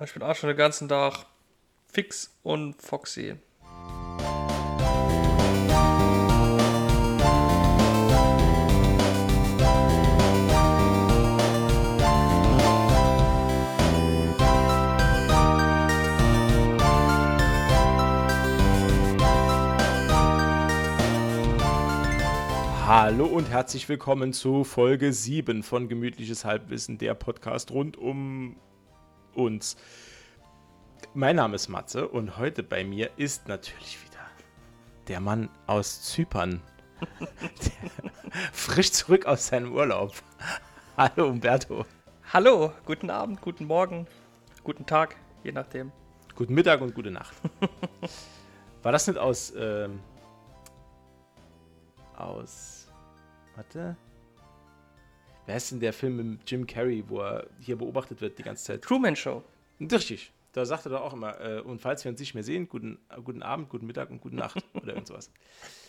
[0.00, 1.26] Ich bin auch schon den ganzen Tag
[1.92, 3.34] fix und foxy.
[22.86, 28.54] Hallo und herzlich willkommen zu Folge 7 von Gemütliches Halbwissen, der Podcast rund um
[29.38, 29.76] uns.
[31.14, 34.18] Mein Name ist Matze und heute bei mir ist natürlich wieder
[35.06, 36.60] der Mann aus Zypern.
[38.52, 40.12] frisch zurück aus seinem Urlaub.
[40.96, 41.86] Hallo Umberto.
[42.32, 44.06] Hallo, guten Abend, guten Morgen,
[44.64, 45.92] guten Tag, je nachdem.
[46.34, 47.34] Guten Mittag und gute Nacht.
[48.82, 50.00] War das nicht aus ähm,
[52.16, 52.88] aus
[53.54, 53.96] Warte.
[55.48, 58.64] Wer ist denn der Film mit Jim Carrey, wo er hier beobachtet wird die ganze
[58.64, 58.82] Zeit?
[58.82, 59.42] Truman Show.
[59.80, 60.30] Richtig.
[60.52, 62.98] Da sagt er doch auch immer, äh, und falls wir uns nicht mehr sehen, guten,
[63.08, 65.30] äh, guten Abend, guten Mittag und gute Nacht oder irgendwas.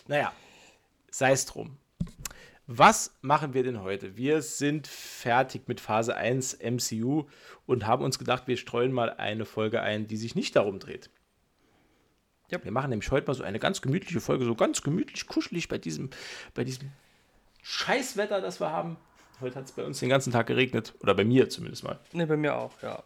[0.08, 0.32] Naja,
[1.10, 1.76] sei es drum.
[2.66, 4.16] Was machen wir denn heute?
[4.16, 7.26] Wir sind fertig mit Phase 1 MCU
[7.66, 11.10] und haben uns gedacht, wir streuen mal eine Folge ein, die sich nicht darum dreht.
[12.50, 12.64] Yep.
[12.64, 15.76] Wir machen nämlich heute mal so eine ganz gemütliche Folge, so ganz gemütlich, kuschelig bei
[15.76, 16.08] diesem,
[16.54, 16.92] bei diesem
[17.60, 18.96] Scheißwetter, das wir haben.
[19.40, 20.94] Heute hat es bei uns den ganzen Tag geregnet.
[21.00, 21.98] Oder bei mir zumindest mal.
[22.12, 23.02] Ne, bei mir auch, ja.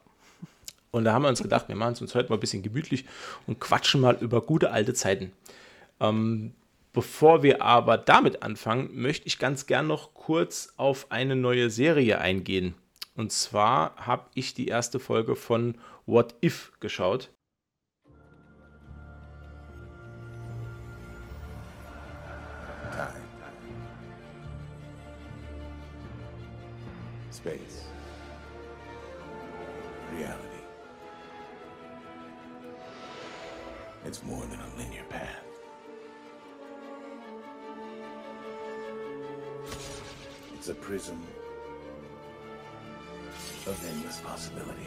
[0.90, 3.04] Und da haben wir uns gedacht, wir machen es uns heute mal ein bisschen gemütlich
[3.46, 5.32] und quatschen mal über gute alte Zeiten.
[6.00, 6.54] Ähm,
[6.92, 12.20] bevor wir aber damit anfangen, möchte ich ganz gern noch kurz auf eine neue Serie
[12.20, 12.74] eingehen.
[13.16, 17.30] Und zwar habe ich die erste Folge von What If geschaut.
[34.14, 35.42] It's more than a linear path.
[40.54, 41.20] It's a prism
[43.66, 44.86] of endless possibility.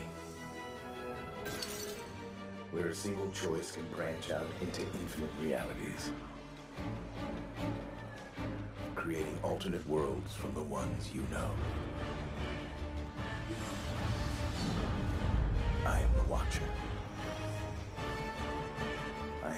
[2.72, 6.12] Where a single choice can branch out into infinite realities.
[8.96, 11.52] Creating alternate worlds from the ones you know.
[15.86, 16.64] I am the Watcher.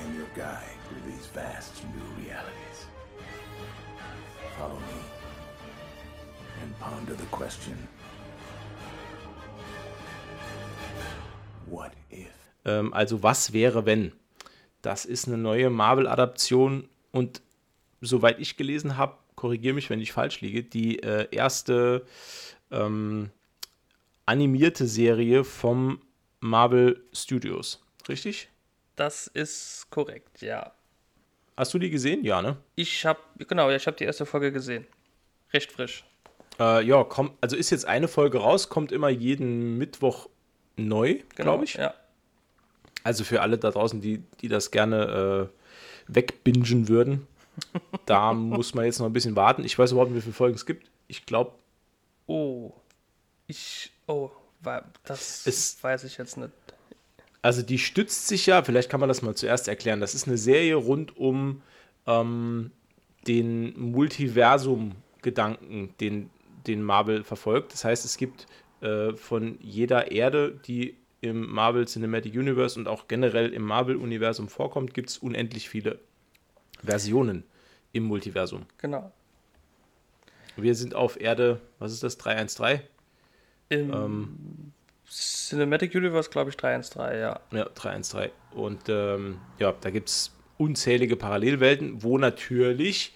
[0.09, 2.87] Am your guide through these vast new realities.
[4.57, 4.99] Follow me
[6.61, 7.77] and ponder the question.
[11.67, 12.31] What if?
[12.65, 14.13] Ähm, also was wäre wenn?
[14.81, 17.41] Das ist eine neue Marvel-Adaption und
[18.01, 22.05] soweit ich gelesen habe, korrigiere mich, wenn ich falsch liege, die äh, erste
[22.71, 23.29] ähm,
[24.25, 26.01] animierte Serie vom
[26.39, 28.49] Marvel Studios, richtig?
[28.99, 30.73] Das ist korrekt, ja.
[31.55, 32.25] Hast du die gesehen?
[32.25, 32.57] Ja, ne?
[32.75, 34.85] Ich habe, genau, ich habe die erste Folge gesehen.
[35.53, 36.03] Recht frisch.
[36.59, 40.27] Äh, ja, komm, also ist jetzt eine Folge raus, kommt immer jeden Mittwoch
[40.75, 41.75] neu, genau, glaube ich.
[41.75, 41.93] Ja.
[43.05, 45.49] Also für alle da draußen, die, die das gerne
[46.09, 47.25] äh, wegbingen würden,
[48.05, 49.63] da muss man jetzt noch ein bisschen warten.
[49.63, 50.91] Ich weiß überhaupt nicht, wie viele Folgen es gibt.
[51.07, 51.53] Ich glaube.
[52.27, 52.73] Oh.
[53.47, 53.93] Ich.
[54.07, 54.29] Oh,
[55.05, 56.51] das es, weiß ich jetzt nicht.
[57.41, 60.01] Also die stützt sich ja, vielleicht kann man das mal zuerst erklären.
[60.01, 61.61] Das ist eine Serie rund um
[62.05, 62.71] ähm,
[63.27, 66.29] den Multiversum-Gedanken, den,
[66.67, 67.73] den Marvel verfolgt.
[67.73, 68.47] Das heißt, es gibt
[68.81, 74.93] äh, von jeder Erde, die im Marvel Cinematic Universe und auch generell im Marvel-Universum vorkommt,
[74.93, 75.99] gibt es unendlich viele
[76.83, 77.43] Versionen
[77.91, 78.65] im Multiversum.
[78.77, 79.11] Genau.
[80.55, 82.81] Wir sind auf Erde, was ist das, 313?
[83.69, 84.37] Im ähm,
[85.09, 87.39] Cinematic Universe, glaube ich, 313, ja.
[87.51, 88.31] Ja, 313.
[88.51, 93.13] Und ähm, ja, da gibt es unzählige Parallelwelten, wo natürlich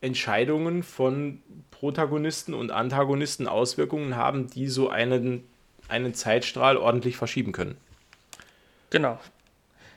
[0.00, 5.46] Entscheidungen von Protagonisten und Antagonisten Auswirkungen haben, die so einen,
[5.88, 7.76] einen Zeitstrahl ordentlich verschieben können.
[8.90, 9.18] Genau.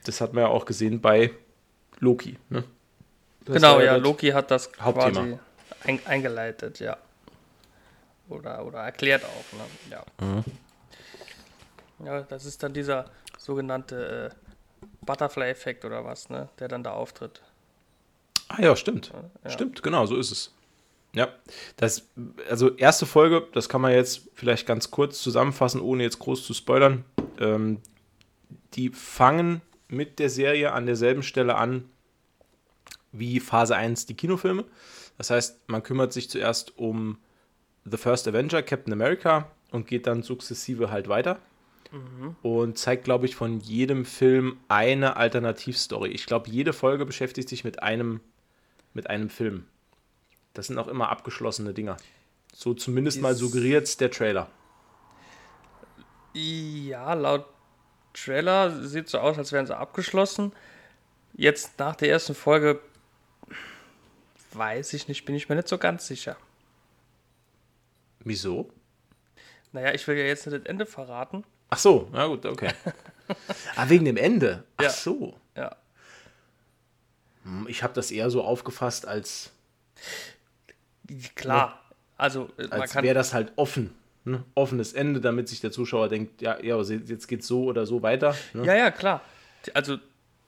[0.04, 1.32] Das hat man ja auch gesehen bei
[2.00, 2.38] Loki.
[2.50, 2.64] Ne?
[3.46, 5.12] genau, ja, Loki hat das Hauptthema.
[5.12, 5.40] quasi
[5.86, 6.98] ein, eingeleitet, ja.
[8.30, 9.58] Oder, oder erklärt auch.
[9.58, 9.64] Ne?
[9.92, 10.26] Ja.
[10.26, 10.44] Mhm.
[12.04, 13.06] Ja, das ist dann dieser
[13.38, 16.50] sogenannte äh, Butterfly-Effekt oder was, ne?
[16.60, 17.42] der dann da auftritt.
[18.50, 19.12] Ah ja, stimmt.
[19.44, 19.50] Ja.
[19.50, 20.54] Stimmt, genau, so ist es.
[21.14, 21.30] Ja,
[21.78, 22.08] das,
[22.50, 26.54] also erste Folge, das kann man jetzt vielleicht ganz kurz zusammenfassen, ohne jetzt groß zu
[26.54, 27.06] spoilern.
[27.40, 27.82] Ähm,
[28.74, 31.90] die fangen mit der Serie an derselben Stelle an
[33.12, 34.66] wie Phase 1 die Kinofilme.
[35.18, 37.18] Das heißt, man kümmert sich zuerst um
[37.86, 41.40] The First Avenger, Captain America und geht dann sukzessive halt weiter.
[41.92, 42.36] Mhm.
[42.42, 46.10] und zeigt, glaube ich, von jedem Film eine Alternativstory.
[46.10, 48.22] Ich glaube, jede Folge beschäftigt sich mit einem,
[48.94, 49.66] mit einem Film.
[50.54, 51.98] Das sind auch immer abgeschlossene Dinger.
[52.54, 54.50] So zumindest Dies mal suggeriert der Trailer.
[56.34, 57.46] Ja, laut
[58.14, 60.52] Trailer sieht so aus, als wären sie abgeschlossen.
[61.34, 62.80] Jetzt nach der ersten Folge
[64.54, 66.36] weiß ich nicht, bin ich mir nicht so ganz sicher.
[68.20, 68.72] Wieso?
[69.72, 71.44] Naja, ich will ja jetzt nicht das Ende verraten.
[71.70, 72.72] Ach so, na gut, okay.
[73.76, 74.64] ah, wegen dem Ende.
[74.78, 74.90] Ach ja.
[74.90, 75.38] so.
[75.56, 75.76] Ja.
[77.44, 79.52] Hm, ich habe das eher so aufgefasst als.
[81.36, 81.82] Klar.
[82.18, 83.94] Also, äh, als wäre das halt offen.
[84.24, 84.44] Ne?
[84.56, 88.02] Offenes Ende, damit sich der Zuschauer denkt, ja, ja jetzt geht es so oder so
[88.02, 88.36] weiter.
[88.54, 88.66] Ne?
[88.66, 89.22] Ja, ja, klar.
[89.74, 89.98] Also,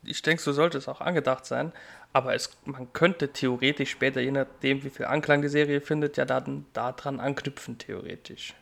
[0.04, 1.72] ich denke, so sollte es auch angedacht sein.
[2.12, 6.26] Aber es, man könnte theoretisch später, je nachdem, wie viel Anklang die Serie findet, ja
[6.26, 8.56] dann daran anknüpfen, theoretisch.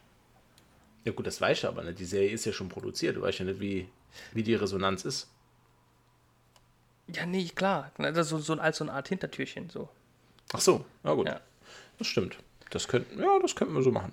[1.08, 2.00] Ja, gut, das weiß ich aber nicht.
[2.00, 3.16] Die Serie ist ja schon produziert.
[3.16, 3.88] Du weißt ja nicht, wie,
[4.34, 5.30] wie die Resonanz ist.
[7.08, 7.94] Ja, nee, klar.
[7.98, 9.70] Das ist so, so als so eine Art Hintertürchen.
[9.70, 9.88] So.
[10.52, 11.28] Ach so, na gut.
[11.28, 11.40] Ja.
[11.98, 12.36] Das stimmt.
[12.72, 14.12] Das könnten, ja, das könnten wir so machen.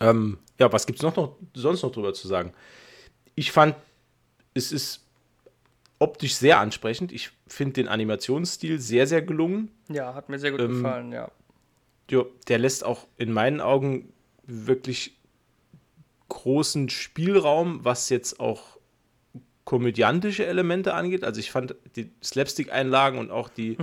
[0.00, 2.54] Ähm, ja, was gibt es noch, noch sonst noch drüber zu sagen?
[3.34, 3.76] Ich fand,
[4.54, 5.04] es ist
[5.98, 7.12] optisch sehr ansprechend.
[7.12, 9.70] Ich finde den Animationsstil sehr, sehr gelungen.
[9.90, 11.30] Ja, hat mir sehr gut ähm, gefallen, ja.
[12.10, 12.24] ja.
[12.48, 14.10] Der lässt auch in meinen Augen
[14.44, 15.18] wirklich
[16.32, 18.78] großen Spielraum, was jetzt auch
[19.64, 21.24] komödiantische Elemente angeht.
[21.24, 23.78] Also ich fand die Slapstick-Einlagen und auch die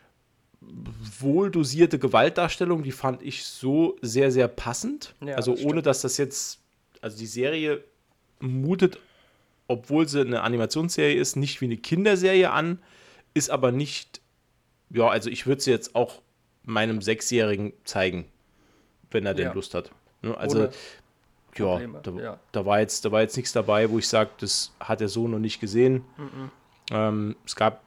[1.20, 5.14] wohldosierte Gewaltdarstellung, die fand ich so sehr, sehr passend.
[5.24, 6.60] Ja, also das ohne, dass das jetzt,
[7.00, 7.82] also die Serie
[8.38, 8.98] mutet
[9.70, 12.80] obwohl sie eine Animationsserie ist, nicht wie eine Kinderserie an,
[13.34, 14.20] ist aber nicht,
[14.90, 16.22] ja, also ich würde sie jetzt auch
[16.64, 18.24] meinem Sechsjährigen zeigen,
[19.12, 19.44] wenn er ja.
[19.44, 19.92] denn Lust hat.
[20.22, 20.70] Ne, also,
[21.56, 24.72] ja da, ja da, war jetzt, da war jetzt nichts dabei, wo ich sage, das
[24.80, 26.04] hat er so noch nicht gesehen.
[26.16, 26.50] Mhm.
[26.90, 27.82] Ähm, es gab,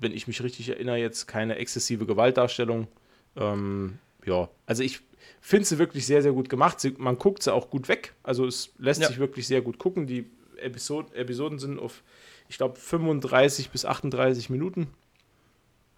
[0.00, 2.88] wenn ich mich richtig erinnere, jetzt keine exzessive Gewaltdarstellung.
[3.36, 5.00] Ähm, ja, also ich
[5.40, 6.80] finde sie wirklich sehr, sehr gut gemacht.
[6.80, 8.14] Sie, man guckt sie auch gut weg.
[8.22, 9.08] Also es lässt ja.
[9.08, 10.06] sich wirklich sehr gut gucken.
[10.06, 12.02] Die Episod Episoden sind auf,
[12.48, 14.88] ich glaube, 35 bis 38 Minuten.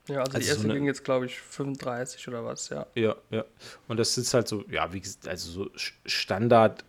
[0.08, 2.86] Ja, also, also die erste so ging jetzt, glaube ich, 35 oder was, ja.
[2.94, 3.44] Ja, ja.
[3.88, 5.70] Und das ist halt so, ja, wie gesagt, also so
[6.06, 6.84] Standard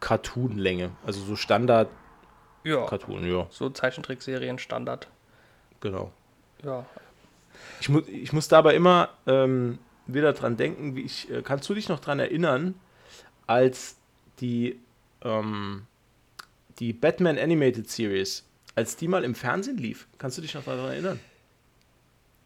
[0.00, 0.92] Cartoon-Länge.
[1.04, 1.88] Also so Standard
[2.64, 2.86] ja.
[2.86, 3.46] Cartoon, ja.
[3.50, 5.08] So Zeichentrickserien Standard.
[5.80, 6.12] Genau.
[6.62, 6.84] Ja.
[7.80, 11.74] Ich, mu ich muss dabei immer ähm, wieder dran denken, wie ich, äh, kannst du
[11.74, 12.74] dich noch dran erinnern,
[13.46, 13.96] als
[14.40, 14.78] die
[15.22, 15.86] ähm,
[16.78, 20.06] die Batman Animated Series, als die mal im Fernsehen lief.
[20.18, 21.20] Kannst du dich noch daran erinnern?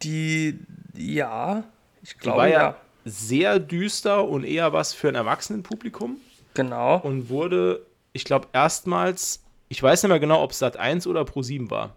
[0.03, 0.59] Die,
[0.93, 1.63] ja,
[2.01, 2.35] ich glaube.
[2.35, 6.17] Die war ja, ja sehr düster und eher was für ein Erwachsenenpublikum.
[6.55, 6.97] Genau.
[6.97, 11.23] Und wurde, ich glaube, erstmals, ich weiß nicht mehr genau, ob es Sat 1 oder
[11.23, 11.95] Pro 7 war,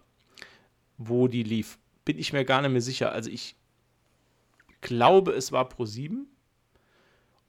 [0.97, 1.79] wo die lief.
[2.05, 3.11] Bin ich mir gar nicht mehr sicher.
[3.11, 3.55] Also ich
[4.81, 6.27] glaube, es war Pro 7.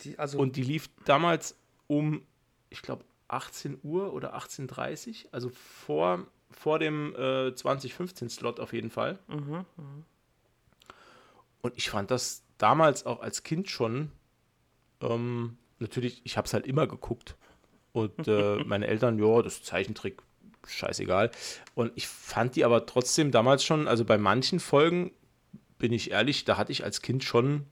[0.01, 1.55] Die, also und die lief damals
[1.87, 2.23] um,
[2.71, 8.91] ich glaube, 18 Uhr oder 18.30 Uhr, also vor, vor dem äh, 2015-Slot auf jeden
[8.91, 9.19] Fall.
[9.29, 9.65] Mhm, mh.
[11.63, 14.11] Und ich fand das damals auch als Kind schon,
[15.01, 17.37] ähm, natürlich, ich habe es halt immer geguckt.
[17.93, 20.23] Und äh, meine Eltern, ja, das Zeichentrick,
[20.67, 21.31] scheißegal.
[21.75, 25.13] Und ich fand die aber trotzdem damals schon, also bei manchen Folgen,
[25.79, 27.67] bin ich ehrlich, da hatte ich als Kind schon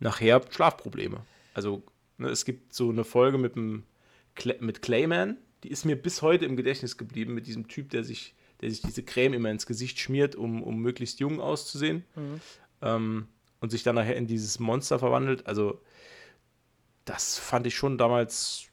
[0.00, 1.22] nachher Schlafprobleme.
[1.54, 1.82] Also
[2.18, 3.84] ne, es gibt so eine Folge mit dem
[4.60, 5.36] mit Clayman.
[5.64, 8.82] Die ist mir bis heute im Gedächtnis geblieben mit diesem Typ, der sich, der sich
[8.82, 12.04] diese Creme immer ins Gesicht schmiert, um, um möglichst jung auszusehen.
[12.14, 12.40] Mhm.
[12.82, 13.28] Ähm,
[13.60, 15.46] und sich dann nachher in dieses Monster verwandelt.
[15.46, 15.80] Also,
[17.04, 18.68] das fand ich schon damals.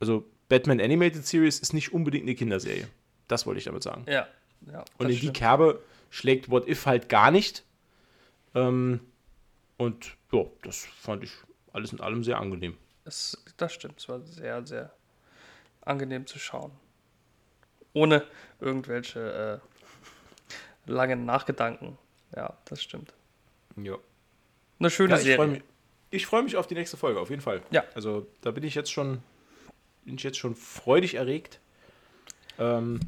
[0.00, 2.88] Also, Batman Animated Series ist nicht unbedingt eine Kinderserie.
[3.26, 4.04] Das wollte ich damit sagen.
[4.08, 4.26] Ja.
[4.66, 5.22] ja und in stimmt.
[5.22, 7.64] die Kerbe schlägt What If halt gar nicht.
[8.54, 9.00] Ähm,
[9.76, 11.32] und ja, das fand ich
[11.72, 12.76] alles in allem sehr angenehm.
[13.04, 14.92] Es, das stimmt, es war sehr, sehr
[15.82, 16.72] angenehm zu schauen.
[17.92, 18.24] Ohne
[18.60, 19.60] irgendwelche
[20.86, 21.98] äh, langen Nachgedanken.
[22.34, 23.14] Ja, das stimmt.
[23.84, 23.98] Ja.
[24.78, 25.62] Eine schöne ja, ich Serie.
[26.10, 27.62] ich freue mich auf die nächste Folge, auf jeden Fall.
[27.70, 27.84] Ja.
[27.94, 29.18] Also da bin ich jetzt schon,
[30.04, 31.60] bin ich jetzt schon freudig erregt,
[32.58, 33.00] ähm,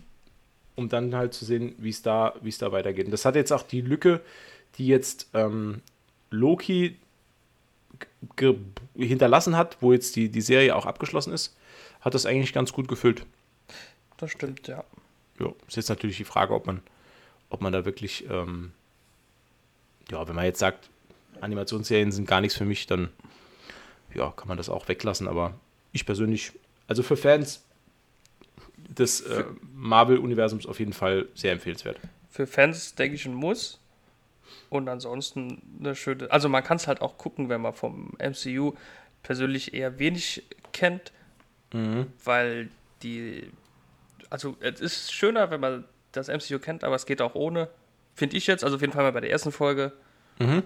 [0.76, 3.06] um dann halt zu sehen, wie es da, wie es da weitergeht.
[3.06, 4.20] Und das hat jetzt auch die Lücke,
[4.76, 5.82] die jetzt ähm,
[6.30, 6.96] Loki
[8.96, 11.56] hinterlassen hat, wo jetzt die, die Serie auch abgeschlossen ist,
[12.00, 13.26] hat das eigentlich ganz gut gefüllt.
[14.16, 14.84] Das stimmt, ja.
[15.38, 16.82] Ja, ist jetzt natürlich die Frage, ob man,
[17.48, 18.72] ob man da wirklich, ähm,
[20.10, 20.88] ja, wenn man jetzt sagt,
[21.40, 23.10] Animationsserien sind gar nichts für mich, dann
[24.14, 25.28] ja, kann man das auch weglassen.
[25.28, 25.54] Aber
[25.92, 26.52] ich persönlich,
[26.88, 27.64] Also für Fans
[28.76, 31.98] des äh, Marvel-Universums auf jeden Fall sehr empfehlenswert.
[32.28, 33.78] Für Fans denke ich ein Muss.
[34.68, 36.30] Und ansonsten eine schöne.
[36.30, 38.74] Also man kann es halt auch gucken, wenn man vom MCU
[39.22, 41.12] persönlich eher wenig kennt,
[41.72, 42.06] mhm.
[42.24, 42.70] weil
[43.02, 43.50] die.
[44.28, 47.68] Also es ist schöner, wenn man das MCU kennt, aber es geht auch ohne.
[48.14, 49.92] Finde ich jetzt, also auf jeden Fall mal bei der ersten Folge.
[50.38, 50.62] Mhm.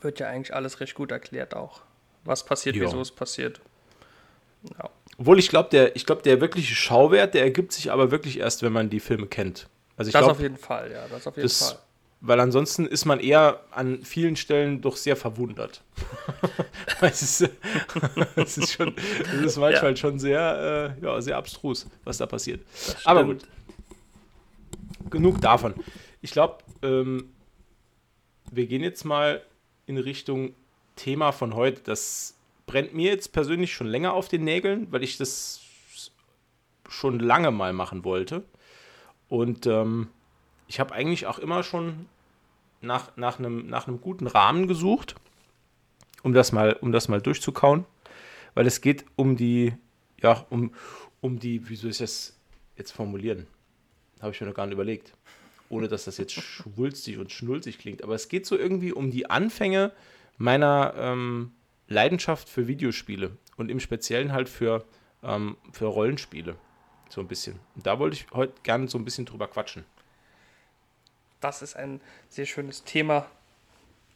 [0.00, 1.82] Wird ja eigentlich alles recht gut erklärt auch.
[2.24, 2.84] Was passiert, jo.
[2.84, 3.60] wieso es passiert.
[4.78, 4.90] Ja.
[5.18, 8.72] Obwohl ich glaube, der, glaub, der wirkliche Schauwert, der ergibt sich aber wirklich erst, wenn
[8.72, 9.68] man die Filme kennt.
[9.96, 11.78] Also ich das glaub, auf jeden Fall, ja, das auf jeden das, Fall.
[12.20, 15.82] Weil ansonsten ist man eher an vielen Stellen doch sehr verwundert.
[17.00, 17.50] es, ist,
[18.36, 19.96] es, ist schon, es ist manchmal ja.
[19.96, 22.60] schon sehr, äh, ja, sehr abstrus, was da passiert.
[23.04, 23.42] Aber gut.
[25.10, 25.74] Genug davon.
[26.20, 27.32] Ich glaube, ähm,
[28.50, 29.42] wir gehen jetzt mal
[29.86, 30.54] in Richtung
[30.96, 31.82] Thema von heute.
[31.82, 35.60] Das brennt mir jetzt persönlich schon länger auf den Nägeln, weil ich das
[36.88, 38.44] schon lange mal machen wollte.
[39.28, 40.08] Und ähm,
[40.66, 42.06] ich habe eigentlich auch immer schon
[42.80, 45.14] nach, nach, einem, nach einem guten Rahmen gesucht,
[46.22, 47.84] um das mal, um das mal durchzukauen.
[48.54, 49.74] Weil es geht um die,
[50.20, 50.72] ja, um,
[51.20, 52.36] um die, wie soll ich das
[52.76, 53.46] jetzt formulieren?
[54.20, 55.12] Habe ich mir noch gar nicht überlegt.
[55.68, 58.02] Ohne dass das jetzt schwulstig und schnulzig klingt.
[58.02, 59.92] Aber es geht so irgendwie um die Anfänge
[60.38, 61.52] meiner ähm,
[61.88, 64.84] Leidenschaft für Videospiele und im Speziellen halt für,
[65.22, 66.56] ähm, für Rollenspiele.
[67.10, 67.58] So ein bisschen.
[67.74, 69.84] Und da wollte ich heute gerne so ein bisschen drüber quatschen.
[71.40, 73.26] Das ist ein sehr schönes Thema.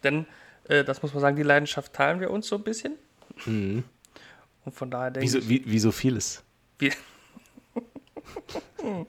[0.02, 0.26] Denn,
[0.64, 2.96] äh, das muss man sagen, die Leidenschaft teilen wir uns so ein bisschen.
[3.46, 3.84] Mhm.
[4.64, 5.48] Und von daher denke wie so, ich.
[5.48, 6.42] Wie, wie so vieles.
[6.78, 6.92] Wie,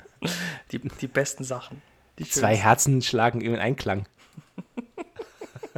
[0.71, 1.81] die, die besten Sachen.
[2.19, 4.05] Die Zwei Herzen schlagen im Einklang.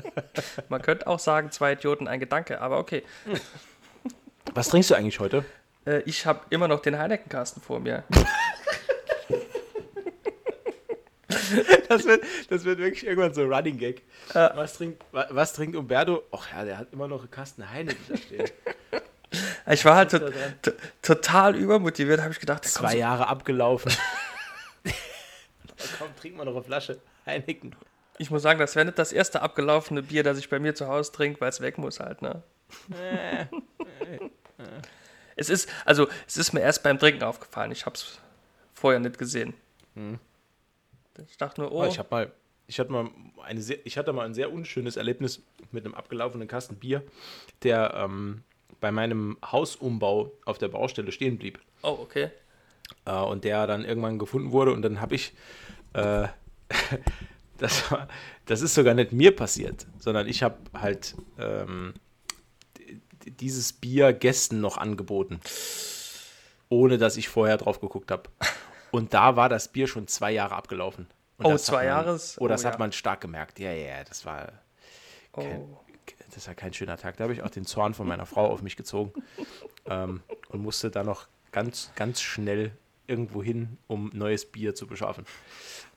[0.70, 3.04] Man könnte auch sagen, zwei Idioten, ein Gedanke, aber okay.
[4.54, 5.46] Was trinkst du eigentlich heute?
[5.86, 8.04] Äh, ich habe immer noch den Heineken-Kasten vor mir.
[11.90, 14.02] das, wird, das wird wirklich irgendwann so ein Running Gag.
[14.34, 16.24] Äh, was, trinkt, was trinkt Umberto?
[16.32, 18.50] Ach ja, der hat immer noch einen Kasten Heineken da stehen.
[19.70, 20.20] Ich war halt to
[21.02, 22.64] total übermotiviert, habe ich gedacht.
[22.64, 23.92] Zwei so Jahre abgelaufen.
[26.36, 27.76] Komm, trink mal noch eine Flasche Heineken.
[28.18, 30.88] Ich muss sagen, das wäre nicht das erste abgelaufene Bier, das ich bei mir zu
[30.88, 32.44] Hause trinke, weil es weg muss halt, ne?
[35.36, 37.72] es ist, also, es ist mir erst beim Trinken aufgefallen.
[37.72, 38.20] Ich habe es
[38.74, 39.54] vorher nicht gesehen.
[39.96, 40.20] Hm.
[41.28, 41.84] Ich dachte nur, oh.
[41.84, 42.32] oh ich habe mal,
[42.68, 43.10] ich hatte mal
[43.44, 47.04] eine sehr, ich hatte mal ein sehr unschönes Erlebnis mit einem abgelaufenen Kasten Bier,
[47.64, 48.44] der ähm,
[48.80, 51.60] bei meinem Hausumbau auf der Baustelle stehen blieb.
[51.82, 52.32] Oh, okay.
[53.06, 55.34] Äh, und der dann irgendwann gefunden wurde und dann habe ich
[55.96, 56.28] äh,
[57.58, 58.08] das, war,
[58.46, 61.94] das ist sogar nicht mir passiert, sondern ich habe halt ähm,
[63.26, 65.40] dieses Bier Gästen noch angeboten,
[66.70, 68.30] ohne dass ich vorher drauf geguckt habe.
[68.92, 71.08] Und da war das Bier schon zwei Jahre abgelaufen.
[71.38, 72.20] Und oh, zwei Jahre?
[72.40, 72.72] Oh, das ja.
[72.72, 73.60] hat man stark gemerkt.
[73.60, 74.54] Ja, ja, das war,
[75.34, 75.80] kein, oh.
[76.34, 77.18] das war kein schöner Tag.
[77.18, 79.12] Da habe ich auch den Zorn von meiner Frau auf mich gezogen
[79.86, 82.72] ähm, und musste da noch ganz, ganz schnell
[83.08, 85.26] irgendwo hin, um neues Bier zu beschaffen.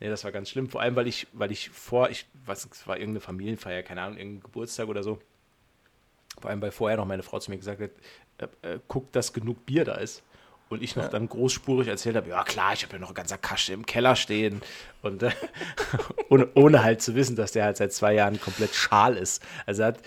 [0.00, 0.68] Nee, das war ganz schlimm.
[0.68, 4.18] Vor allem, weil ich, weil ich vor, ich, was, es war irgendeine Familienfeier, keine Ahnung,
[4.18, 5.18] irgendein Geburtstag oder so.
[6.40, 7.90] Vor allem, weil vorher noch meine Frau zu mir gesagt hat,
[8.62, 10.22] äh, äh, guck, dass genug Bier da ist.
[10.68, 11.08] Und ich noch ja.
[11.08, 14.16] dann großspurig erzählt habe, ja klar, ich habe ja noch ein ganzer Kasche im Keller
[14.16, 14.60] stehen.
[15.00, 15.30] Und äh,
[16.28, 19.42] ohne, ohne, halt zu wissen, dass der halt seit zwei Jahren komplett schal ist.
[19.64, 20.00] Also hat,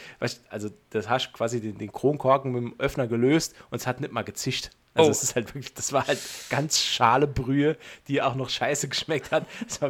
[0.50, 4.14] also das hast quasi den, den Kronkorken mit dem Öffner gelöst und es hat nicht
[4.14, 4.70] mal gezischt.
[4.94, 5.12] Also oh.
[5.12, 6.20] es ist halt wirklich, das war halt
[6.50, 9.46] ganz schale Brühe, die auch noch scheiße geschmeckt hat.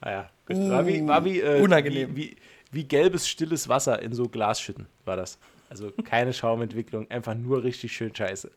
[0.00, 2.14] naja, uh, war wie, war wie, äh, unangenehm.
[2.14, 2.36] Wie, wie,
[2.70, 5.38] wie, gelbes, stilles Wasser in so Glasschütten war das.
[5.68, 8.52] Also keine Schaumentwicklung, einfach nur richtig schön scheiße.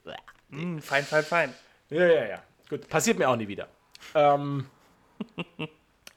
[0.50, 1.54] Mm, fein, fein, fein.
[1.90, 2.44] Ja, ja, ja.
[2.70, 3.68] Gut, passiert mir auch nie wieder.
[4.14, 4.68] Ähm,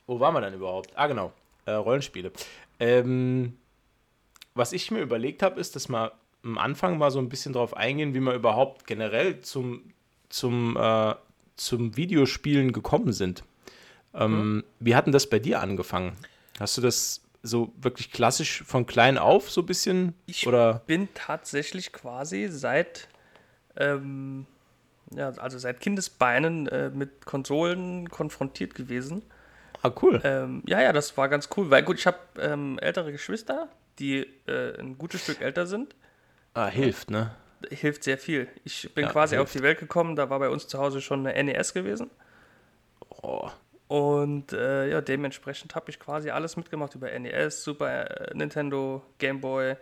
[0.06, 0.90] wo waren wir dann überhaupt?
[0.94, 1.32] Ah, genau.
[1.64, 2.32] Äh, Rollenspiele.
[2.78, 3.56] Ähm,
[4.54, 6.10] was ich mir überlegt habe, ist, dass man
[6.42, 9.92] am Anfang mal so ein bisschen drauf eingehen, wie wir überhaupt generell zum,
[10.28, 11.14] zum, äh,
[11.56, 13.44] zum Videospielen gekommen sind.
[14.14, 14.64] Ähm, mhm.
[14.80, 16.16] Wie hat denn das bei dir angefangen?
[16.58, 20.14] Hast du das so wirklich klassisch von klein auf so ein bisschen?
[20.26, 20.82] Ich oder?
[20.86, 23.08] bin tatsächlich quasi seit,
[23.76, 24.46] ähm,
[25.14, 29.22] ja, also seit Kindesbeinen äh, mit Konsolen konfrontiert gewesen.
[29.82, 30.20] Ah, cool.
[30.24, 33.68] Ähm, ja, ja, das war ganz cool, weil gut, ich habe ähm, ältere Geschwister,
[33.98, 35.94] die äh, ein gutes Stück älter sind.
[36.54, 37.34] Ah, hilft, ne?
[37.70, 38.48] Hilft sehr viel.
[38.64, 39.48] Ich bin ja, quasi hilft.
[39.48, 42.10] auf die Welt gekommen, da war bei uns zu Hause schon eine NES gewesen.
[43.22, 43.50] Oh.
[43.88, 49.40] Und äh, ja, dementsprechend habe ich quasi alles mitgemacht über NES, Super äh, Nintendo, Game
[49.40, 49.76] Boy,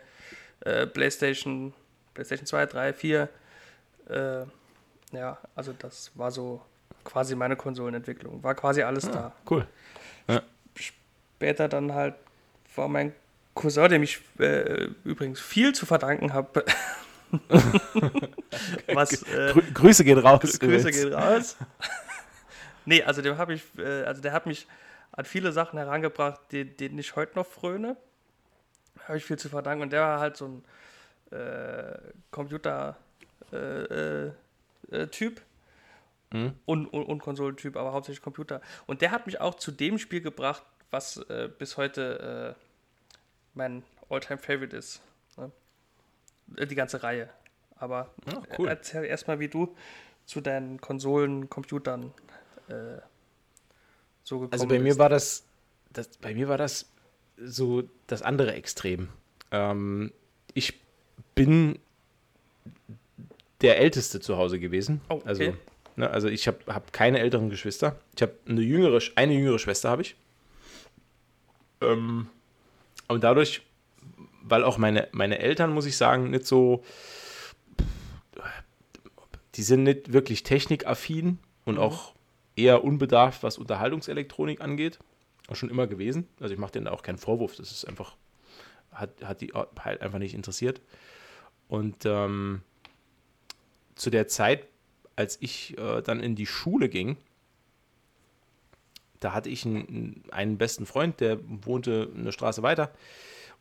[0.60, 1.74] äh, PlayStation,
[2.14, 3.28] PlayStation 2, 3, 4.
[4.08, 4.44] Äh,
[5.12, 6.62] ja, also das war so
[7.04, 8.42] quasi meine Konsolenentwicklung.
[8.42, 9.32] War quasi alles ja, da.
[9.48, 9.66] Cool.
[10.26, 10.42] Ja.
[10.74, 12.14] Später dann halt
[12.76, 13.12] war mein
[13.58, 16.64] Cousin, dem ich äh, übrigens viel zu verdanken habe.
[18.94, 20.58] Was, äh, Grü Grüße gehen raus.
[20.58, 21.56] Grüße gehen raus.
[22.86, 24.66] nee, also dem habe ich, äh, also der hat mich
[25.10, 27.96] an viele Sachen herangebracht, denen, denen ich heute noch fröne.
[29.06, 29.82] Habe ich viel zu verdanken.
[29.82, 31.98] Und der war halt so ein äh,
[32.30, 36.54] Computer-Typ äh, äh, mhm.
[36.64, 38.60] und, und, und Konsolentyp, aber hauptsächlich Computer.
[38.86, 41.20] Und der hat mich auch zu dem Spiel gebracht, was
[41.58, 42.56] bis heute
[43.58, 45.02] mein Alltime favorite ist.
[45.36, 45.50] Ne?
[46.66, 47.28] Die ganze Reihe.
[47.76, 48.68] Aber ja, cool.
[48.68, 49.76] erzähl erstmal, wie du
[50.24, 52.14] zu deinen Konsolen, Computern
[52.68, 53.00] äh,
[54.22, 54.84] so gekommen Also bei bist.
[54.84, 55.44] mir war das,
[55.92, 56.90] das, bei mir war das
[57.36, 59.08] so das andere Extrem.
[59.50, 60.12] Ähm,
[60.54, 60.80] ich
[61.34, 61.78] bin
[63.60, 65.00] der Älteste zu Hause gewesen.
[65.08, 65.28] Oh, okay.
[65.28, 65.54] Also,
[65.96, 67.98] ne, also ich habe hab keine älteren Geschwister.
[68.14, 70.16] Ich habe eine jüngere, eine jüngere Schwester habe ich.
[71.80, 72.28] Ähm,
[73.08, 73.62] und dadurch,
[74.42, 76.84] weil auch meine, meine Eltern, muss ich sagen, nicht so,
[79.54, 81.80] die sind nicht wirklich technikaffin und mhm.
[81.80, 82.14] auch
[82.54, 84.98] eher unbedarft, was Unterhaltungselektronik angeht.
[85.48, 86.28] Auch schon immer gewesen.
[86.40, 87.56] Also ich mache denen auch keinen Vorwurf.
[87.56, 88.16] Das ist einfach,
[88.92, 90.80] hat, hat die halt einfach nicht interessiert.
[91.68, 92.62] Und ähm,
[93.94, 94.66] zu der Zeit,
[95.16, 97.16] als ich äh, dann in die Schule ging,
[99.20, 102.90] da hatte ich einen, einen besten Freund, der wohnte eine Straße weiter.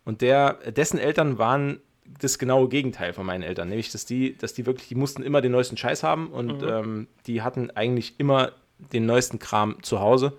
[0.06, 1.80] Und der, dessen Eltern waren
[2.22, 3.70] das genaue Gegenteil von meinen Eltern.
[3.70, 6.68] Nämlich, dass die, dass die wirklich, die mussten immer den neuesten Scheiß haben und mhm.
[6.68, 8.54] ähm, die hatten eigentlich immer
[8.94, 10.38] den neuesten Kram zu Hause.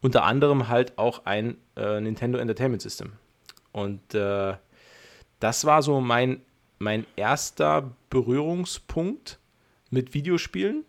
[0.00, 3.12] Unter anderem halt auch ein äh, Nintendo Entertainment System.
[3.72, 4.54] Und äh,
[5.40, 6.40] das war so mein,
[6.78, 9.38] mein erster Berührungspunkt
[9.90, 10.84] mit Videospielen,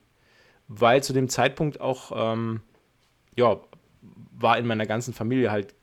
[0.67, 2.61] weil zu dem Zeitpunkt auch ähm,
[3.35, 3.57] ja,
[4.37, 5.73] war in meiner ganzen Familie halt,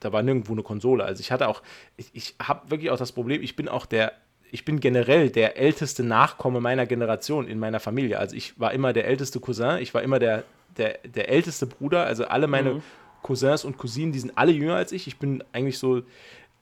[0.00, 1.04] da war nirgendwo eine Konsole.
[1.04, 1.62] Also ich hatte auch,
[1.96, 4.12] ich, ich habe wirklich auch das Problem, ich bin auch der,
[4.50, 8.18] ich bin generell der älteste Nachkomme meiner Generation in meiner Familie.
[8.18, 10.44] Also ich war immer der älteste Cousin, ich war immer der,
[10.76, 12.04] der, der älteste Bruder.
[12.04, 12.82] Also alle meine mhm.
[13.22, 15.06] Cousins und Cousinen, die sind alle jünger als ich.
[15.06, 16.02] Ich bin eigentlich so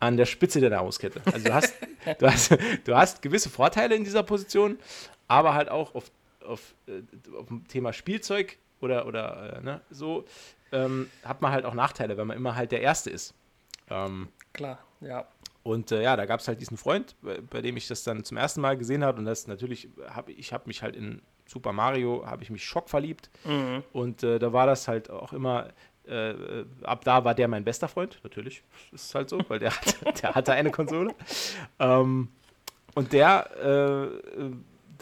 [0.00, 1.20] an der Spitze der Nahrungskette.
[1.24, 1.74] Also du hast,
[2.18, 4.78] du hast, du hast gewisse Vorteile in dieser Position,
[5.28, 6.10] aber halt auch auf,
[6.46, 7.02] auf, äh,
[7.36, 10.24] auf dem Thema Spielzeug oder, oder äh, ne, so
[10.74, 13.34] ähm, hat man halt auch Nachteile, wenn man immer halt der Erste ist.
[13.88, 15.26] Ähm, Klar, ja.
[15.62, 18.22] Und äh, ja, da gab es halt diesen Freund, bei, bei, dem ich das dann
[18.22, 19.18] zum ersten Mal gesehen habe.
[19.18, 23.30] Und das natürlich, hab, ich habe mich halt in Super Mario, habe ich mich schockverliebt.
[23.44, 23.82] Mhm.
[23.92, 25.70] Und äh, da war das halt auch immer,
[26.06, 26.34] äh,
[26.82, 28.62] ab da war der mein bester Freund, natürlich.
[28.92, 31.14] Ist halt so, weil der, hat, der hatte eine Konsole.
[31.78, 32.28] ähm,
[32.94, 34.50] und der, äh,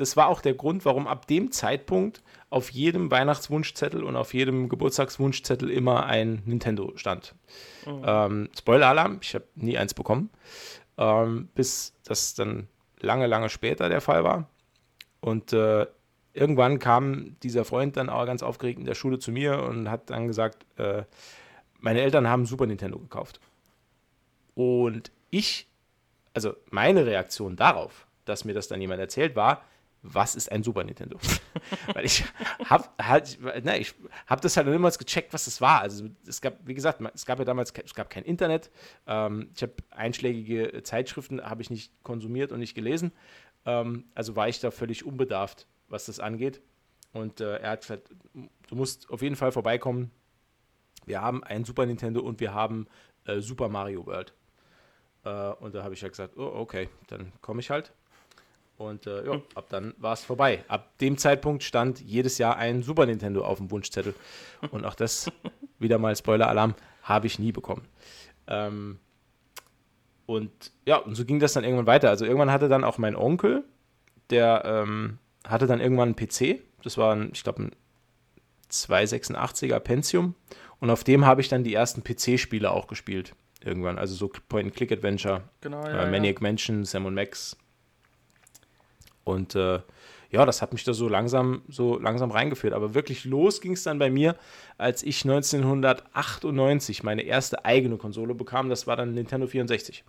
[0.02, 4.68] das war auch der Grund, warum ab dem Zeitpunkt auf jedem Weihnachtswunschzettel und auf jedem
[4.68, 7.36] Geburtstagswunschzettel immer ein Nintendo stand.
[7.86, 8.02] Mhm.
[8.04, 10.30] Ähm, Spoiler-Alarm, ich habe nie eins bekommen,
[10.98, 12.66] ähm, bis das dann
[12.98, 14.48] lange, lange später der Fall war.
[15.20, 15.86] Und äh,
[16.34, 20.10] irgendwann kam dieser Freund dann auch ganz aufgeregt in der Schule zu mir und hat
[20.10, 21.04] dann gesagt, äh,
[21.78, 23.40] meine Eltern haben Super Nintendo gekauft.
[24.54, 25.68] Und ich,
[26.34, 29.62] also meine Reaktion darauf, dass mir das dann jemand erzählt, war,
[30.02, 31.18] was ist ein Super Nintendo?
[31.94, 32.24] Weil ich
[32.64, 33.94] habe halt, ne, ich
[34.26, 35.80] habe das halt niemals gecheckt, was das war.
[35.80, 38.70] Also es gab, wie gesagt, es gab ja damals, es gab kein Internet.
[39.06, 43.12] Ähm, ich habe einschlägige Zeitschriften habe ich nicht konsumiert und nicht gelesen.
[43.64, 46.60] Ähm, also war ich da völlig unbedarft, was das angeht.
[47.12, 48.10] Und äh, er hat gesagt,
[48.68, 50.10] du musst auf jeden Fall vorbeikommen.
[51.04, 52.86] Wir haben ein Super Nintendo und wir haben
[53.24, 54.34] äh, Super Mario World.
[55.24, 57.92] Äh, und da habe ich ja gesagt, oh, okay, dann komme ich halt.
[58.76, 60.64] Und äh, ja, ab dann war es vorbei.
[60.68, 64.14] Ab dem Zeitpunkt stand jedes Jahr ein Super Nintendo auf dem Wunschzettel.
[64.70, 65.30] Und auch das,
[65.78, 67.86] wieder mal Spoiler-Alarm, habe ich nie bekommen.
[68.46, 68.98] Ähm,
[70.26, 70.50] und
[70.86, 72.08] ja, und so ging das dann irgendwann weiter.
[72.08, 73.64] Also irgendwann hatte dann auch mein Onkel,
[74.30, 76.62] der ähm, hatte dann irgendwann einen PC.
[76.82, 77.72] Das war, ein, ich glaube, ein
[78.70, 80.34] 286er Pentium.
[80.80, 83.34] Und auf dem habe ich dann die ersten PC-Spiele auch gespielt.
[83.64, 83.98] Irgendwann.
[83.98, 85.42] Also so Point-and-Click-Adventure.
[85.60, 86.42] Genau, ja, äh, Maniac ja.
[86.42, 87.56] Mansion, Sam Max,
[89.24, 89.80] und äh,
[90.30, 92.72] ja, das hat mich da so langsam, so langsam reingeführt.
[92.72, 94.36] Aber wirklich los ging es dann bei mir,
[94.78, 98.70] als ich 1998 meine erste eigene Konsole bekam.
[98.70, 100.04] Das war dann Nintendo 64.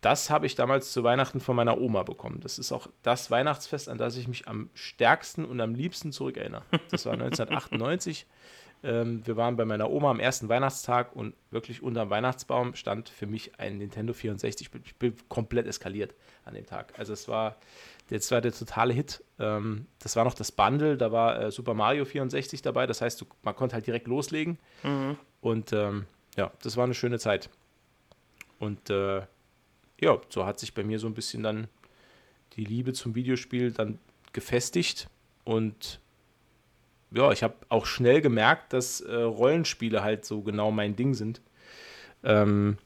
[0.00, 2.38] Das habe ich damals zu Weihnachten von meiner Oma bekommen.
[2.40, 6.62] Das ist auch das Weihnachtsfest, an das ich mich am stärksten und am liebsten zurückerinnere.
[6.90, 8.26] Das war 1998
[8.82, 13.08] Ähm, wir waren bei meiner Oma am ersten Weihnachtstag und wirklich unter dem Weihnachtsbaum stand
[13.08, 14.66] für mich ein Nintendo 64.
[14.66, 16.92] Ich bin, ich bin komplett eskaliert an dem Tag.
[16.98, 17.56] Also es war,
[18.10, 19.22] jetzt war der totale Hit.
[19.38, 22.86] Ähm, das war noch das Bundle, da war äh, Super Mario 64 dabei.
[22.86, 24.58] Das heißt, du, man konnte halt direkt loslegen.
[24.82, 25.16] Mhm.
[25.40, 27.50] Und ähm, ja, das war eine schöne Zeit.
[28.58, 29.22] Und äh,
[30.00, 31.68] ja, so hat sich bei mir so ein bisschen dann
[32.54, 33.98] die Liebe zum Videospiel dann
[34.32, 35.08] gefestigt.
[35.44, 36.00] Und
[37.10, 41.40] ja, ich habe auch schnell gemerkt, dass äh, Rollenspiele halt so genau mein Ding sind.
[42.24, 42.78] Ähm,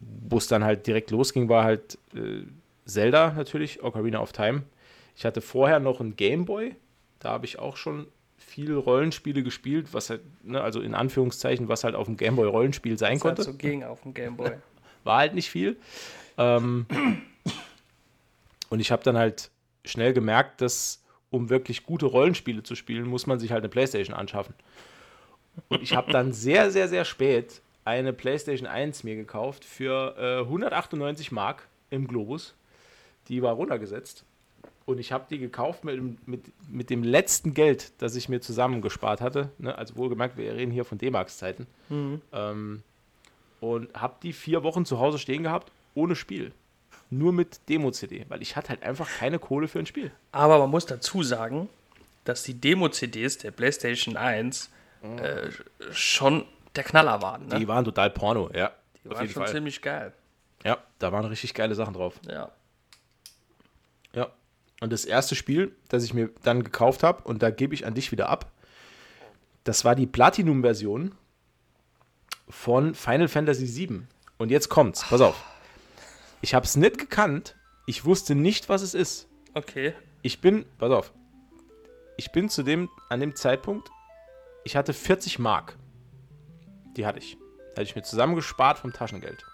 [0.00, 2.42] Wo es dann halt direkt losging, war halt äh,
[2.92, 4.62] Zelda natürlich, Ocarina of Time.
[5.16, 6.74] Ich hatte vorher noch einen Gameboy.
[7.18, 8.06] Da habe ich auch schon
[8.38, 12.98] viel Rollenspiele gespielt, was halt, ne, also in Anführungszeichen, was halt auf dem Gameboy Rollenspiel
[12.98, 13.42] sein was konnte.
[13.42, 14.52] Halt so ging auf dem Gameboy.
[15.04, 15.76] War halt nicht viel.
[16.38, 16.86] Ähm,
[18.70, 19.50] und ich habe dann halt
[19.84, 24.16] schnell gemerkt, dass um wirklich gute Rollenspiele zu spielen, muss man sich halt eine Playstation
[24.16, 24.54] anschaffen.
[25.68, 30.40] Und ich habe dann sehr, sehr, sehr spät eine Playstation 1 mir gekauft für äh,
[30.40, 32.54] 198 Mark im Globus.
[33.30, 34.24] Die war runtergesetzt.
[34.84, 39.20] Und ich habe die gekauft mit, mit, mit dem letzten Geld, das ich mir zusammengespart
[39.20, 39.50] hatte.
[39.58, 39.76] Ne?
[39.78, 41.68] Also wohlgemerkt, wir reden hier von D-Marks-Zeiten.
[41.88, 42.20] Mhm.
[42.32, 42.82] Ähm,
[43.60, 46.52] und habe die vier Wochen zu Hause stehen gehabt, ohne Spiel.
[47.08, 50.10] Nur mit Demo-CD, weil ich hatte halt einfach keine Kohle für ein Spiel.
[50.32, 51.68] Aber man muss dazu sagen,
[52.24, 54.70] dass die Demo-CDs der PlayStation 1
[55.02, 55.18] mhm.
[55.18, 55.50] äh,
[55.92, 57.46] schon der Knaller waren.
[57.46, 57.58] Ne?
[57.58, 58.72] Die waren total Porno, ja.
[59.04, 59.52] Die waren schon Fall.
[59.52, 60.12] ziemlich geil.
[60.64, 62.14] Ja, da waren richtig geile Sachen drauf.
[62.28, 62.50] Ja.
[64.14, 64.30] Ja.
[64.80, 67.94] Und das erste Spiel, das ich mir dann gekauft habe, und da gebe ich an
[67.94, 68.50] dich wieder ab,
[69.64, 71.14] das war die Platinum-Version
[72.48, 74.02] von Final Fantasy VII.
[74.38, 75.44] Und jetzt kommt's, pass auf.
[76.40, 77.56] Ich habe es nicht gekannt.
[77.86, 79.28] Ich wusste nicht, was es ist.
[79.54, 79.92] Okay.
[80.22, 81.12] Ich bin, pass auf.
[82.16, 83.90] Ich bin zu dem, an dem Zeitpunkt,
[84.64, 85.76] ich hatte 40 Mark.
[86.96, 87.36] Die hatte ich.
[87.72, 89.44] Hatte ich mir zusammengespart vom Taschengeld.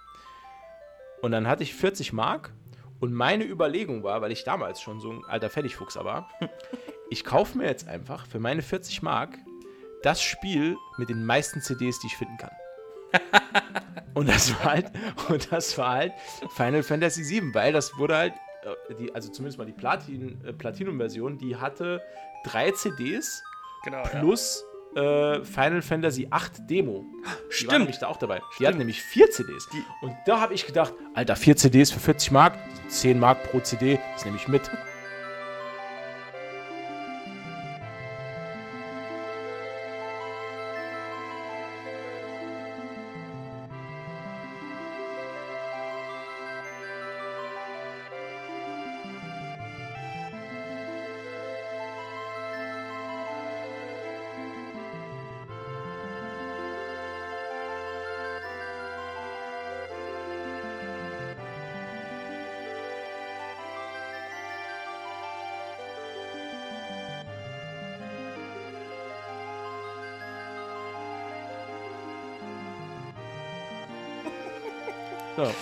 [1.22, 2.52] Und dann hatte ich 40 Mark
[3.00, 6.30] und meine Überlegung war, weil ich damals schon so ein alter Fertigfuchser war,
[7.10, 9.38] ich kaufe mir jetzt einfach für meine 40 Mark
[10.02, 12.50] das Spiel mit den meisten CDs, die ich finden kann.
[14.14, 14.90] und das war halt,
[15.28, 16.12] und das war halt
[16.50, 20.52] Final Fantasy VII, weil das wurde halt, äh, die, also zumindest mal die Platin, äh,
[20.52, 22.02] Platinum-Version, die hatte
[22.44, 23.42] drei CDs
[23.84, 24.75] genau, plus ja.
[24.96, 27.04] Äh, Final Fantasy VIII Demo.
[27.50, 27.72] Die Stimmt.
[27.72, 28.40] war nämlich da auch dabei.
[28.58, 29.68] Die hatten nämlich vier CDs.
[29.72, 33.60] Die und da habe ich gedacht, Alter, vier CDs für 40 Mark, 10 Mark pro
[33.60, 34.70] CD, das nehme ich mit.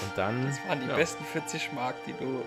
[0.03, 0.47] Und dann.
[0.47, 0.97] Das waren die ja.
[0.97, 2.43] besten 40 Mark, die du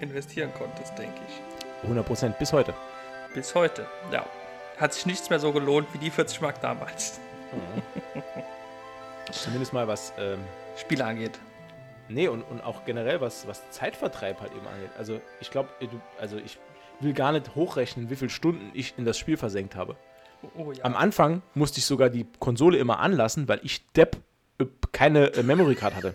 [0.00, 1.82] investieren konntest, denke ich.
[1.82, 2.74] 100 Prozent, bis heute.
[3.34, 4.24] Bis heute, ja.
[4.78, 7.20] Hat sich nichts mehr so gelohnt wie die 40 Mark damals.
[7.52, 8.22] Mhm.
[9.32, 10.12] Zumindest mal was.
[10.18, 10.38] Ähm,
[10.76, 11.38] Spiele angeht.
[12.08, 14.90] Nee, und, und auch generell was, was Zeitvertreib halt eben angeht.
[14.96, 15.68] Also, ich glaube,
[16.18, 16.58] also ich
[17.00, 19.96] will gar nicht hochrechnen, wie viele Stunden ich in das Spiel versenkt habe.
[20.42, 20.84] Oh, oh, ja.
[20.84, 24.16] Am Anfang musste ich sogar die Konsole immer anlassen, weil ich Depp
[24.58, 26.14] äh, keine äh, Memory Card hatte.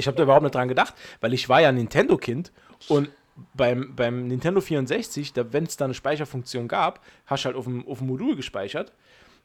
[0.00, 2.52] Ich habe da überhaupt nicht dran gedacht, weil ich war ja Nintendo-Kind
[2.88, 3.10] und
[3.54, 7.86] beim, beim Nintendo 64, wenn es da eine Speicherfunktion gab, hast du halt auf dem,
[7.86, 8.92] auf dem Modul gespeichert,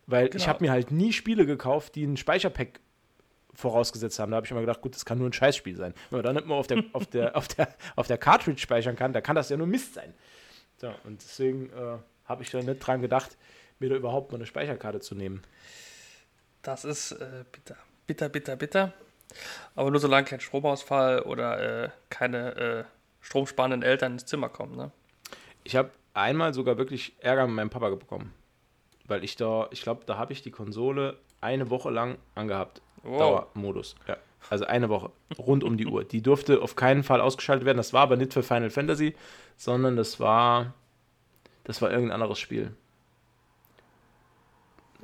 [0.07, 0.41] weil genau.
[0.41, 2.79] ich habe mir halt nie Spiele gekauft, die ein Speicherpack
[3.53, 4.31] vorausgesetzt haben.
[4.31, 5.93] Da habe ich immer gedacht, gut, das kann nur ein Scheißspiel sein.
[6.09, 8.95] Wenn man dann nicht mal auf der, auf der, auf der, auf der Cartridge speichern
[8.95, 10.13] kann, da kann das ja nur Mist sein.
[10.77, 13.37] So, und deswegen äh, habe ich da nicht dran gedacht,
[13.79, 15.43] mir da überhaupt mal eine Speicherkarte zu nehmen.
[16.61, 17.77] Das ist äh, bitter.
[18.07, 18.93] Bitter, bitter, bitter.
[19.75, 22.83] Aber nur solange kein Stromausfall oder äh, keine äh,
[23.21, 24.91] stromsparenden Eltern ins Zimmer kommen, ne?
[25.63, 28.33] Ich habe einmal sogar wirklich Ärger mit meinem Papa bekommen.
[29.07, 32.81] Weil ich da, ich glaube, da habe ich die Konsole eine Woche lang angehabt.
[33.03, 33.19] Wow.
[33.19, 33.95] Dauermodus.
[34.07, 34.17] Ja.
[34.49, 35.11] Also eine Woche.
[35.37, 36.03] Rund um die Uhr.
[36.03, 37.77] Die durfte auf keinen Fall ausgeschaltet werden.
[37.77, 39.15] Das war aber nicht für Final Fantasy,
[39.57, 40.73] sondern das war.
[41.63, 42.75] Das war irgendein anderes Spiel.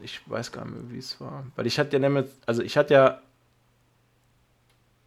[0.03, 1.45] Ich weiß gar nicht mehr, wie es war.
[1.55, 3.21] Weil ich hatte ja nämlich, also ich hatte ja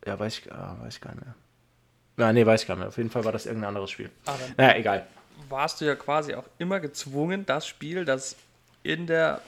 [0.07, 1.35] ja, weiß ich, ah, weiß ich gar nicht mehr.
[2.17, 2.89] Ja, nee, weiß ich gar nicht mehr.
[2.89, 4.11] Auf jeden Fall war das irgendein anderes Spiel.
[4.27, 5.07] Ah, naja, egal.
[5.49, 8.37] Warst du ja quasi auch immer gezwungen, das Spiel, das
[8.83, 9.41] in der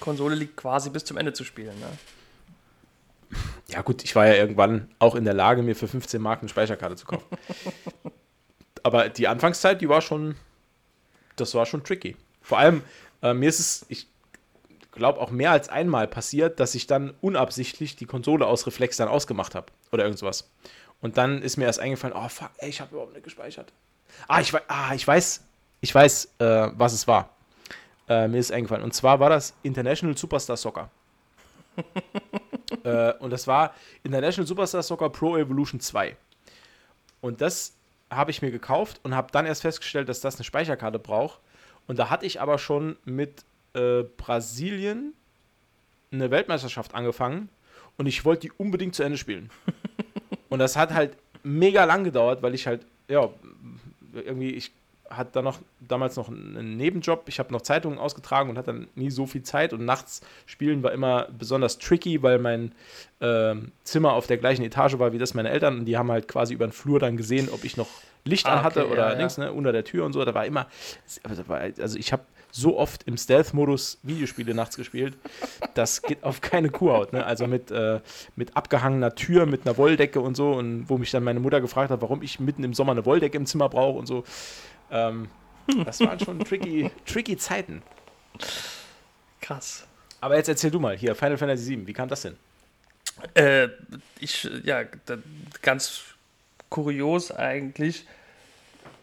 [0.00, 1.78] Konsole liegt, quasi bis zum Ende zu spielen.
[1.78, 1.86] Ne?
[3.68, 6.48] Ja, gut, ich war ja irgendwann auch in der Lage, mir für 15 Mark eine
[6.48, 7.24] Speicherkarte zu kaufen.
[8.82, 10.36] Aber die Anfangszeit, die war schon,
[11.36, 12.16] das war schon tricky.
[12.42, 12.82] Vor allem,
[13.22, 14.08] äh, mir ist es, ich
[14.92, 19.08] glaube, auch mehr als einmal passiert, dass ich dann unabsichtlich die Konsole aus Reflex dann
[19.08, 20.50] ausgemacht habe oder irgendwas.
[21.00, 23.72] Und dann ist mir erst eingefallen, oh fuck, ey, ich habe überhaupt nicht gespeichert.
[24.28, 25.42] Ah, ich, ah, ich weiß,
[25.80, 27.30] ich weiß, äh, was es war.
[28.08, 28.84] Äh, mir ist eingefallen.
[28.84, 30.90] Und zwar war das International Superstar Soccer.
[32.84, 36.16] äh, und das war International Superstar Soccer Pro Evolution 2.
[37.20, 37.74] Und das
[38.10, 41.40] habe ich mir gekauft und habe dann erst festgestellt, dass das eine Speicherkarte braucht.
[41.86, 45.14] Und da hatte ich aber schon mit äh, Brasilien
[46.10, 47.48] eine Weltmeisterschaft angefangen
[47.96, 49.50] und ich wollte die unbedingt zu Ende spielen.
[50.48, 53.28] und das hat halt mega lang gedauert, weil ich halt, ja,
[54.14, 54.72] irgendwie, ich
[55.16, 57.24] hatte da noch damals noch einen Nebenjob.
[57.26, 59.72] Ich habe noch Zeitungen ausgetragen und hatte dann nie so viel Zeit.
[59.72, 62.72] Und nachts spielen war immer besonders tricky, weil mein
[63.20, 63.54] äh,
[63.84, 65.80] Zimmer auf der gleichen Etage war wie das meiner Eltern.
[65.80, 67.88] Und die haben halt quasi über den Flur dann gesehen, ob ich noch
[68.24, 69.44] Licht ah, an hatte okay, oder ja, links, ja.
[69.44, 70.24] Ne, unter der Tür und so.
[70.24, 70.66] Da war immer,
[71.24, 72.22] also ich habe
[72.52, 75.16] so oft im Stealth-Modus Videospiele nachts gespielt.
[75.74, 77.12] Das geht auf keine Kuhhaut.
[77.12, 77.24] Ne?
[77.24, 78.00] Also mit, äh,
[78.36, 80.52] mit abgehangener Tür, mit einer Wolldecke und so.
[80.52, 83.36] Und wo mich dann meine Mutter gefragt hat, warum ich mitten im Sommer eine Wolldecke
[83.36, 84.24] im Zimmer brauche und so.
[84.90, 85.28] Ähm,
[85.84, 87.82] das waren schon tricky, tricky Zeiten.
[89.40, 89.86] Krass.
[90.20, 92.36] Aber jetzt erzähl du mal, hier, Final Fantasy VII, wie kam das denn?
[93.34, 93.68] Äh,
[94.20, 94.84] ich, ja,
[95.62, 96.02] ganz
[96.68, 98.06] kurios eigentlich.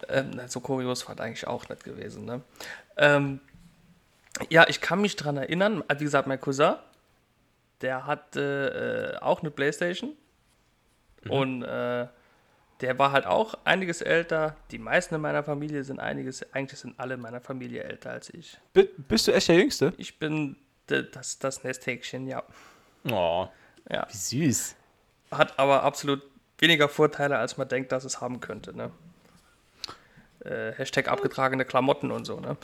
[0.07, 2.41] Ähm, so kurios war das eigentlich auch nicht gewesen, ne?
[2.99, 3.39] Ähm,
[4.49, 6.75] ja, ich kann mich daran erinnern, wie gesagt, mein Cousin,
[7.81, 10.15] der hatte äh, auch eine Playstation.
[11.23, 11.31] Mhm.
[11.31, 12.07] Und äh,
[12.81, 14.55] der war halt auch einiges älter.
[14.71, 18.29] Die meisten in meiner Familie sind einiges, eigentlich sind alle in meiner Familie älter als
[18.29, 18.57] ich.
[18.73, 19.93] Bist du echt der Jüngste?
[19.97, 20.55] Ich bin
[20.87, 22.43] das, das Nesthäkchen, ja.
[23.09, 23.47] Oh,
[23.89, 24.07] ja.
[24.09, 24.75] wie süß.
[25.31, 26.21] Hat aber absolut
[26.57, 28.91] weniger Vorteile, als man denkt, dass es haben könnte, ne?
[30.45, 32.57] Äh, Hashtag abgetragene Klamotten und so, ne?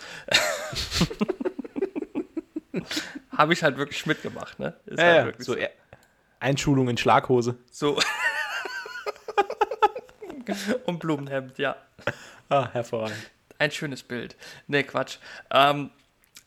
[3.38, 4.75] Habe ich halt wirklich mitgemacht, ne?
[4.85, 5.43] Ist ja, halt ja.
[5.43, 5.59] so, so.
[6.39, 7.57] Einschulung in Schlaghose.
[7.71, 7.99] So.
[10.85, 11.75] und Blumenhemd, ja.
[12.49, 13.31] Ah, hervorragend.
[13.57, 14.35] Ein schönes Bild.
[14.67, 15.17] Ne, Quatsch.
[15.51, 15.89] Ähm,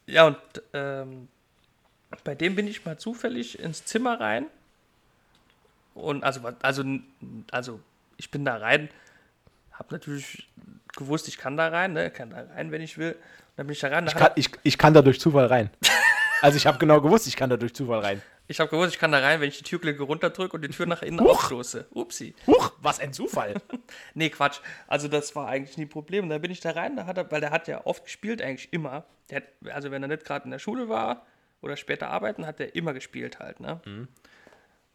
[0.07, 0.39] ja, und
[0.73, 1.29] ähm,
[2.25, 4.47] bei dem bin ich mal zufällig ins Zimmer rein.
[5.95, 6.85] Und also, also,
[7.51, 7.81] also
[8.17, 8.89] ich bin da rein,
[9.73, 10.49] hab natürlich
[10.99, 12.11] gewusst, ich kann da rein, ne?
[12.11, 13.13] kann da rein, wenn ich will.
[13.13, 13.19] Und
[13.57, 14.07] dann bin ich da rein.
[14.07, 15.71] Ich kann, ich, ich kann da durch Zufall rein.
[16.43, 18.23] also ich habe genau gewusst, ich kann da durch Zufall rein.
[18.51, 20.87] Ich habe gewusst, ich kann da rein, wenn ich die Türklinke runterdrücke und die Tür
[20.87, 21.87] nach innen aufstoße.
[21.93, 22.35] Upsi.
[22.47, 23.55] Huch, was ein Zufall.
[24.15, 24.61] nee, Quatsch.
[24.87, 26.25] Also das war eigentlich nie ein Problem.
[26.25, 28.41] Und dann bin ich da rein, da hat er, weil der hat ja oft gespielt,
[28.41, 29.05] eigentlich immer.
[29.31, 31.27] Hat, also wenn er nicht gerade in der Schule war
[31.61, 33.61] oder später arbeiten, hat er immer gespielt halt.
[33.61, 33.81] Ne?
[33.85, 34.09] Mhm.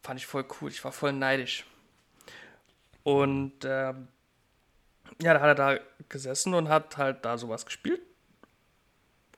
[0.02, 0.72] Fand ich voll cool.
[0.72, 1.66] Ich war voll neidisch.
[3.04, 4.08] Und ähm,
[5.22, 8.02] ja, da hat er da gesessen und hat halt da sowas gespielt.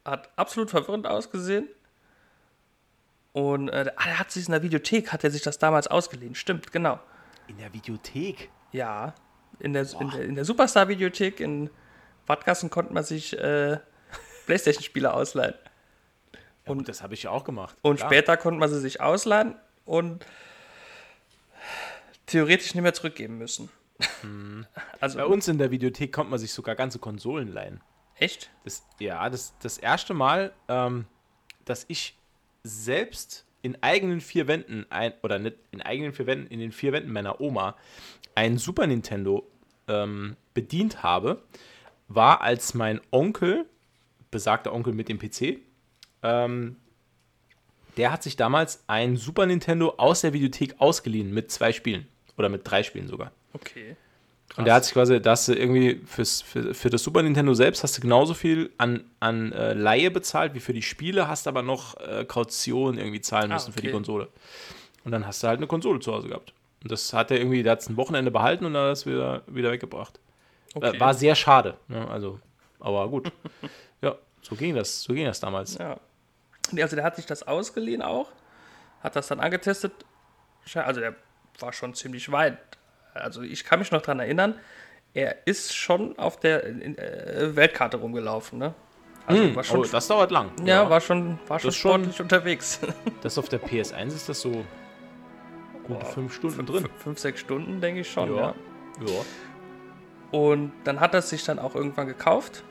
[0.03, 1.67] Hat absolut verwirrend ausgesehen.
[3.33, 6.35] Und äh, ah, er hat sich in der Videothek, hat er sich das damals ausgeliehen.
[6.35, 6.99] Stimmt, genau.
[7.47, 8.49] In der Videothek?
[8.71, 9.13] Ja.
[9.59, 11.69] In der, in der, in der Superstar-Videothek in
[12.27, 13.79] Wattgassen konnte man sich äh,
[14.45, 15.55] Playstation-Spiele ausleihen.
[16.65, 17.75] Ja, und das habe ich ja auch gemacht.
[17.81, 18.09] Und Klar.
[18.09, 20.25] später konnte man sie sich ausleihen und
[22.25, 23.69] theoretisch nicht mehr zurückgeben müssen.
[24.23, 24.65] Mhm.
[24.99, 27.81] Also, Bei uns in der Videothek konnte man sich sogar ganze Konsolen leihen.
[28.15, 28.49] Echt?
[28.63, 31.05] Das, ja, das, das erste Mal, ähm,
[31.65, 32.17] dass ich
[32.63, 36.93] selbst in eigenen vier Wänden, ein, oder nicht in eigenen vier Wänden, in den vier
[36.93, 37.75] Wänden meiner Oma,
[38.35, 39.47] ein Super Nintendo
[39.87, 41.43] ähm, bedient habe,
[42.07, 43.65] war, als mein Onkel,
[44.31, 45.59] besagter Onkel mit dem PC,
[46.23, 46.77] ähm,
[47.97, 52.07] der hat sich damals ein Super Nintendo aus der Videothek ausgeliehen mit zwei Spielen.
[52.37, 53.31] Oder mit drei Spielen sogar.
[53.55, 53.95] Okay.
[54.49, 54.57] Krass.
[54.59, 57.83] Und der hat sich quasi, dass du irgendwie fürs, für, für das Super Nintendo selbst
[57.83, 61.63] hast du genauso viel an, an äh, Laie bezahlt wie für die Spiele, hast aber
[61.63, 63.81] noch äh, Kaution irgendwie zahlen müssen ah, okay.
[63.81, 64.27] für die Konsole.
[65.03, 66.53] Und dann hast du halt eine Konsole zu Hause gehabt.
[66.83, 69.05] Und das hat er irgendwie, der hat es ein Wochenende behalten und dann hat es
[69.07, 70.19] wieder, wieder weggebracht.
[70.75, 70.99] Okay.
[70.99, 71.77] War sehr schade.
[71.87, 72.07] Ne?
[72.07, 72.39] Also,
[72.79, 73.31] aber gut.
[74.01, 75.77] ja, so ging das, so ging das damals.
[75.77, 75.99] Ja.
[76.77, 78.31] Also der hat sich das ausgeliehen auch,
[79.01, 79.93] hat das dann angetestet.
[80.73, 81.15] Also der
[81.59, 82.57] war schon ziemlich weit
[83.15, 84.55] also ich kann mich noch daran erinnern,
[85.13, 88.73] er ist schon auf der äh, Weltkarte rumgelaufen, ne?
[89.27, 90.51] Also war schon, oh, das dauert lang.
[90.59, 92.79] Ja, ja, war schon, war schon sportlich schon, unterwegs.
[93.23, 94.51] Das auf der PS1 ist das so
[95.87, 96.87] gute Boah, fünf Stunden drin.
[96.99, 98.53] Fünf, sechs Stunden, denke ich schon, ja.
[98.99, 99.05] ja.
[99.07, 99.25] ja.
[100.31, 102.63] Und dann hat er sich dann auch irgendwann gekauft.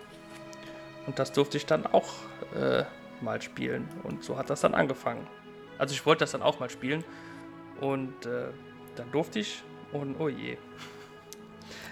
[1.06, 2.12] Und das durfte ich dann auch
[2.54, 2.84] äh,
[3.20, 3.88] mal spielen.
[4.04, 5.26] Und so hat das dann angefangen.
[5.78, 7.04] Also ich wollte das dann auch mal spielen.
[7.80, 8.50] Und äh,
[8.94, 10.56] dann durfte ich und oh je.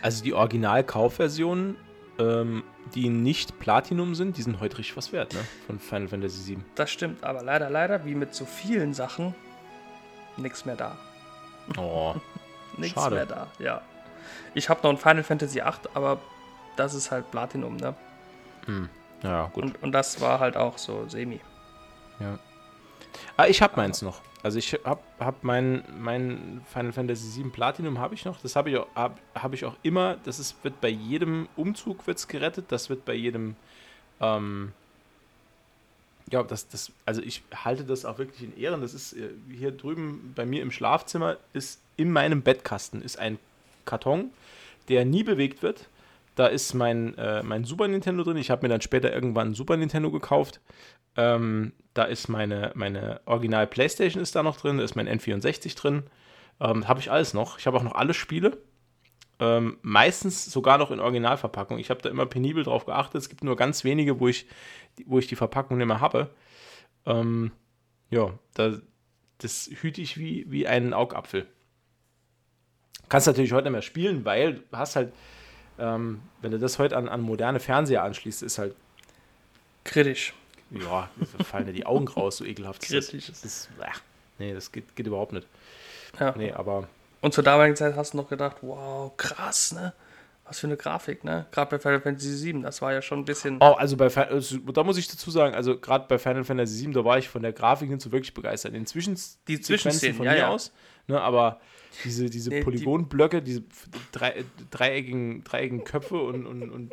[0.02, 1.76] Also die Original-Kaufversionen,
[2.18, 5.40] ähm, die nicht Platinum sind, die sind heute richtig was wert, ne?
[5.66, 6.64] Von Final Fantasy VII.
[6.74, 9.34] Das stimmt, aber leider, leider, wie mit so vielen Sachen,
[10.36, 10.96] nichts mehr da.
[11.78, 12.14] Oh.
[12.76, 13.82] nichts mehr da, ja.
[14.54, 16.18] Ich habe noch ein Final Fantasy VIII, aber
[16.76, 17.94] das ist halt Platinum, ne?
[18.66, 18.88] Hm.
[19.22, 19.64] Ja, gut.
[19.64, 21.40] Und, und das war halt auch so semi.
[22.18, 22.38] Ja.
[23.36, 24.20] Ah, ich habe meins noch.
[24.42, 28.40] Also ich habe hab mein, mein Final Fantasy VII Platinum habe ich noch.
[28.40, 30.16] Das habe ich, auch, hab, hab ich auch immer.
[30.24, 32.66] Das ist, wird bei jedem Umzug wird's gerettet.
[32.68, 33.56] Das wird bei jedem
[34.20, 34.72] ähm,
[36.32, 38.80] ja, das, das, also ich halte das auch wirklich in Ehren.
[38.80, 43.38] Das ist äh, hier drüben bei mir im Schlafzimmer, ist in meinem Bettkasten ist ein
[43.84, 44.30] Karton,
[44.88, 45.88] der nie bewegt wird.
[46.34, 48.38] Da ist mein, äh, mein Super Nintendo drin.
[48.38, 50.60] Ich habe mir dann später irgendwann ein Super Nintendo gekauft.
[51.16, 55.76] Ähm, da ist meine, meine Original PlayStation ist da noch drin, da ist mein N64
[55.76, 56.04] drin.
[56.60, 57.58] Ähm, habe ich alles noch.
[57.58, 58.58] Ich habe auch noch alle Spiele.
[59.40, 61.78] Ähm, meistens sogar noch in Originalverpackung.
[61.78, 63.20] Ich habe da immer penibel drauf geachtet.
[63.20, 64.46] Es gibt nur ganz wenige, wo ich,
[65.06, 66.30] wo ich die Verpackung nicht mehr habe.
[67.06, 67.50] Ähm,
[68.10, 68.78] ja, da,
[69.38, 71.46] das hüte ich wie, wie einen Augapfel.
[73.08, 75.12] Kannst natürlich heute nicht mehr spielen, weil du hast halt,
[75.78, 78.76] ähm, wenn du das heute an, an moderne Fernseher anschließt, ist halt
[79.84, 80.34] kritisch.
[80.72, 82.82] Ja, da fallen dir die Augen raus, so ekelhaft.
[82.82, 83.26] Kritisch.
[83.26, 84.00] Das, ist, ach,
[84.38, 85.46] nee, das geht, geht überhaupt nicht.
[86.18, 86.34] Ja.
[86.36, 86.88] Nee, aber.
[87.20, 89.92] Und zur damaligen Zeit hast du noch gedacht, wow, krass, ne?
[90.44, 91.46] Was für eine Grafik, ne?
[91.52, 93.58] Gerade bei Final Fantasy VII, das war ja schon ein bisschen.
[93.60, 96.94] Oh, also bei also, da muss ich dazu sagen, also gerade bei Final Fantasy VII,
[96.94, 98.74] da war ich von der Grafik nicht so wirklich begeistert.
[98.74, 100.48] Inzwischen die Zwischenszenen von ja, mir ja.
[100.48, 100.72] aus,
[101.06, 101.60] ne, aber
[102.04, 103.62] diese, diese Nee, die- Polygonblöcke, diese
[104.10, 106.92] drei, dreieckigen, dreieckigen Köpfe und, und, und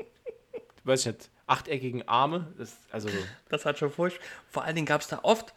[0.84, 3.10] weiß ich nicht, achteckigen Arme, das, also
[3.50, 4.20] Das hat schon furcht.
[4.50, 5.54] Vor allen Dingen gab es da oft,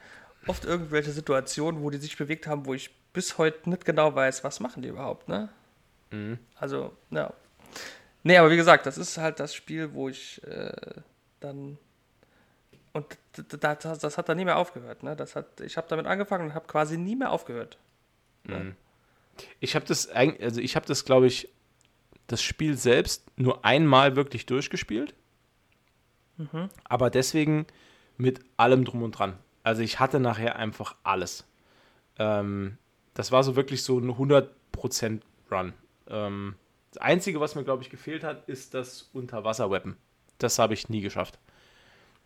[0.47, 4.43] oft irgendwelche Situationen, wo die sich bewegt haben, wo ich bis heute nicht genau weiß,
[4.45, 5.51] was machen die überhaupt, ne?
[6.11, 6.39] Mhm.
[6.57, 7.33] Also, ja.
[8.23, 10.73] Nee, aber wie gesagt, das ist halt das Spiel, wo ich äh,
[11.41, 11.79] dann.
[12.93, 13.19] Und
[13.61, 15.17] das, das, hat dann nie mehr aufgehört, ne?
[15.17, 17.79] Das hat, ich habe damit angefangen und habe quasi nie mehr aufgehört.
[19.61, 21.49] Ich habe das eigentlich, also ich habe das, glaube ich,
[22.27, 25.15] das Spiel selbst nur einmal wirklich durchgespielt.
[26.85, 27.67] Aber deswegen
[28.17, 29.39] mit allem drum und dran.
[29.63, 31.47] Also ich hatte nachher einfach alles.
[32.19, 32.79] Ähm,
[33.15, 35.73] das war so wirklich so ein 100% Run.
[36.09, 36.57] Ähm,
[36.93, 39.97] das Einzige, was mir, glaube ich, gefehlt hat, ist das Unterwasser-Weapon.
[40.39, 41.39] Das habe ich nie geschafft.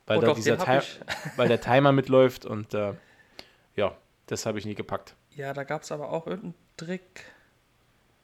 [0.06, 0.80] Weil, Oh doch, dieser Ti-
[1.36, 2.94] weil der Timer mitläuft und äh,
[3.74, 5.14] ja, das habe ich nie gepackt.
[5.34, 7.24] Ja, da gab es aber auch irgendeinen Trick.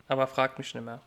[0.09, 1.03] Aber fragt mich nicht mehr.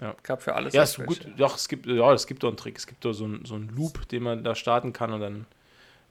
[0.00, 0.14] Ja.
[0.22, 1.18] Gab für alles Ja, ist gut.
[1.18, 1.36] irgendwelche.
[1.36, 2.78] Doch, es gibt, ja, es gibt doch einen Trick.
[2.78, 5.46] Es gibt doch so einen, so einen Loop, den man da starten kann und dann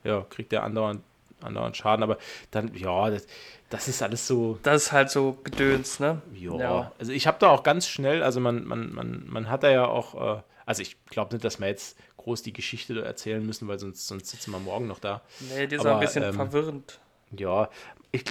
[0.03, 1.01] ja, kriegt der andauernd,
[1.41, 2.03] andauernd Schaden.
[2.03, 2.17] Aber
[2.51, 3.27] dann, ja, das,
[3.69, 4.59] das ist alles so.
[4.63, 6.21] Das ist halt so Gedöns, ne?
[6.33, 6.55] Ja.
[6.57, 6.91] Ja.
[6.99, 9.85] Also ich habe da auch ganz schnell, also man, man, man, man hat da ja
[9.85, 13.79] auch, äh, also ich glaube nicht, dass wir jetzt groß die Geschichte erzählen müssen, weil
[13.79, 15.21] sonst, sonst sitzen wir morgen noch da.
[15.39, 16.99] Nee, die ist Aber, auch ein bisschen ähm, verwirrend.
[17.31, 17.69] Ja,
[18.11, 18.25] ich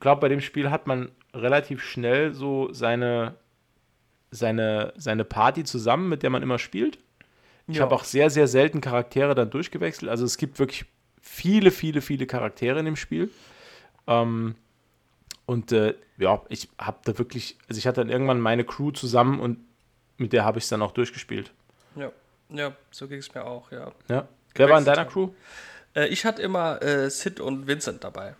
[0.00, 3.34] glaube, bei dem Spiel hat man relativ schnell so seine,
[4.30, 6.98] seine, seine Party zusammen, mit der man immer spielt.
[7.66, 7.82] Ich Ja.
[7.82, 10.10] habe auch sehr, sehr selten Charaktere dann durchgewechselt.
[10.10, 10.86] Also es gibt wirklich
[11.20, 13.30] viele, viele, viele Charaktere in dem Spiel.
[14.06, 14.54] Ähm,
[15.46, 19.40] und äh, ja, ich habe da wirklich, also ich hatte dann irgendwann meine Crew zusammen
[19.40, 19.58] und
[20.16, 21.52] mit der habe ich es dann auch durchgespielt.
[21.96, 22.10] Ja,
[22.50, 23.92] ja so ging es mir auch, ja.
[24.08, 24.28] Ja.
[24.54, 25.04] Wer war in deiner.
[25.04, 25.30] Crew?
[25.94, 28.34] Äh, ich hatte immer äh, Sid und Vincent dabei.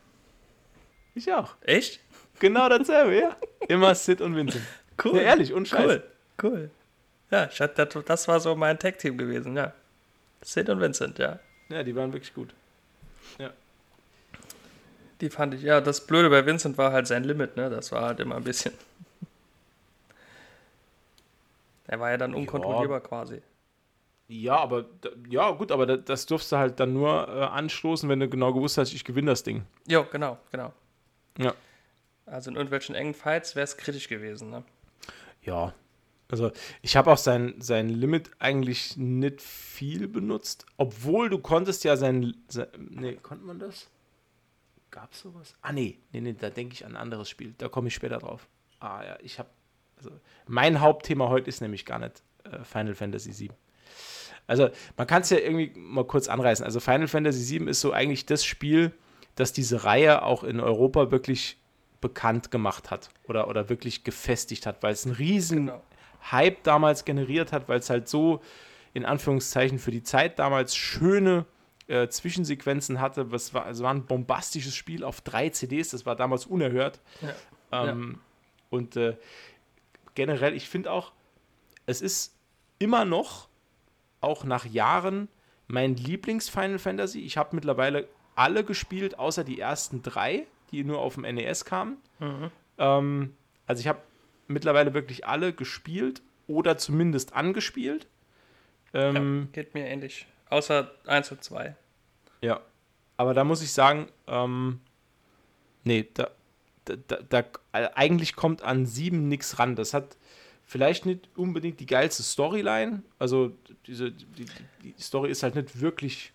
[1.14, 1.54] Ich auch.
[1.62, 2.00] Echt?
[2.40, 3.36] Genau dasselbe, ja.
[3.68, 4.64] Immer Sid und Vincent.
[5.02, 5.16] Cool.
[5.16, 5.84] Ja, ehrlich, und Scheiß.
[5.84, 6.02] Cool,
[6.42, 6.70] cool.
[7.30, 9.72] Ja, das, das war so mein Tag-Team gewesen, ja.
[10.42, 11.38] Sid und Vincent, ja.
[11.68, 12.54] Ja, die waren wirklich gut.
[15.20, 17.68] Die fand ich, ja, das Blöde bei Vincent war halt sein Limit, ne?
[17.70, 18.72] Das war halt immer ein bisschen.
[21.86, 23.40] Er war ja dann unkontrollierbar quasi.
[24.28, 24.84] Ja, aber
[25.30, 28.52] ja, gut, aber da- das durfst du halt dann nur äh, anstoßen, wenn du genau
[28.52, 29.64] gewusst hast, ich gewinne das Ding.
[29.86, 30.72] Jo, genau, genau.
[31.38, 31.54] Ja.
[32.26, 34.64] Also in irgendwelchen engen Fights wäre es kritisch gewesen, ne?
[35.42, 35.74] Ja.
[36.30, 41.96] Also ich habe auch sein, sein Limit eigentlich nicht viel benutzt, obwohl du konntest ja
[41.96, 43.88] sein, sein nee, konnte man das?
[44.90, 45.54] Gab's sowas?
[45.62, 48.18] Ah nee, nee, nee, da denke ich an ein anderes Spiel, da komme ich später
[48.18, 48.46] drauf.
[48.78, 49.48] Ah ja, ich habe
[49.98, 50.10] also
[50.46, 53.50] mein Hauptthema heute ist nämlich gar nicht äh, Final Fantasy VII.
[54.46, 56.64] Also man kann es ja irgendwie mal kurz anreißen.
[56.64, 58.92] Also Final Fantasy VII ist so eigentlich das Spiel,
[59.34, 61.58] das diese Reihe auch in Europa wirklich
[62.00, 65.82] bekannt gemacht hat oder, oder wirklich gefestigt hat, weil es einen riesen Genau.
[66.30, 68.42] Hype damals generiert hat, weil es halt so
[68.92, 71.46] in Anführungszeichen für die Zeit damals schöne
[71.86, 73.22] äh, Zwischensequenzen hatte.
[73.32, 77.00] Es war, es war ein bombastisches Spiel auf drei CDs, das war damals unerhört.
[77.20, 77.88] Ja.
[77.90, 78.20] Ähm, ja.
[78.70, 79.16] Und äh,
[80.14, 81.12] generell, ich finde auch,
[81.86, 82.34] es ist
[82.78, 83.48] immer noch,
[84.20, 85.28] auch nach Jahren,
[85.68, 87.20] mein Lieblings-Final Fantasy.
[87.20, 91.96] Ich habe mittlerweile alle gespielt, außer die ersten drei, die nur auf dem NES kamen.
[92.18, 92.50] Mhm.
[92.78, 93.34] Ähm,
[93.66, 94.00] also ich habe
[94.46, 98.06] mittlerweile wirklich alle gespielt oder zumindest angespielt.
[98.94, 100.26] Ähm, ja, geht mir ähnlich.
[100.48, 101.76] Außer 1 und 2.
[102.40, 102.60] Ja.
[103.16, 104.80] Aber da muss ich sagen, ähm,
[105.84, 106.30] nee, da,
[106.84, 109.76] da, da, da, eigentlich kommt an 7 nichts ran.
[109.76, 110.16] Das hat
[110.64, 113.02] vielleicht nicht unbedingt die geilste Storyline.
[113.18, 113.52] Also
[113.86, 114.46] diese, die,
[114.82, 116.32] die Story ist halt nicht wirklich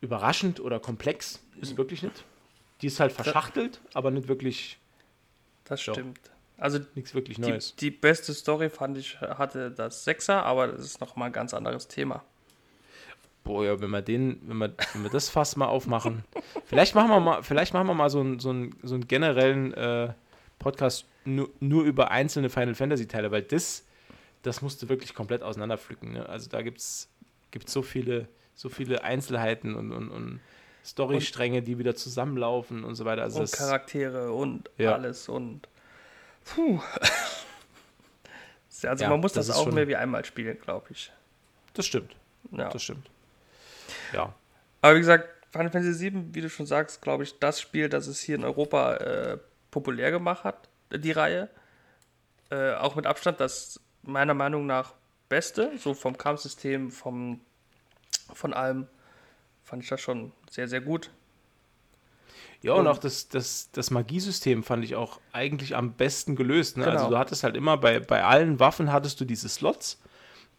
[0.00, 1.42] überraschend oder komplex.
[1.60, 2.24] Ist wirklich nicht.
[2.82, 4.78] Die ist halt verschachtelt, aber nicht wirklich.
[5.64, 6.18] Das stimmt.
[6.60, 7.74] Also nichts wirklich Neues.
[7.76, 11.32] Die, die, beste Story fand ich hatte das Sechser, aber das ist noch mal ein
[11.32, 12.22] ganz anderes Thema.
[13.44, 16.22] Boah, ja, wenn wir den, wenn wir, wenn wir das Fass mal aufmachen,
[16.66, 19.72] vielleicht machen wir mal, vielleicht machen wir mal so einen, so einen, so einen generellen
[19.72, 20.12] äh,
[20.58, 23.86] Podcast nur, nur über einzelne Final Fantasy Teile, weil das,
[24.42, 26.12] das musst du wirklich komplett auseinanderpflücken.
[26.12, 26.28] Ne?
[26.28, 27.08] Also da gibt es
[27.66, 30.40] so viele, so viele Einzelheiten und, und, und
[30.90, 33.22] Storystränge, die wieder zusammenlaufen und so weiter.
[33.22, 34.94] Also und Charaktere und ja.
[34.94, 35.68] alles und
[36.44, 36.80] Puh.
[38.82, 41.12] also ja, man muss das, das auch mehr wie einmal spielen, glaube ich.
[41.74, 42.16] Das stimmt.
[42.50, 42.68] Ja.
[42.68, 43.08] Das stimmt.
[44.12, 44.34] Ja.
[44.82, 48.06] Aber wie gesagt, Final Fantasy VII, wie du schon sagst, glaube ich, das Spiel, das
[48.06, 49.38] es hier in Europa äh,
[49.70, 51.48] populär gemacht hat, die Reihe.
[52.50, 54.94] Äh, auch mit Abstand das meiner Meinung nach
[55.28, 57.40] Beste, so vom Kampfsystem, vom,
[58.32, 58.88] von allem,
[59.70, 61.10] fand ich das schon sehr, sehr gut.
[62.60, 66.76] Ja, und, und auch das, das, das Magiesystem fand ich auch eigentlich am besten gelöst.
[66.76, 66.84] Ne?
[66.84, 67.04] Also genau.
[67.04, 70.02] Also du hattest halt immer bei, bei allen Waffen hattest du diese Slots,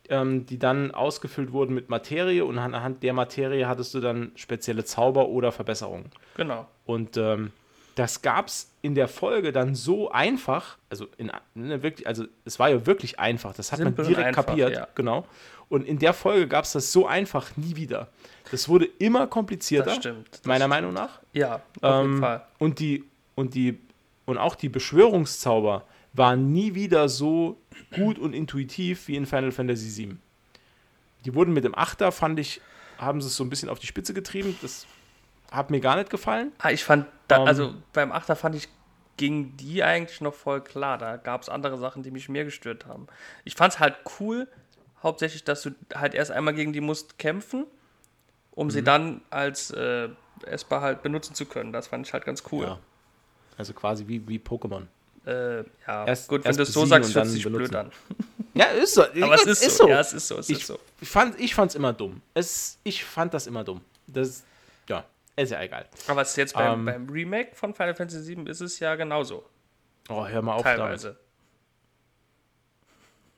[0.07, 4.85] ähm, die dann ausgefüllt wurden mit Materie und anhand der Materie hattest du dann spezielle
[4.85, 6.09] Zauber oder Verbesserungen.
[6.37, 6.65] Genau.
[6.85, 7.51] Und ähm,
[7.95, 12.57] das gab es in der Folge dann so einfach, also in, ne, wirklich, also es
[12.59, 14.87] war ja wirklich einfach, das hat Simpel man direkt einfach, kapiert, ja.
[14.95, 15.25] genau.
[15.69, 18.09] Und in der Folge gab es das so einfach nie wieder.
[18.51, 20.69] Das wurde immer komplizierter, das stimmt, das meiner stimmt.
[20.69, 21.19] Meinung nach.
[21.33, 22.45] Ja, auf jeden ähm, Fall.
[22.59, 23.79] Und die, und die,
[24.25, 27.57] und auch die Beschwörungszauber waren nie wieder so
[27.95, 30.17] gut und intuitiv wie in Final Fantasy VII.
[31.25, 32.61] Die wurden mit dem Achter, fand ich,
[32.97, 34.57] haben sie es so ein bisschen auf die Spitze getrieben.
[34.61, 34.85] Das
[35.51, 36.51] hat mir gar nicht gefallen.
[36.59, 38.67] Ah, ich fand, da, um, ähm, also beim Achter fand ich,
[39.17, 40.97] ging die eigentlich noch voll klar.
[40.97, 43.07] Da gab es andere Sachen, die mich mehr gestört haben.
[43.43, 44.47] Ich fand es halt cool,
[45.03, 47.65] hauptsächlich, dass du halt erst einmal gegen die musst kämpfen,
[48.51, 48.71] um mhm.
[48.71, 50.09] sie dann als äh,
[50.45, 51.71] essbar halt benutzen zu können.
[51.71, 52.65] Das fand ich halt ganz cool.
[52.65, 52.79] Ja.
[53.57, 54.87] Also quasi wie, wie Pokémon.
[55.25, 55.57] Äh,
[55.87, 57.91] ja, erst, gut, wenn du es so sagst, hört sich blöd an.
[58.53, 59.03] Ja, ist so.
[59.03, 59.85] Aber es ist, ist so.
[59.85, 59.89] so.
[59.89, 60.37] Ja, es ist so.
[60.37, 60.77] Es ich, ist so.
[60.99, 62.21] Ich fand es immer dumm.
[62.33, 63.79] Es, ich fand das immer dumm.
[64.07, 64.43] Das,
[65.35, 65.87] ist ja egal.
[66.07, 68.95] Aber es ist jetzt beim, ähm, beim Remake von Final Fantasy VII ist es ja
[68.95, 69.45] genauso.
[70.09, 71.17] Oh, hör mal auf Teilweise.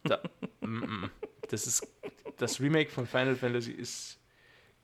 [0.04, 0.24] damit.
[0.62, 1.12] Da, mm, mm.
[1.50, 1.88] das ist
[2.38, 4.20] das Remake von Final Fantasy ist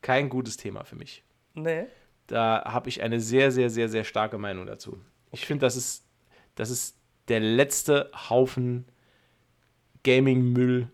[0.02, 1.24] kein gutes Thema für mich.
[1.54, 1.86] Nee.
[2.28, 5.02] Da habe ich eine sehr, sehr, sehr, sehr starke Meinung dazu.
[5.32, 6.06] Ich finde, das ist,
[6.56, 6.98] das ist
[7.28, 8.86] der letzte Haufen
[10.04, 10.90] Gaming-Müll.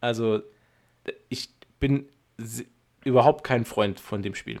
[0.00, 0.42] Also,
[1.28, 2.08] ich bin
[3.04, 4.60] überhaupt kein Freund von dem Spiel.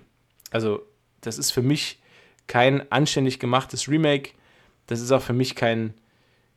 [0.52, 0.86] Also,
[1.22, 2.00] das ist für mich
[2.46, 4.32] kein anständig gemachtes Remake.
[4.86, 5.94] Das ist auch für mich kein,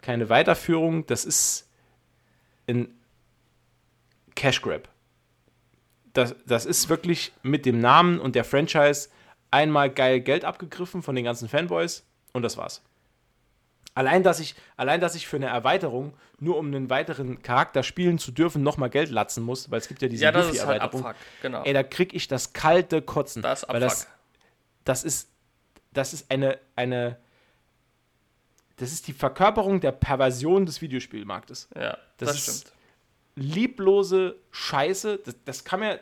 [0.02, 1.06] keine Weiterführung.
[1.06, 1.68] Das ist
[2.68, 2.90] ein
[4.36, 4.90] Cash Grab.
[6.14, 9.10] Das, das ist wirklich mit dem Namen und der Franchise
[9.52, 12.82] einmal geil Geld abgegriffen von den ganzen Fanboys und das war's.
[13.96, 18.20] Allein dass, ich, allein, dass ich für eine Erweiterung, nur um einen weiteren Charakter spielen
[18.20, 20.82] zu dürfen, nochmal Geld latzen muss, weil es gibt ja diese ja, das ist halt
[20.82, 21.64] Abfuck, genau.
[21.64, 23.42] Ey, da krieg ich das kalte Kotzen.
[23.42, 23.82] Das ist Abfuck.
[23.82, 24.08] Das,
[24.84, 25.30] das, ist,
[25.94, 27.18] das ist eine, eine,
[28.76, 31.70] das ist die Verkörperung der Perversion des Videospielmarktes.
[31.76, 32.76] Ja, das, das stimmt
[33.36, 35.20] lieblose Scheiße.
[35.24, 36.00] Das, das kann mir,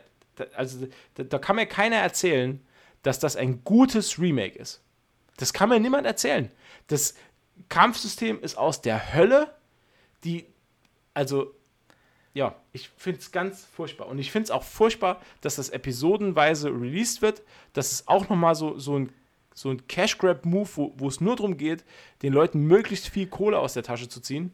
[0.54, 2.64] also da, da, kann mir keiner erzählen,
[3.02, 4.82] dass das ein gutes Remake ist.
[5.36, 6.50] Das kann mir niemand erzählen.
[6.86, 7.14] Das
[7.68, 9.54] Kampfsystem ist aus der Hölle.
[10.24, 10.46] Die,
[11.12, 11.54] also,
[12.32, 14.08] ja, ich finde es ganz furchtbar.
[14.08, 17.42] Und ich finde es auch furchtbar, dass das episodenweise released wird.
[17.72, 19.12] Das ist auch nochmal so, so ein
[19.56, 21.84] so ein Cash-Grab-Move, wo es nur darum geht,
[22.22, 24.50] den Leuten möglichst viel Kohle aus der Tasche zu ziehen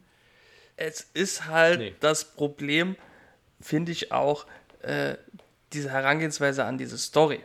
[0.81, 1.95] es ist halt nee.
[1.99, 2.95] das Problem,
[3.59, 4.45] finde ich auch,
[4.81, 5.15] äh,
[5.73, 7.41] diese Herangehensweise an diese Story.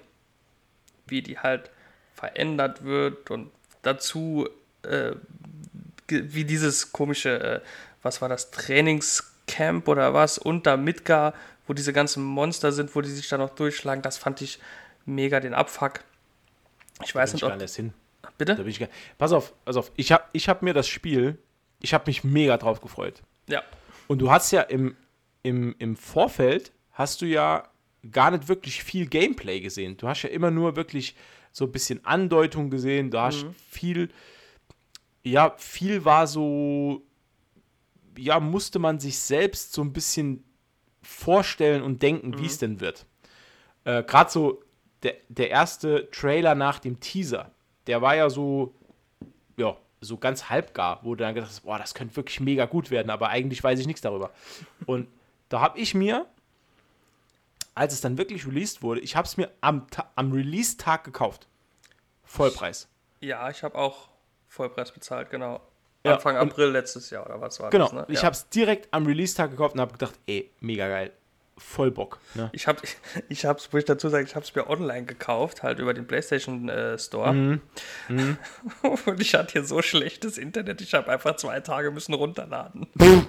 [1.06, 1.70] Wie die halt
[2.14, 3.52] verändert wird und
[3.82, 4.48] dazu,
[4.82, 5.12] äh,
[6.08, 7.60] wie dieses komische, äh,
[8.02, 11.34] was war das, Trainingscamp oder was, unter Midgar,
[11.66, 14.58] wo diese ganzen Monster sind, wo die sich da noch durchschlagen, das fand ich
[15.04, 16.00] mega den Abfuck.
[17.04, 17.60] Ich weiß nicht, ob.
[17.60, 17.92] Hin.
[18.38, 18.54] Bitte?
[18.54, 18.88] Da bin ich gar...
[19.18, 19.92] Pass auf, pass auf.
[19.96, 21.38] Ich habe ich hab mir das Spiel,
[21.80, 23.22] ich habe mich mega drauf gefreut.
[23.48, 23.62] Ja.
[24.08, 24.96] Und du hast ja im,
[25.42, 27.68] im, im Vorfeld, hast du ja
[28.10, 29.96] gar nicht wirklich viel Gameplay gesehen.
[29.96, 31.16] Du hast ja immer nur wirklich
[31.52, 33.10] so ein bisschen Andeutung gesehen.
[33.10, 33.54] Du hast mhm.
[33.68, 34.10] viel,
[35.26, 37.02] ja, viel war so,
[38.16, 40.44] ja, musste man sich selbst so ein bisschen
[41.02, 42.38] vorstellen und denken, mhm.
[42.38, 43.06] wie es denn wird.
[43.84, 44.62] Äh, Gerade so
[45.02, 47.50] der, der erste Trailer nach dem Teaser,
[47.88, 48.72] der war ja so,
[49.56, 52.92] ja, so ganz halbgar, wo du dann gedacht hast, boah, das könnte wirklich mega gut
[52.92, 54.30] werden, aber eigentlich weiß ich nichts darüber.
[54.86, 55.08] Und
[55.48, 56.26] da habe ich mir,
[57.74, 61.48] als es dann wirklich released wurde, ich habe es mir am, am Release-Tag gekauft.
[62.22, 62.88] Vollpreis.
[63.20, 64.08] Ja, ich habe auch
[64.56, 65.60] Vollpreis bezahlt, genau.
[66.04, 67.90] Anfang ja, April letztes Jahr oder was war genau, das?
[67.90, 68.12] Genau, ne?
[68.12, 71.12] ich habe es direkt am Release-Tag gekauft und habe gedacht, ey, mega geil
[71.58, 72.18] voll Bock.
[72.34, 72.50] Ne?
[72.52, 72.96] Ich habe, ich,
[73.28, 76.06] ich hab's, wo ich dazu sage, ich habe es mir online gekauft, halt über den
[76.06, 77.32] PlayStation äh, Store.
[77.32, 77.60] Mhm.
[78.08, 78.36] Mhm.
[79.06, 82.86] Und ich hatte hier so schlechtes Internet, ich habe einfach zwei Tage müssen runterladen.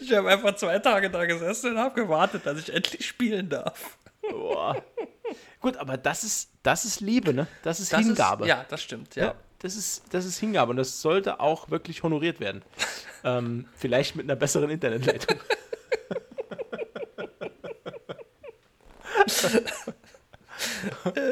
[0.00, 3.96] ich habe einfach zwei Tage da gesessen und habe gewartet, dass ich endlich spielen darf.
[4.28, 4.82] Boah.
[5.60, 7.46] Gut, aber das ist, das ist Liebe, ne?
[7.62, 8.44] Das ist das Hingabe.
[8.44, 9.26] Ist, ja, das stimmt, ja.
[9.26, 9.34] ja.
[9.60, 12.62] das, ist, das ist Hingabe und das sollte auch wirklich honoriert werden.
[13.24, 15.38] ähm, vielleicht mit einer besseren Internetleitung.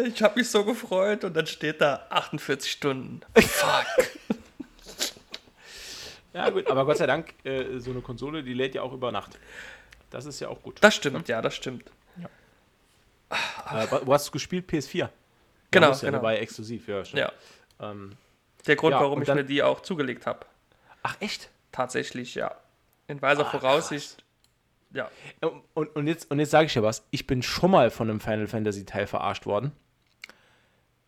[0.07, 3.21] ich habe mich so gefreut und dann steht da 48 Stunden.
[3.35, 3.87] Fuck.
[6.33, 9.11] Ja, gut, aber Gott sei Dank, äh, so eine Konsole, die lädt ja auch über
[9.11, 9.37] Nacht.
[10.11, 10.79] Das ist ja auch gut.
[10.81, 11.91] Das stimmt, ja, das stimmt.
[13.31, 13.85] Ja.
[13.85, 14.69] Äh, wo hast du gespielt?
[14.71, 15.09] PS4?
[15.71, 16.23] Genau, ja, genau.
[16.23, 17.03] War ja exklusiv, ja.
[17.03, 17.33] ja.
[17.81, 18.17] Ähm,
[18.67, 20.47] Der Grund, ja, warum ich dann, mir die auch zugelegt habe.
[21.03, 21.51] Ach, echt?
[21.73, 22.57] Tatsächlich, ja.
[23.07, 24.17] In weiser ah, Voraussicht.
[24.17, 24.25] Krass.
[24.93, 25.11] Ja.
[25.75, 27.07] Und, und jetzt, und jetzt sage ich dir was.
[27.11, 29.73] Ich bin schon mal von einem Final Fantasy Teil verarscht worden.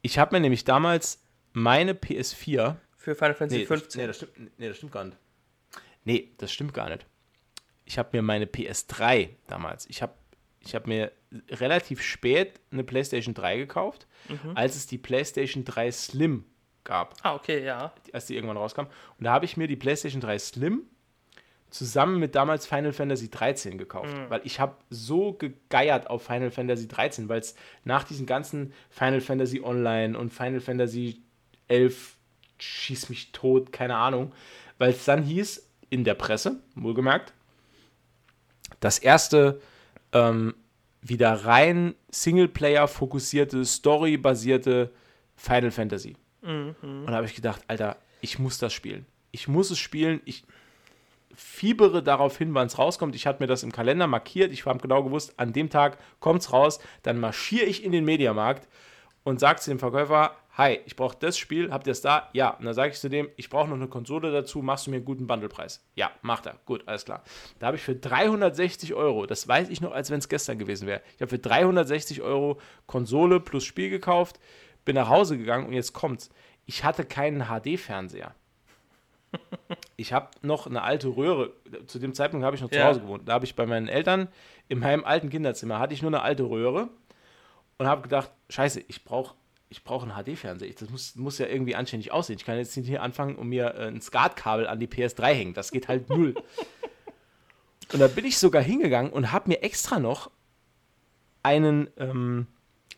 [0.02, 1.20] Ich habe mir nämlich damals
[1.52, 2.76] meine PS4.
[2.96, 4.00] Für Final Fantasy nee, 15.
[4.00, 5.16] Nee das, stimmt, nee, das stimmt gar nicht.
[6.04, 7.06] Nee, das stimmt gar nicht.
[7.84, 9.86] Ich habe mir meine PS3 damals.
[9.86, 10.14] Ich habe
[10.60, 11.10] ich hab mir
[11.50, 14.56] relativ spät eine PlayStation 3 gekauft, mhm.
[14.56, 16.44] als es die PlayStation 3 Slim
[16.84, 17.14] gab.
[17.22, 17.92] Ah, okay, ja.
[18.12, 18.86] Als die irgendwann rauskam.
[19.18, 20.82] Und da habe ich mir die PlayStation 3 Slim
[21.70, 24.28] zusammen mit damals Final Fantasy 13 gekauft, mhm.
[24.28, 27.54] weil ich habe so gegeiert auf Final Fantasy 13, weil es
[27.84, 31.22] nach diesen ganzen Final Fantasy Online und Final Fantasy
[31.68, 32.16] 11
[32.58, 34.32] schieß mich tot, keine Ahnung,
[34.78, 37.32] weil es dann hieß in der Presse, wohlgemerkt,
[38.80, 39.60] das erste
[40.12, 40.54] ähm,
[41.02, 44.92] wieder rein Singleplayer fokussierte, Story-basierte
[45.36, 46.16] Final Fantasy.
[46.42, 46.74] Mhm.
[46.80, 49.04] Und da habe ich gedacht, Alter, ich muss das spielen.
[49.32, 50.20] Ich muss es spielen.
[50.24, 50.44] Ich
[51.34, 53.14] fiebere darauf hin, wann es rauskommt.
[53.14, 54.52] Ich hatte mir das im Kalender markiert.
[54.52, 56.78] Ich habe genau gewusst, an dem Tag kommt es raus.
[57.02, 58.68] Dann marschiere ich in den Mediamarkt
[59.24, 62.28] und sage zu dem Verkäufer, hi, ich brauche das Spiel, habt ihr es da?
[62.32, 62.50] Ja.
[62.50, 64.96] Und dann sage ich zu dem, ich brauche noch eine Konsole dazu, machst du mir
[64.96, 65.84] einen guten Bundlepreis?
[65.94, 66.56] Ja, macht er.
[66.66, 67.22] Gut, alles klar.
[67.58, 70.86] Da habe ich für 360 Euro, das weiß ich noch, als wenn es gestern gewesen
[70.86, 74.38] wäre, ich habe für 360 Euro Konsole plus Spiel gekauft,
[74.84, 76.30] bin nach Hause gegangen und jetzt kommt's.
[76.66, 78.34] Ich hatte keinen HD-Fernseher.
[79.96, 81.52] Ich habe noch eine alte Röhre.
[81.86, 82.80] Zu dem Zeitpunkt habe ich noch ja.
[82.80, 83.28] zu Hause gewohnt.
[83.28, 84.28] Da habe ich bei meinen Eltern
[84.68, 86.88] in meinem alten Kinderzimmer hatte ich nur eine alte Röhre
[87.78, 89.34] und habe gedacht, Scheiße, ich brauche
[89.72, 90.72] ich brauche einen HD-Fernseher.
[90.78, 92.36] Das muss, muss ja irgendwie anständig aussehen.
[92.36, 95.54] Ich kann jetzt nicht hier anfangen und mir äh, ein SCART-Kabel an die PS3 hängen.
[95.54, 96.34] Das geht halt null.
[97.92, 100.30] und da bin ich sogar hingegangen und habe mir extra noch
[101.42, 102.46] einen ähm,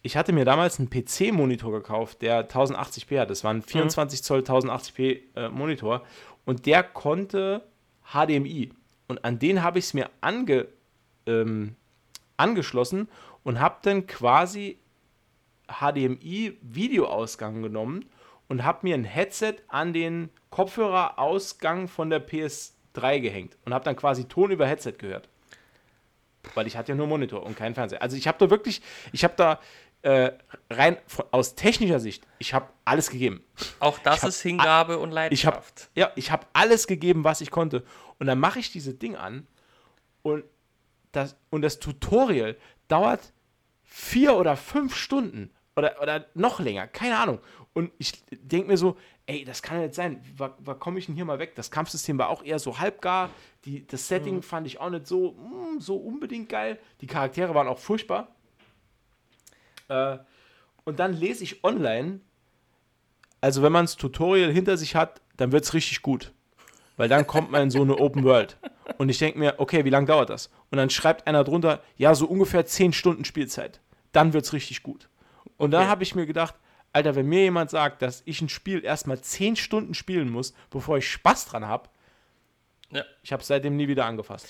[0.05, 3.31] ich hatte mir damals einen PC-Monitor gekauft, der 1080p hat.
[3.31, 6.05] Das war ein 24 Zoll 1080p äh, Monitor
[6.45, 7.67] und der konnte
[8.13, 8.71] HDMI.
[9.09, 10.69] Und an den habe ich es mir ange,
[11.25, 11.77] ähm,
[12.37, 13.09] angeschlossen
[13.45, 14.79] und habe dann quasi
[15.69, 18.07] HDMI-Videoausgang genommen
[18.49, 23.97] und habe mir ein Headset an den Kopfhörerausgang von der PS3 gehängt und habe dann
[23.97, 25.29] quasi Ton über Headset gehört.
[26.55, 28.03] Weil ich hatte ja nur Monitor und keinen Fernseher.
[28.03, 29.61] Also ich habe da wirklich, ich habe da
[30.03, 30.33] äh,
[30.69, 33.43] rein von, aus technischer Sicht, ich habe alles gegeben.
[33.81, 35.89] Auch das ist Hingabe und Leidenschaft.
[35.95, 37.85] Ich hab, ja, ich habe alles gegeben, was ich konnte.
[38.19, 39.47] Und dann mache ich dieses Ding an
[40.23, 40.45] und
[41.13, 42.57] das, und das Tutorial
[42.89, 43.33] dauert
[43.97, 47.39] vier oder fünf Stunden oder, oder noch länger, keine Ahnung.
[47.75, 50.21] Und ich denke mir so, ey, das kann ja nicht sein.
[50.37, 51.55] Wo komme ich denn hier mal weg?
[51.55, 53.31] Das Kampfsystem war auch eher so halbgar.
[53.65, 54.43] Die, das Setting mhm.
[54.43, 56.81] fand ich auch nicht so, mh, mm, so unbedingt geil.
[57.03, 58.35] Die Charaktere waren auch furchtbar.
[59.87, 60.19] Äh,
[60.83, 62.19] und dann lese ich online,
[63.41, 66.33] also wenn man das Tutorial hinter sich hat, dann wird es richtig gut.
[66.97, 68.57] weil dann kommt man in so eine Open World.
[68.99, 70.51] Und ich denke mir, okay, wie lange dauert das?
[70.71, 73.81] Und dann schreibt einer drunter, ja, so ungefähr 10 Stunden Spielzeit.
[74.15, 75.09] Dann wird es richtig gut.
[75.57, 75.91] Und dann okay.
[75.91, 76.55] habe ich mir gedacht,
[76.93, 80.97] Alter, wenn mir jemand sagt, dass ich ein Spiel erstmal 10 Stunden spielen muss, bevor
[80.99, 81.89] ich Spaß dran habe,
[82.91, 83.05] ja.
[83.23, 84.47] ich habe es seitdem nie wieder angefasst.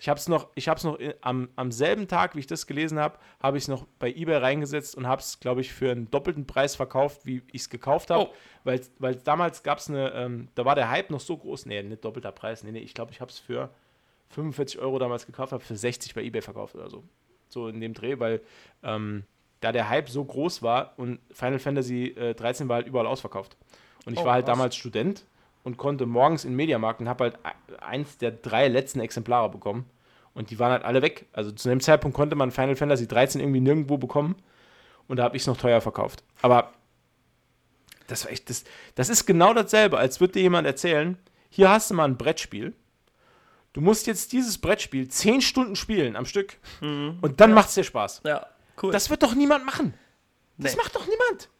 [0.00, 2.46] Ich habe es noch, ich habe es noch in, am, am selben Tag, wie ich
[2.46, 5.72] das gelesen habe, habe ich es noch bei eBay reingesetzt und habe es, glaube ich,
[5.72, 8.30] für einen doppelten Preis verkauft, wie ich es gekauft habe.
[8.30, 8.34] Oh.
[8.62, 11.66] Weil, weil damals gab es eine, ähm, da war der Hype noch so groß.
[11.66, 12.62] Nee, nicht doppelter Preis.
[12.62, 13.70] Nee, nee, ich glaube, ich habe es für
[14.30, 17.02] 45 Euro damals gekauft, habe für 60 bei eBay verkauft oder so.
[17.48, 18.40] So in dem Dreh, weil
[18.82, 19.24] ähm,
[19.60, 23.56] da der Hype so groß war und Final Fantasy äh, 13 war halt überall ausverkauft.
[24.04, 24.52] Und ich oh, war halt was?
[24.52, 25.24] damals Student
[25.64, 27.38] und konnte morgens in Mediamarkt und habe halt
[27.80, 29.84] eins der drei letzten Exemplare bekommen.
[30.34, 31.26] Und die waren halt alle weg.
[31.32, 34.36] Also zu dem Zeitpunkt konnte man Final Fantasy 13 irgendwie nirgendwo bekommen.
[35.08, 36.22] Und da habe ich es noch teuer verkauft.
[36.42, 36.72] Aber
[38.06, 41.18] das war echt, das, das ist genau dasselbe, als würde dir jemand erzählen,
[41.50, 42.74] hier hast du mal ein Brettspiel.
[43.72, 46.58] Du musst jetzt dieses Brettspiel zehn Stunden spielen am Stück.
[46.80, 47.18] Mhm.
[47.20, 47.54] Und dann ja.
[47.56, 48.22] macht es dir Spaß.
[48.24, 48.46] Ja,
[48.82, 48.92] cool.
[48.92, 49.94] Das wird doch niemand machen.
[50.56, 50.82] Das nee.
[50.82, 51.50] macht doch niemand.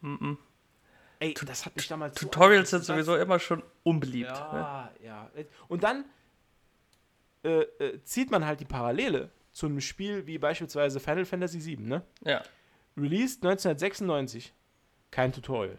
[0.00, 0.38] Mhm.
[1.20, 2.16] Ey, das hat mich damals.
[2.16, 4.30] Tutorials so sind sowieso immer schon unbeliebt.
[4.30, 5.06] Ja, ne?
[5.06, 5.30] ja.
[5.68, 6.04] Und dann
[7.44, 11.76] äh, äh, zieht man halt die Parallele zu einem Spiel wie beispielsweise Final Fantasy VII,
[11.78, 12.02] ne?
[12.24, 12.42] Ja.
[12.96, 14.52] Released 1996.
[15.10, 15.78] Kein Tutorial.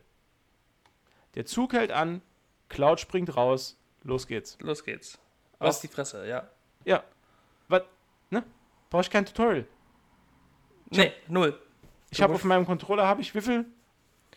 [1.36, 2.22] Der Zug hält an,
[2.70, 4.58] Cloud springt raus, los geht's.
[4.62, 5.20] Los geht's.
[5.60, 5.76] Was?
[5.76, 6.48] Aus die Fresse, ja.
[6.84, 7.04] Ja.
[7.68, 7.84] Was?
[8.30, 8.44] Ne?
[8.90, 9.66] Brauche ich kein Tutorial.
[10.90, 11.60] Ich nee, hab, null.
[12.12, 13.66] Ich habe auf meinem Controller, habe ich wie viel?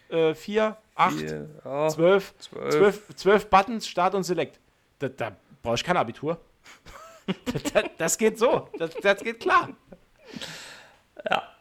[0.09, 2.73] Äh, vier, acht, vier, oh, zwölf, zwölf.
[2.73, 4.59] zwölf, zwölf Buttons, Start und Select.
[4.99, 6.41] Da, da brauche ich kein Abitur.
[7.73, 8.69] das, das, geht so.
[8.79, 9.69] Das, das geht klar.
[11.29, 11.55] Ja.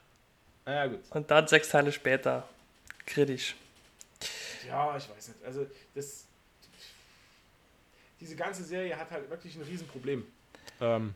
[0.66, 1.00] Ja, gut.
[1.12, 2.48] Und dann sechs Teile später.
[3.06, 3.56] Kritisch.
[4.68, 5.44] Ja, ich weiß nicht.
[5.46, 6.27] Also, das.
[8.20, 10.26] Diese ganze Serie hat halt wirklich ein Riesenproblem.
[10.82, 11.14] Ähm,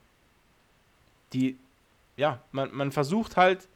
[1.34, 1.58] die.
[2.18, 3.68] Ja, man, man versucht halt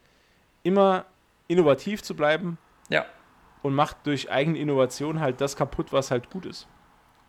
[0.64, 1.06] immer
[1.48, 2.58] innovativ zu bleiben.
[2.90, 3.06] Ja.
[3.64, 6.68] Und macht durch eigene Innovation halt das kaputt, was halt gut ist.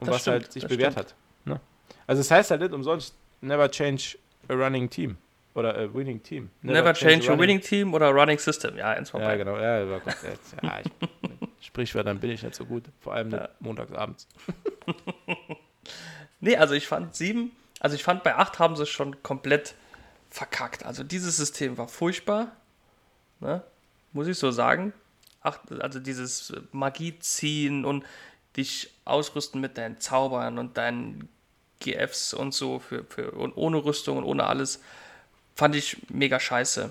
[0.00, 1.08] Und das was stimmt, halt sich bewährt stimmt.
[1.08, 1.14] hat.
[1.46, 1.60] Ne?
[2.06, 4.18] Also, es das heißt halt nicht umsonst never change
[4.48, 5.16] a running team.
[5.54, 6.50] Oder a winning team.
[6.60, 8.76] Never, never change, change a, winning team oder a running system.
[8.76, 9.30] Ja, eins vorbei.
[9.30, 9.56] Ja, genau.
[9.56, 11.08] Ja, ja, Gott, jetzt, ja ich,
[11.66, 12.84] Sprichwörtern bin ich nicht so gut.
[13.00, 13.48] Vor allem ja.
[13.60, 14.28] montagsabends.
[16.40, 19.74] nee, also ich fand sieben, also ich fand bei acht haben sie schon komplett
[20.30, 20.84] verkackt.
[20.84, 22.52] Also dieses System war furchtbar.
[23.40, 23.62] Ne?
[24.12, 24.92] Muss ich so sagen.
[25.42, 28.04] Acht, also dieses Magie ziehen und
[28.56, 31.28] dich ausrüsten mit deinen Zaubern und deinen
[31.80, 34.80] GFs und so für, für und ohne Rüstung und ohne alles
[35.54, 36.90] fand ich mega scheiße.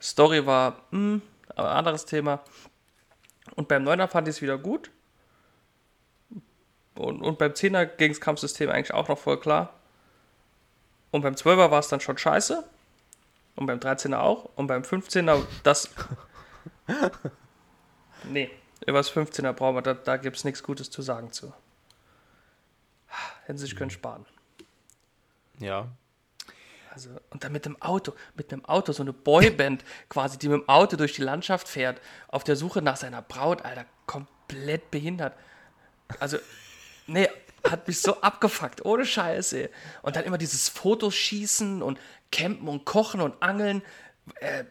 [0.00, 1.22] Story war mh, hm,
[1.54, 2.40] aber anderes Thema.
[3.54, 4.90] Und beim 9er fand ich es wieder gut.
[6.96, 9.74] Und, und beim 10er ging das Kampfsystem eigentlich auch noch voll klar.
[11.10, 12.64] Und beim 12er war es dann schon scheiße.
[13.54, 14.50] Und beim 13er auch.
[14.56, 15.90] Und beim 15er das.
[18.24, 18.50] nee,
[18.86, 21.52] über das 15er brauchen wir, da, da gibt es nichts Gutes zu sagen zu.
[23.44, 24.26] Hätten sie sich können sparen.
[25.58, 25.88] Ja.
[26.92, 30.62] Also, und dann mit dem Auto, mit einem Auto, so eine Boyband quasi, die mit
[30.62, 35.34] dem Auto durch die Landschaft fährt, auf der Suche nach seiner Braut, Alter, komplett behindert.
[36.20, 36.38] Also,
[37.06, 37.28] nee,
[37.70, 39.70] hat mich so abgefuckt, ohne Scheiße.
[40.02, 41.98] Und dann immer dieses Fotoschießen und
[42.30, 43.82] Campen und Kochen und Angeln.
[44.40, 44.64] Äh,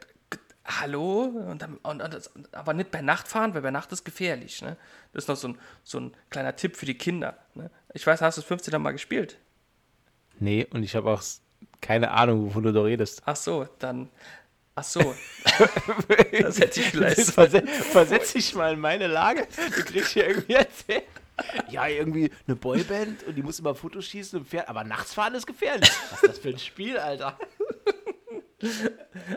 [0.65, 1.23] hallo?
[1.23, 4.61] Und dann, und, und, aber nicht bei Nacht fahren, weil bei Nacht ist gefährlich.
[4.61, 4.77] Ne?
[5.13, 7.37] Das ist noch so ein, so ein kleiner Tipp für die Kinder.
[7.53, 7.69] Ne?
[7.93, 9.37] Ich weiß, hast du das 15er mal gespielt?
[10.39, 11.23] Nee, und ich habe auch
[11.81, 13.21] keine Ahnung, wovon du da redest.
[13.25, 14.09] Ach so, dann.
[14.75, 14.99] Ach so.
[16.41, 17.21] das hätte ich vielleicht.
[17.31, 19.47] Versetz, versetz dich mal in meine Lage.
[19.75, 21.05] Du kriegst hier irgendwie erzählt.
[21.69, 24.69] Ja, irgendwie eine Boyband und die muss immer Fotos schießen und fährt.
[24.69, 25.91] Aber nachts fahren ist gefährlich.
[26.11, 27.37] Was ist das für ein Spiel, Alter?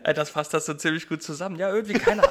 [0.04, 1.56] Das fasst das so ziemlich gut zusammen.
[1.56, 2.22] Ja, irgendwie, keine,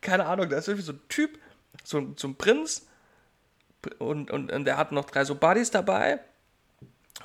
[0.00, 1.38] keine Ahnung, da ist irgendwie so ein Typ,
[1.84, 2.86] so, so ein Prinz
[3.98, 6.20] und, und, und der hat noch drei so Buddies dabei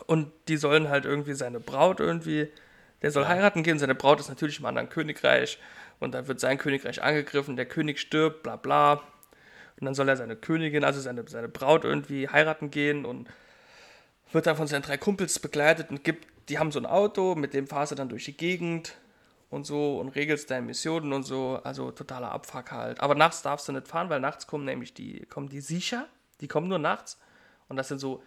[0.07, 2.49] und die sollen halt irgendwie seine Braut irgendwie,
[3.01, 3.29] der soll ja.
[3.29, 5.59] heiraten gehen, seine Braut ist natürlich im anderen Königreich
[5.99, 9.01] und dann wird sein Königreich angegriffen, der König stirbt, bla bla.
[9.79, 13.27] Und dann soll er seine Königin, also seine, seine Braut irgendwie heiraten gehen und
[14.31, 17.53] wird dann von seinen drei Kumpels begleitet und gibt, die haben so ein Auto, mit
[17.53, 18.95] dem fahrst du dann durch die Gegend
[19.49, 22.99] und so und regelst deine Missionen und so, also totaler Abfuck halt.
[23.01, 26.07] Aber nachts darfst du nicht fahren, weil nachts kommen nämlich die, kommen die sicher,
[26.41, 27.19] die kommen nur nachts
[27.67, 28.23] und das sind so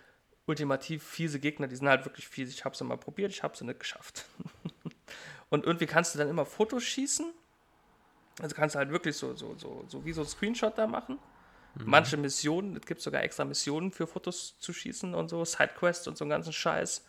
[0.47, 2.51] ultimativ fiese Gegner, die sind halt wirklich fies.
[2.51, 4.25] Ich habe sie mal probiert, ich habe sie nicht geschafft.
[5.51, 7.27] und irgendwie kannst du dann immer Fotos schießen.
[8.41, 11.19] Also kannst du halt wirklich so, so, so, so wie so ein Screenshot da machen.
[11.75, 11.83] Mhm.
[11.87, 16.17] Manche Missionen, es gibt sogar extra Missionen für Fotos zu schießen und so, Sidequests und
[16.17, 17.05] so einen ganzen Scheiß.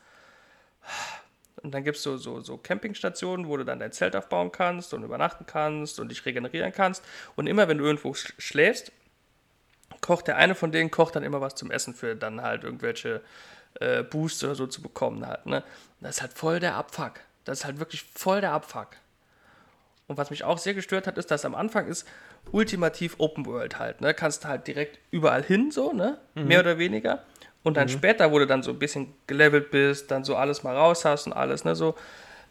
[1.61, 4.93] Und dann gibt es so, so, so Campingstationen, wo du dann dein Zelt aufbauen kannst
[4.93, 7.03] und übernachten kannst und dich regenerieren kannst.
[7.35, 8.91] Und immer wenn du irgendwo schläfst,
[10.01, 13.21] kocht der eine von denen kocht dann immer was zum Essen für dann halt irgendwelche
[13.79, 15.45] äh, Boosts oder so zu bekommen halt.
[15.45, 15.63] Ne?
[15.99, 17.19] das ist halt voll der Abfuck.
[17.43, 18.89] Das ist halt wirklich voll der Abfuck.
[20.09, 22.05] Und was mich auch sehr gestört hat, ist, dass am Anfang ist
[22.51, 24.01] ultimativ Open World halt.
[24.01, 24.15] Ne?
[24.15, 26.17] Kannst halt direkt überall hin, so, ne?
[26.33, 26.47] Mhm.
[26.47, 27.23] Mehr oder weniger.
[27.61, 27.91] Und dann mhm.
[27.91, 31.27] später, wo du dann so ein bisschen gelevelt bist, dann so alles mal raus hast
[31.27, 31.95] und alles, ne, so,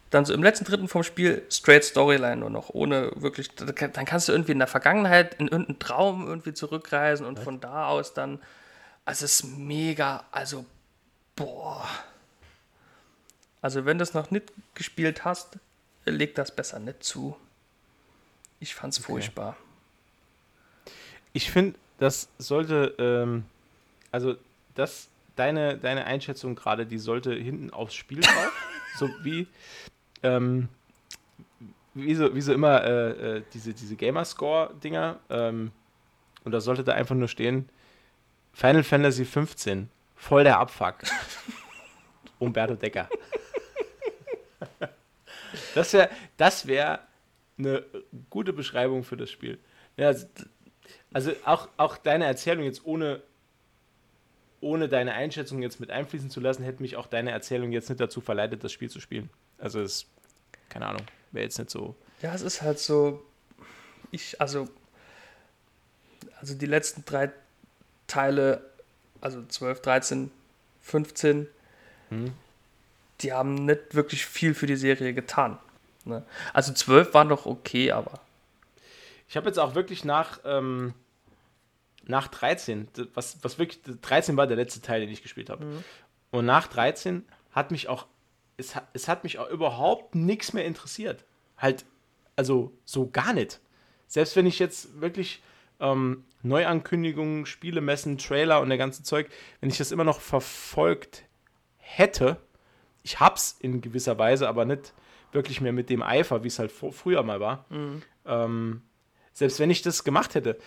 [0.09, 4.29] dann so im letzten Dritten vom Spiel straight Storyline nur noch, ohne wirklich, dann kannst
[4.29, 8.39] du irgendwie in der Vergangenheit in irgendeinen Traum irgendwie zurückreisen und von da aus dann,
[9.03, 10.65] also es ist mega, also,
[11.35, 11.85] boah.
[13.61, 15.57] Also wenn du es noch nicht gespielt hast,
[16.05, 17.35] leg das besser nicht zu.
[18.59, 19.07] Ich fand's okay.
[19.07, 19.55] furchtbar.
[21.33, 23.45] Ich finde, das sollte, ähm,
[24.11, 24.35] also
[24.75, 28.51] das, deine, deine Einschätzung gerade, die sollte hinten aufs Spiel drauf.
[28.97, 29.47] so wie,
[30.23, 30.69] ähm,
[31.93, 35.19] wie, so, wie so immer äh, äh, diese, diese Gamerscore-Dinger.
[35.29, 35.71] Ähm,
[36.43, 37.69] und da sollte da einfach nur stehen:
[38.53, 40.95] Final Fantasy 15, voll der Abfuck.
[42.39, 43.09] Umberto Decker.
[45.75, 47.08] das wäre das wär
[47.59, 47.83] eine
[48.29, 49.59] gute Beschreibung für das Spiel.
[49.97, 50.25] Ja, also,
[51.13, 53.21] also auch, auch deine Erzählung jetzt ohne
[54.61, 58.01] ohne deine Einschätzung jetzt mit einfließen zu lassen, hätte mich auch deine Erzählung jetzt nicht
[58.01, 59.29] dazu verleitet, das Spiel zu spielen.
[59.57, 60.05] Also es,
[60.69, 61.95] keine Ahnung, wäre jetzt nicht so.
[62.21, 63.23] Ja, es ist halt so,
[64.11, 64.67] ich, also,
[66.39, 67.31] also die letzten drei
[68.07, 68.69] Teile,
[69.21, 70.31] also 12, 13,
[70.81, 71.47] 15,
[72.09, 72.33] hm.
[73.21, 75.57] die haben nicht wirklich viel für die Serie getan.
[76.09, 76.25] Ne?
[76.53, 78.19] Also 12 war noch okay, aber.
[79.27, 80.93] Ich habe jetzt auch wirklich nach, ähm,
[82.03, 85.65] nach 13, was, was wirklich, 13 war der letzte Teil, den ich gespielt habe.
[85.65, 85.83] Mhm.
[86.31, 88.07] Und nach 13 hat mich auch,
[88.57, 91.25] es, es hat mich auch überhaupt nichts mehr interessiert.
[91.57, 91.85] Halt,
[92.35, 93.59] also so gar nicht.
[94.07, 95.41] Selbst wenn ich jetzt wirklich
[95.79, 99.29] ähm, Neuankündigungen, Spiele, Messen, Trailer und der ganze Zeug,
[99.59, 101.23] wenn ich das immer noch verfolgt
[101.77, 102.37] hätte,
[103.03, 104.93] ich hab's in gewisser Weise, aber nicht
[105.31, 107.65] wirklich mehr mit dem Eifer, wie es halt früher mal war.
[107.69, 108.01] Mhm.
[108.25, 108.81] Ähm,
[109.33, 110.57] selbst wenn ich das gemacht hätte,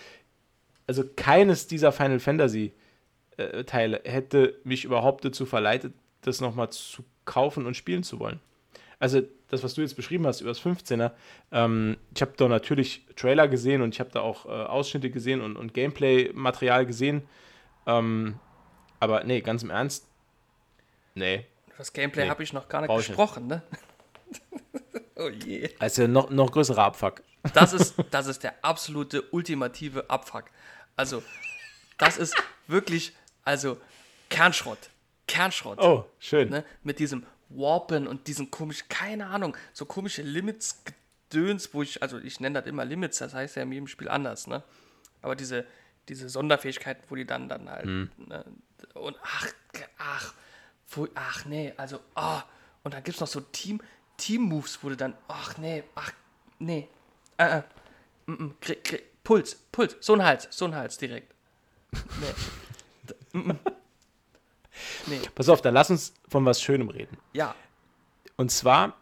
[0.86, 2.72] also keines dieser Final Fantasy
[3.36, 8.40] äh, Teile hätte mich überhaupt dazu verleitet, das nochmal zu kaufen und spielen zu wollen.
[8.98, 11.12] Also das, was du jetzt beschrieben hast über das 15er,
[11.50, 15.40] ähm, ich habe da natürlich Trailer gesehen und ich habe da auch äh, Ausschnitte gesehen
[15.40, 17.22] und, und Gameplay-Material gesehen.
[17.86, 18.38] Ähm,
[19.00, 20.06] aber nee, ganz im Ernst,
[21.14, 21.46] nee.
[21.76, 23.56] Das Gameplay nee, habe ich noch gar nicht gesprochen, nicht.
[23.72, 23.78] ne?
[25.24, 25.70] Oh je.
[25.78, 27.22] Also noch, noch größerer Abfuck.
[27.54, 30.44] Das ist, das ist der absolute ultimative Abfuck.
[30.96, 31.22] Also,
[31.98, 32.34] das ist
[32.66, 33.14] wirklich,
[33.44, 33.78] also
[34.28, 34.90] Kernschrott.
[35.26, 35.78] Kernschrott.
[35.78, 36.50] Oh, schön.
[36.50, 36.64] Ne?
[36.82, 42.40] Mit diesem Warpen und diesen komischen, keine Ahnung, so komische Limits-Gedöns, wo ich, also ich
[42.40, 44.62] nenne das immer Limits, das heißt ja in jedem Spiel anders, ne?
[45.20, 45.66] Aber diese,
[46.08, 48.10] diese Sonderfähigkeiten, wo die dann dann halt, hm.
[48.16, 48.44] ne?
[48.94, 49.48] Und ach,
[49.98, 50.34] ach,
[51.14, 52.42] ach nee, also, ah, oh.
[52.84, 53.80] und dann gibt es noch so Team,
[54.22, 56.12] Team-Moves, du dann, ach nee, ach,
[56.58, 56.88] nee,
[57.38, 57.62] äh, äh,
[58.60, 61.34] krieg, krieg, Puls, Puls, so ein Hals, so ein Hals direkt.
[63.32, 63.42] Nee.
[65.06, 65.20] nee.
[65.34, 67.16] Pass auf, dann lass uns von was Schönem reden.
[67.32, 67.54] Ja.
[68.36, 68.96] Und zwar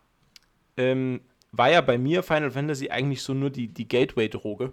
[0.77, 1.21] ähm,
[1.53, 4.73] war ja bei mir Final Fantasy eigentlich so nur die, die Gateway-Droge.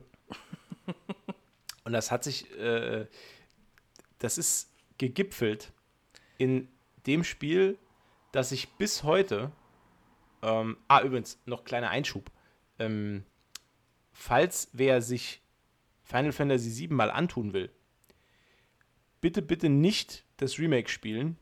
[1.83, 3.05] Und das hat sich, äh,
[4.19, 5.71] das ist gegipfelt
[6.37, 6.67] in
[7.05, 7.77] dem Spiel,
[8.31, 9.51] dass ich bis heute,
[10.41, 12.31] ähm, ah, übrigens, noch kleiner Einschub.
[12.79, 13.23] Ähm,
[14.11, 15.41] falls wer sich
[16.03, 17.69] Final Fantasy VII mal antun will,
[19.21, 21.37] bitte, bitte nicht das Remake spielen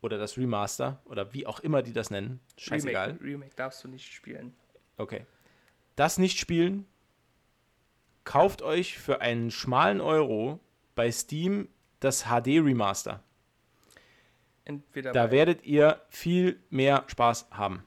[0.00, 2.40] oder das Remaster oder wie auch immer die das nennen.
[2.56, 3.10] Scheißegal.
[3.10, 4.54] Remake, Remake darfst du nicht spielen.
[4.96, 5.26] Okay.
[5.96, 6.86] Das nicht spielen.
[8.24, 10.60] Kauft euch für einen schmalen Euro
[10.94, 11.68] bei Steam
[12.00, 13.22] das HD Remaster.
[14.64, 17.84] Entweder da werdet ihr viel mehr Spaß haben.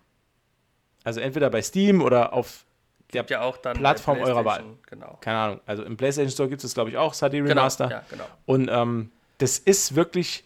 [1.04, 2.66] Also entweder bei Steam oder auf
[3.14, 4.64] der ja auch dann Plattform eurer Wahl.
[4.88, 5.18] Genau.
[5.22, 5.60] Keine Ahnung.
[5.66, 7.88] Also im PlayStation Store gibt es, glaube ich, auch HD genau, Remaster.
[7.88, 8.26] Genau, ja, genau.
[8.46, 10.46] Und ähm, das ist wirklich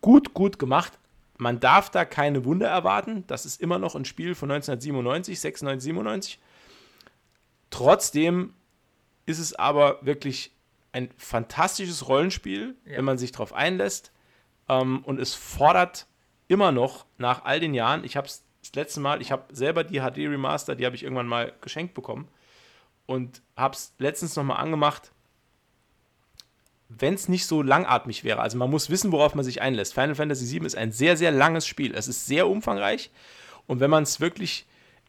[0.00, 0.92] gut, gut gemacht.
[1.38, 3.24] Man darf da keine Wunder erwarten.
[3.26, 6.40] Das ist immer noch ein Spiel von 1997, 96, 97.
[7.70, 8.54] Trotzdem
[9.26, 10.52] ist es aber wirklich
[10.92, 12.96] ein fantastisches Rollenspiel, ja.
[12.96, 14.12] wenn man sich darauf einlässt.
[14.68, 16.06] Ähm, und es fordert
[16.48, 19.84] immer noch nach all den Jahren, ich habe es das letzte Mal, ich habe selber
[19.84, 22.28] die HD Remaster, die habe ich irgendwann mal geschenkt bekommen
[23.06, 25.12] und habe es letztens nochmal angemacht.
[26.88, 28.40] wenn es nicht so langatmig wäre.
[28.40, 29.92] Also man muss wissen, worauf man sich einlässt.
[29.92, 31.92] Final Fantasy VII ist ein sehr, sehr langes Spiel.
[31.92, 33.10] Es ist sehr umfangreich
[33.66, 34.66] und wenn man es wirklich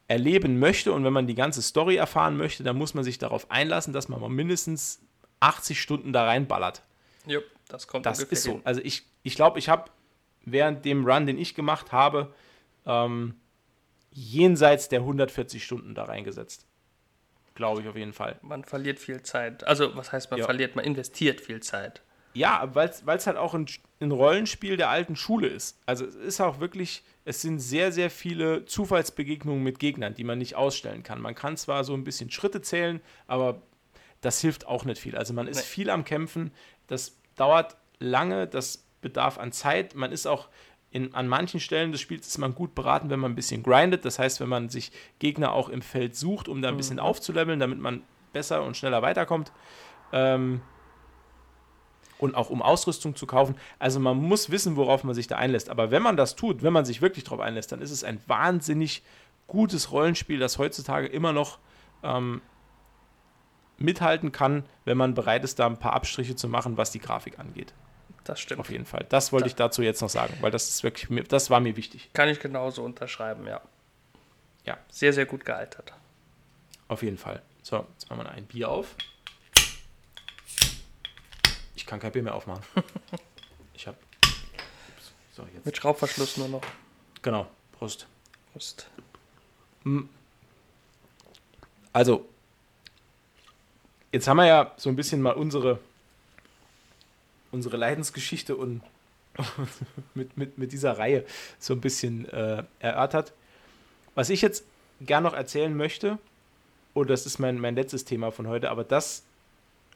[0.07, 3.51] erleben möchte und wenn man die ganze Story erfahren möchte, dann muss man sich darauf
[3.51, 5.01] einlassen, dass man mal mindestens
[5.39, 6.81] 80 Stunden da reinballert.
[7.27, 8.61] Ja, das kommt Das ist so.
[8.63, 9.91] Also ich glaube, ich, glaub, ich habe
[10.45, 12.33] während dem Run, den ich gemacht habe,
[12.85, 13.35] ähm,
[14.17, 16.65] jenseits der 140 Stunden da reingesetzt.
[17.53, 18.39] Glaube ich auf jeden Fall.
[18.41, 19.63] Man verliert viel Zeit.
[19.65, 20.45] Also, was heißt man ja.
[20.45, 20.75] verliert?
[20.75, 22.01] Man investiert viel Zeit.
[22.33, 23.67] Ja, weil es halt auch ein,
[23.99, 25.79] ein Rollenspiel der alten Schule ist.
[25.85, 30.39] Also, es ist auch wirklich, es sind sehr, sehr viele Zufallsbegegnungen mit Gegnern, die man
[30.39, 31.21] nicht ausstellen kann.
[31.21, 33.61] Man kann zwar so ein bisschen Schritte zählen, aber
[34.21, 35.15] das hilft auch nicht viel.
[35.15, 35.63] Also, man ist nee.
[35.63, 36.51] viel am Kämpfen.
[36.87, 39.93] Das dauert lange, das bedarf an Zeit.
[39.93, 40.49] Man ist auch
[40.91, 44.05] in, an manchen Stellen des Spiels ist man gut beraten, wenn man ein bisschen grindet.
[44.05, 46.77] Das heißt, wenn man sich Gegner auch im Feld sucht, um da ein mhm.
[46.77, 49.51] bisschen aufzuleveln, damit man besser und schneller weiterkommt.
[50.13, 50.61] Ähm,
[52.19, 53.55] und auch um Ausrüstung zu kaufen.
[53.77, 55.69] Also man muss wissen, worauf man sich da einlässt.
[55.69, 58.19] Aber wenn man das tut, wenn man sich wirklich darauf einlässt, dann ist es ein
[58.25, 59.03] wahnsinnig
[59.45, 61.59] gutes Rollenspiel, das heutzutage immer noch
[62.03, 62.41] ähm,
[63.77, 67.39] mithalten kann, wenn man bereit ist, da ein paar Abstriche zu machen, was die Grafik
[67.39, 67.73] angeht.
[68.27, 68.59] Das stimmt.
[68.59, 69.05] Auf jeden Fall.
[69.07, 69.47] Das wollte da.
[69.47, 72.09] ich dazu jetzt noch sagen, weil das ist wirklich, das war mir wichtig.
[72.11, 73.61] Kann ich genauso unterschreiben, ja.
[74.65, 74.77] Ja.
[74.89, 75.93] Sehr, sehr gut gealtert.
[76.89, 77.41] Auf jeden Fall.
[77.63, 78.95] So, jetzt machen wir ein Bier auf.
[81.75, 82.63] Ich kann kein Bier mehr aufmachen.
[83.73, 83.95] ich habe.
[85.33, 86.63] So, Mit Schraubverschluss nur noch.
[87.21, 87.47] Genau.
[87.71, 88.07] Prost.
[88.51, 88.89] Prost.
[89.83, 90.09] Hm.
[91.93, 92.27] Also,
[94.11, 95.79] jetzt haben wir ja so ein bisschen mal unsere
[97.57, 98.81] unsere Leidensgeschichte und
[100.13, 101.25] mit, mit, mit dieser Reihe
[101.59, 103.33] so ein bisschen äh, erörtert.
[104.15, 104.63] Was ich jetzt
[105.01, 106.19] gern noch erzählen möchte,
[106.93, 109.23] und das ist mein, mein letztes Thema von heute, aber das,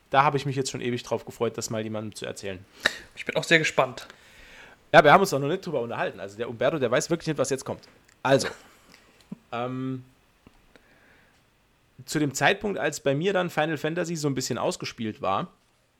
[0.09, 2.63] da habe ich mich jetzt schon ewig drauf gefreut, das mal jemandem zu erzählen.
[3.15, 4.07] Ich bin auch sehr gespannt.
[4.91, 6.19] Ja, wir haben uns auch noch nicht drüber unterhalten.
[6.19, 7.87] Also der Umberto, der weiß wirklich nicht, was jetzt kommt.
[8.23, 8.47] Also,
[9.51, 10.03] ähm,
[12.05, 15.47] zu dem Zeitpunkt, als bei mir dann Final Fantasy so ein bisschen ausgespielt war,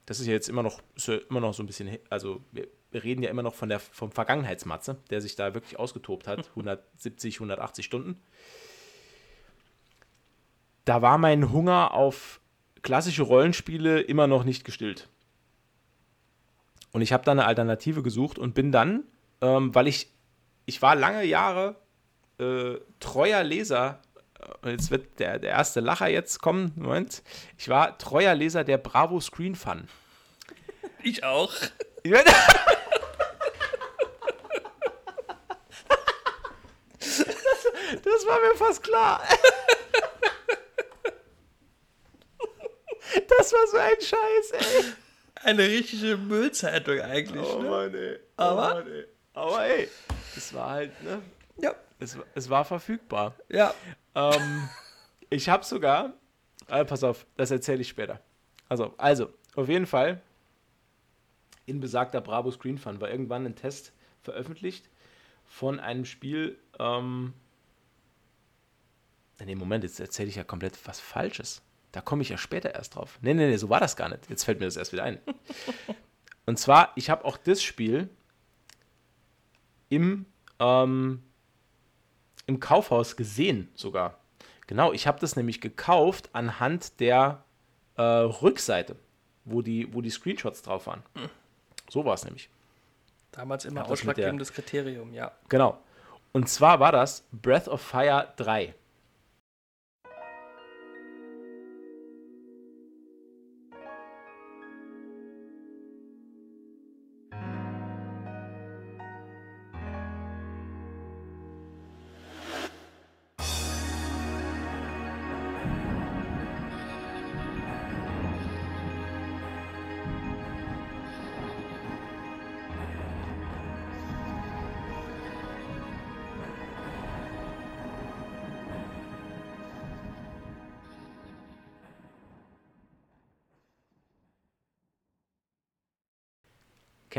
[0.06, 3.24] das ist ja jetzt immer noch, ja immer noch so ein bisschen, also wir, reden
[3.24, 7.86] ja immer noch von der, vom Vergangenheitsmatze, der sich da wirklich ausgetobt hat, 170, 180
[7.86, 8.22] Stunden.
[10.84, 12.42] Da war mein Hunger auf
[12.82, 15.08] klassische Rollenspiele immer noch nicht gestillt.
[16.92, 19.04] Und ich habe da eine Alternative gesucht und bin dann,
[19.40, 20.10] ähm, weil ich,
[20.66, 21.78] ich war lange Jahre
[22.40, 24.02] äh, treuer Leser
[24.66, 26.74] jetzt wird der, der erste Lacher jetzt kommen.
[26.76, 27.24] Moment.
[27.58, 29.88] Ich war treuer Leser der Bravo Screen Fun.
[31.04, 31.54] Ich auch.
[32.04, 32.26] das,
[38.28, 39.22] war mir fast klar.
[43.28, 44.94] Das war so ein Scheiß, ey.
[45.44, 47.48] Eine richtige Müllzeitung eigentlich.
[47.48, 47.70] Oh ne?
[47.70, 48.20] Mann, ey.
[48.38, 49.06] Oh Aber, Mann, ey.
[49.34, 49.90] Aber ey,
[50.38, 51.22] es war halt, ne?
[51.58, 51.76] Ja.
[52.00, 53.36] Es, es war verfügbar.
[53.50, 53.74] Ja.
[54.16, 54.70] Ähm,
[55.30, 56.14] ich habe sogar,
[56.68, 58.20] äh, pass auf, das erzähle ich später.
[58.70, 60.22] Also, also, auf jeden Fall,
[61.66, 63.94] in besagter Bravo Screen Fun war irgendwann ein Test
[64.24, 64.90] veröffentlicht
[65.46, 67.34] von einem Spiel, ähm,
[69.46, 71.62] nee, Moment, jetzt erzähle ich ja komplett was Falsches.
[71.92, 73.20] Da komme ich ja später erst drauf.
[73.22, 74.30] Nee, nee, nee, so war das gar nicht.
[74.30, 75.20] Jetzt fällt mir das erst wieder ein.
[76.46, 78.10] Und zwar, ich habe auch das Spiel
[79.90, 80.26] im
[80.60, 81.22] ähm,
[82.46, 84.18] im Kaufhaus gesehen sogar.
[84.68, 87.44] Genau, ich habe das nämlich gekauft anhand der
[87.98, 88.96] äh, Rückseite,
[89.46, 91.04] wo die, wo die Screenshots drauf waren.
[91.16, 91.30] Hm.
[91.90, 92.50] So war es nämlich.
[93.32, 95.32] Damals immer ausschlaggebendes Kriterium, ja.
[95.50, 95.78] Genau.
[96.32, 98.74] Und zwar war das Breath of Fire 3.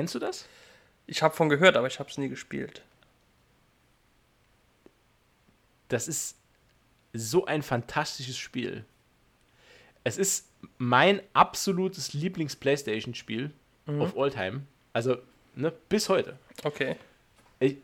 [0.03, 0.47] Kennst du das?
[1.07, 2.83] Ich habe von gehört, aber ich habe es nie gespielt.
[5.87, 6.37] Das ist
[7.13, 8.85] so ein fantastisches Spiel.
[10.03, 13.53] Es ist mein absolutes Lieblings-Playstation-Spiel
[13.87, 14.01] mhm.
[14.01, 14.63] of all time.
[14.93, 15.19] Also,
[15.55, 16.37] ne, bis heute.
[16.65, 16.97] Okay.
[17.61, 17.77] Ich,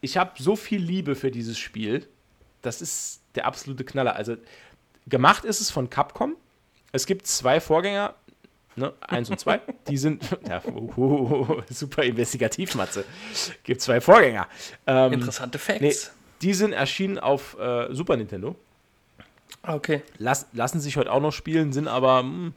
[0.00, 2.08] ich habe so viel Liebe für dieses Spiel.
[2.62, 4.16] Das ist der absolute Knaller.
[4.16, 4.36] Also,
[5.06, 6.34] gemacht ist es von Capcom.
[6.90, 8.16] Es gibt zwei Vorgänger
[8.76, 13.04] ne, 1 und 2, die sind, ja, uh, uh, super investigativ, Matze.
[13.64, 14.46] Gibt zwei Vorgänger.
[14.86, 15.80] Ähm, Interessante Facts.
[15.80, 15.94] Nee,
[16.42, 18.56] die sind erschienen auf äh, Super Nintendo.
[19.62, 20.02] Okay.
[20.18, 22.52] Lass, lassen sich heute auch noch spielen, sind aber mh,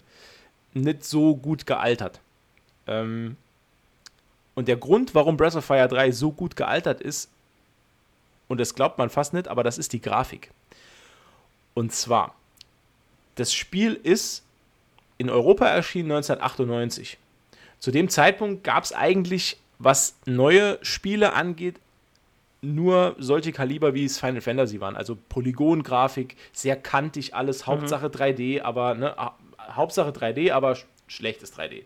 [0.74, 2.20] hm, nicht so gut gealtert.
[2.88, 3.38] Ähm,
[4.56, 7.30] und der Grund, warum Breath of Fire 3 so gut gealtert ist,
[8.48, 10.52] und das glaubt man fast nicht, aber das ist die Grafik.
[11.76, 12.36] Und zwar,
[13.36, 14.44] das Spiel ist
[15.20, 17.20] in Europa erschienen 1998.
[17.78, 21.80] Zu dem Zeitpunkt gab es eigentlich, was neue Spiele angeht,
[22.62, 24.96] nur solche Kaliber, wie es Final Fantasy waren.
[24.96, 27.72] Also Polygon-Grafik, sehr kantig alles, mhm.
[27.72, 29.16] Hauptsache 3D, aber ne,
[29.72, 31.84] Hauptsache 3D, aber schlechtes 3D.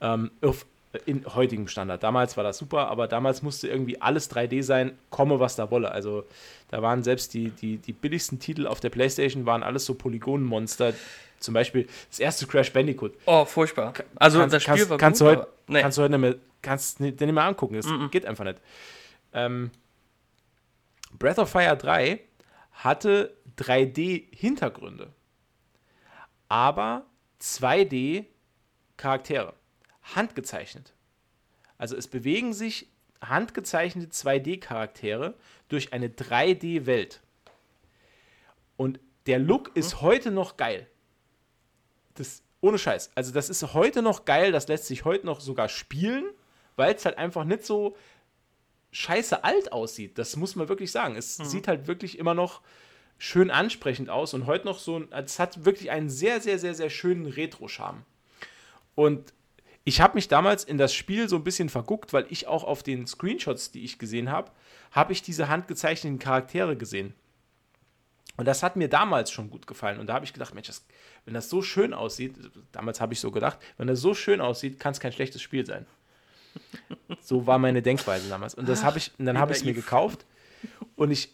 [0.00, 0.66] Ähm, auf,
[1.04, 2.02] in heutigem Standard.
[2.02, 5.90] Damals war das super, aber damals musste irgendwie alles 3D sein, komme was da wolle.
[5.90, 6.24] Also
[6.70, 10.94] da waren selbst die, die, die billigsten Titel auf der Playstation waren alles so Polygonenmonster.
[11.38, 13.12] Zum Beispiel das erste Crash Bandicoot.
[13.26, 13.92] Oh, furchtbar.
[14.16, 15.82] Also kannst, das Spiel kannst, war kannst gut, du heute, nee.
[15.82, 17.74] kannst du heute nicht mehr, kannst nicht mehr angucken.
[17.74, 18.10] Es mm -mm.
[18.10, 18.58] geht einfach nicht.
[19.34, 19.70] Ähm,
[21.18, 22.20] Breath of Fire 3
[22.72, 25.12] hatte 3D-Hintergründe,
[26.48, 27.04] aber
[27.40, 29.52] 2D-Charaktere
[30.14, 30.92] handgezeichnet.
[31.78, 32.88] Also es bewegen sich
[33.20, 35.34] handgezeichnete 2D-Charaktere
[35.68, 37.20] durch eine 3D-Welt.
[38.76, 40.00] Und der Look ist mhm.
[40.02, 40.86] heute noch geil.
[42.14, 43.10] Das, ohne Scheiß.
[43.14, 46.30] Also das ist heute noch geil, das lässt sich heute noch sogar spielen,
[46.76, 47.96] weil es halt einfach nicht so
[48.92, 50.18] scheiße alt aussieht.
[50.18, 51.16] Das muss man wirklich sagen.
[51.16, 51.44] Es mhm.
[51.44, 52.62] sieht halt wirklich immer noch
[53.18, 56.90] schön ansprechend aus und heute noch so, es hat wirklich einen sehr, sehr, sehr, sehr
[56.90, 58.04] schönen Retro-Charme.
[58.94, 59.32] Und
[59.88, 62.82] ich habe mich damals in das Spiel so ein bisschen verguckt, weil ich auch auf
[62.82, 64.50] den Screenshots, die ich gesehen habe,
[64.90, 67.14] habe ich diese handgezeichneten Charaktere gesehen.
[68.36, 70.00] Und das hat mir damals schon gut gefallen.
[70.00, 70.84] Und da habe ich gedacht, Mensch, das,
[71.24, 72.34] wenn das so schön aussieht,
[72.72, 75.64] damals habe ich so gedacht, wenn das so schön aussieht, kann es kein schlechtes Spiel
[75.64, 75.86] sein.
[77.20, 78.54] So war meine Denkweise damals.
[78.54, 80.26] Und das habe ich, und dann habe ich es mir gekauft.
[80.96, 81.32] Und ich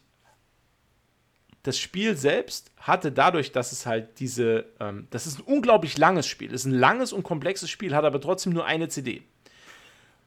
[1.63, 6.27] das Spiel selbst hatte dadurch, dass es halt diese, ähm, das ist ein unglaublich langes
[6.27, 9.23] Spiel, es ist ein langes und komplexes Spiel, hat aber trotzdem nur eine CD.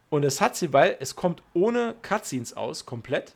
[0.10, 3.36] Und es hat sie, weil es kommt ohne Cutscenes aus, komplett.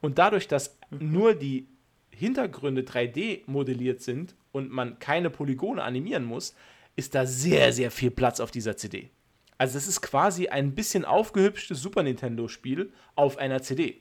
[0.00, 1.12] Und dadurch, dass mhm.
[1.12, 1.66] nur die
[2.10, 6.54] Hintergründe 3D modelliert sind und man keine Polygone animieren muss,
[6.94, 9.10] ist da sehr, sehr viel Platz auf dieser CD.
[9.58, 14.00] Also es ist quasi ein bisschen aufgehübschtes Super Nintendo-Spiel auf einer CD.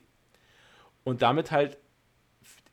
[1.04, 1.78] Und damit halt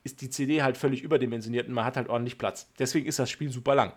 [0.08, 2.68] ist die CD halt völlig überdimensioniert und man hat halt ordentlich Platz.
[2.78, 3.92] Deswegen ist das Spiel super lang.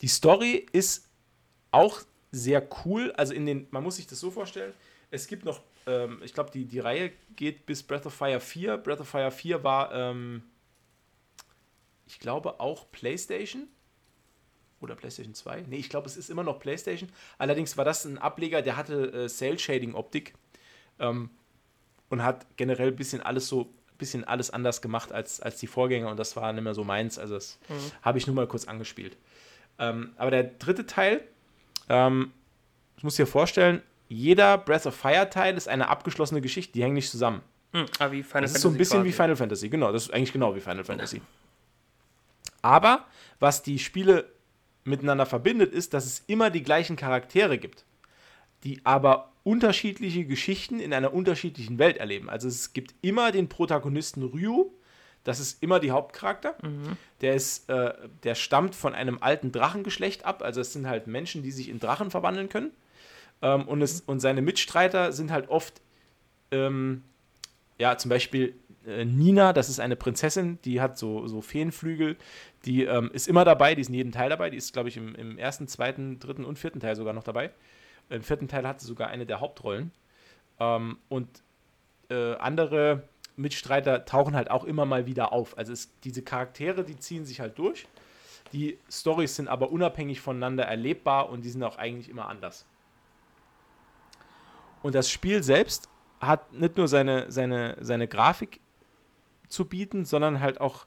[0.00, 1.08] Die Story ist
[1.70, 3.12] auch sehr cool.
[3.12, 4.74] Also in den, man muss sich das so vorstellen,
[5.10, 8.78] es gibt noch, ähm, ich glaube, die, die Reihe geht bis Breath of Fire 4.
[8.78, 10.42] Breath of Fire 4 war, ähm,
[12.06, 13.68] ich glaube, auch PlayStation.
[14.80, 15.66] Oder PlayStation 2.
[15.68, 17.08] Nee, ich glaube, es ist immer noch PlayStation.
[17.38, 20.34] Allerdings war das ein Ableger, der hatte äh, Cell-Shading-Optik.
[20.98, 21.30] Ähm,
[22.10, 26.10] und hat generell ein bisschen alles so bisschen alles anders gemacht als, als die Vorgänger
[26.10, 27.18] und das war nicht mehr so meins.
[27.18, 27.74] Also das mhm.
[28.02, 29.16] habe ich nur mal kurz angespielt.
[29.78, 31.20] Ähm, aber der dritte Teil,
[31.88, 32.32] ähm,
[32.96, 36.94] ich muss dir vorstellen, jeder Breath of Fire Teil ist eine abgeschlossene Geschichte, die hängen
[36.94, 37.42] nicht zusammen.
[37.72, 37.86] Mhm.
[37.98, 39.08] Ah, wie Final das ist so ein bisschen quasi.
[39.08, 41.20] wie Final Fantasy, genau, das ist eigentlich genau wie Final Fantasy.
[42.62, 43.04] Aber
[43.40, 44.26] was die Spiele
[44.84, 47.84] miteinander verbindet, ist, dass es immer die gleichen Charaktere gibt,
[48.62, 52.28] die aber unterschiedliche Geschichten in einer unterschiedlichen Welt erleben.
[52.28, 54.70] Also es gibt immer den Protagonisten Ryu,
[55.22, 56.56] das ist immer die Hauptcharakter.
[56.62, 56.96] Mhm.
[57.20, 60.42] Der ist, äh, der stammt von einem alten Drachengeschlecht ab.
[60.42, 62.72] Also es sind halt Menschen, die sich in Drachen verwandeln können.
[63.42, 65.80] Ähm, und, es, und seine Mitstreiter sind halt oft,
[66.50, 67.02] ähm,
[67.78, 68.54] ja, zum Beispiel
[68.86, 72.16] äh, Nina, das ist eine Prinzessin, die hat so, so Feenflügel,
[72.66, 74.96] die ähm, ist immer dabei, die ist in jedem Teil dabei, die ist, glaube ich,
[74.98, 77.50] im, im ersten, zweiten, dritten und vierten Teil sogar noch dabei.
[78.08, 79.92] Im vierten Teil hat sie sogar eine der Hauptrollen.
[80.60, 81.28] Ähm, und
[82.10, 85.58] äh, andere Mitstreiter tauchen halt auch immer mal wieder auf.
[85.58, 87.86] Also es, diese Charaktere, die ziehen sich halt durch.
[88.52, 92.66] Die Stories sind aber unabhängig voneinander erlebbar und die sind auch eigentlich immer anders.
[94.82, 95.88] Und das Spiel selbst
[96.20, 98.60] hat nicht nur seine, seine, seine Grafik
[99.48, 100.86] zu bieten, sondern halt auch,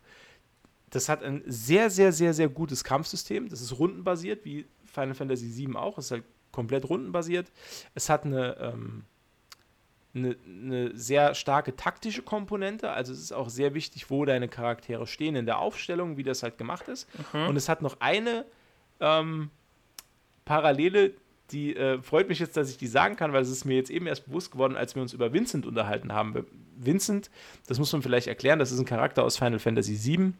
[0.90, 3.50] das hat ein sehr, sehr, sehr, sehr gutes Kampfsystem.
[3.50, 5.98] Das ist rundenbasiert, wie Final Fantasy VII auch.
[5.98, 6.24] Es ist halt
[6.58, 7.52] komplett rundenbasiert.
[7.94, 9.04] Es hat eine, ähm,
[10.16, 12.90] eine, eine, sehr starke taktische Komponente.
[12.90, 16.42] Also es ist auch sehr wichtig, wo deine Charaktere stehen in der Aufstellung, wie das
[16.42, 17.08] halt gemacht ist.
[17.32, 17.50] Mhm.
[17.50, 18.44] Und es hat noch eine
[19.00, 19.52] ähm,
[20.46, 21.14] Parallele,
[21.52, 23.92] die äh, freut mich jetzt, dass ich die sagen kann, weil es ist mir jetzt
[23.92, 26.44] eben erst bewusst geworden, als wir uns über Vincent unterhalten haben.
[26.76, 27.30] Vincent,
[27.68, 30.34] das muss man vielleicht erklären, das ist ein Charakter aus Final Fantasy VII,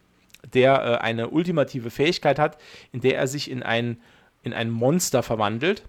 [0.52, 2.58] der äh, eine ultimative Fähigkeit hat,
[2.90, 3.98] in der er sich in ein
[4.42, 5.82] in ein Monster verwandelt.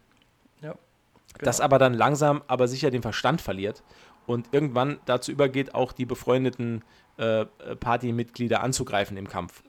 [1.29, 1.39] Ja.
[1.39, 1.45] Genau.
[1.45, 3.83] Das aber dann langsam, aber sicher den Verstand verliert
[4.25, 6.83] und irgendwann dazu übergeht, auch die befreundeten
[7.17, 7.45] äh,
[7.79, 9.63] Partymitglieder anzugreifen im Kampf.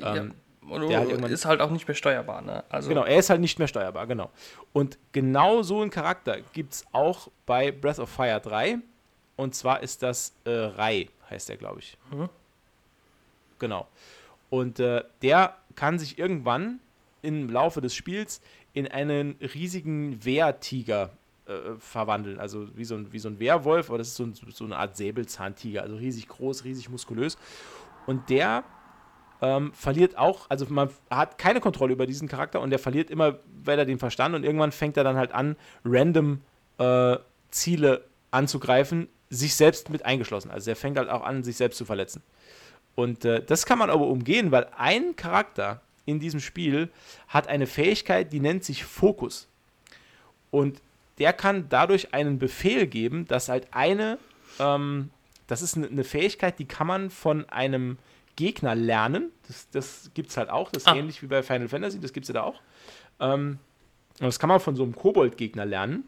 [0.00, 0.16] Ja.
[0.16, 2.42] Ähm, der halt ist halt auch nicht mehr steuerbar.
[2.42, 2.62] Ne?
[2.68, 4.30] Also genau, er ist halt nicht mehr steuerbar, genau.
[4.72, 8.78] Und genau so einen Charakter gibt es auch bei Breath of Fire 3.
[9.36, 11.96] Und zwar ist das äh, Rai, heißt der, glaube ich.
[12.12, 12.28] Mhm.
[13.58, 13.88] Genau.
[14.48, 16.80] Und äh, der kann sich irgendwann
[17.22, 18.40] im Laufe des Spiels
[18.72, 21.10] in einen riesigen Wehrtiger
[21.46, 22.38] äh, verwandeln.
[22.38, 24.76] Also wie so, ein, wie so ein Wehrwolf, aber das ist so, ein, so eine
[24.76, 25.82] Art Säbelzahntiger.
[25.82, 27.36] Also riesig groß, riesig muskulös.
[28.06, 28.64] Und der
[29.42, 33.38] ähm, verliert auch, also man hat keine Kontrolle über diesen Charakter und der verliert immer
[33.64, 36.40] weiter den Verstand und irgendwann fängt er dann halt an, random
[36.78, 37.16] äh,
[37.50, 40.50] Ziele anzugreifen, sich selbst mit eingeschlossen.
[40.50, 42.22] Also er fängt halt auch an, sich selbst zu verletzen.
[42.94, 46.90] Und äh, das kann man aber umgehen, weil ein Charakter in diesem Spiel
[47.28, 49.48] hat eine Fähigkeit, die nennt sich Fokus.
[50.50, 50.80] Und
[51.18, 54.18] der kann dadurch einen Befehl geben, dass halt eine,
[54.58, 55.10] ähm,
[55.46, 57.98] das ist eine Fähigkeit, die kann man von einem
[58.36, 59.30] Gegner lernen.
[59.46, 60.70] Das, das gibt es halt auch.
[60.70, 60.96] Das ist ah.
[60.96, 62.60] ähnlich wie bei Final Fantasy, das gibt es ja da auch.
[63.20, 63.58] Ähm,
[64.18, 66.04] das kann man von so einem Kobold-Gegner lernen.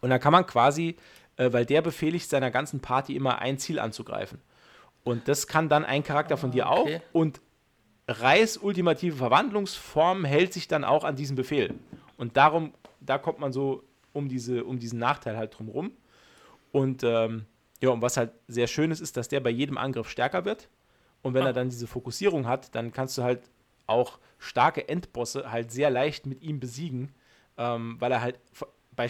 [0.00, 0.96] Und dann kann man quasi,
[1.36, 4.40] äh, weil der befehligt seiner ganzen Party immer ein Ziel anzugreifen.
[5.04, 6.96] Und das kann dann ein Charakter von dir okay.
[6.96, 7.00] auch.
[7.12, 7.40] Und
[8.08, 11.74] Reis ultimative Verwandlungsform hält sich dann auch an diesem Befehl.
[12.16, 13.82] Und darum, da kommt man so
[14.12, 15.90] um, diese, um diesen Nachteil halt drum rum.
[16.72, 17.46] Und ähm,
[17.80, 20.68] ja, und was halt sehr schön ist, ist, dass der bei jedem Angriff stärker wird.
[21.22, 21.48] Und wenn ah.
[21.48, 23.50] er dann diese Fokussierung hat, dann kannst du halt
[23.86, 27.14] auch starke Endbosse halt sehr leicht mit ihm besiegen,
[27.56, 28.38] ähm, weil er halt
[28.94, 29.08] bei,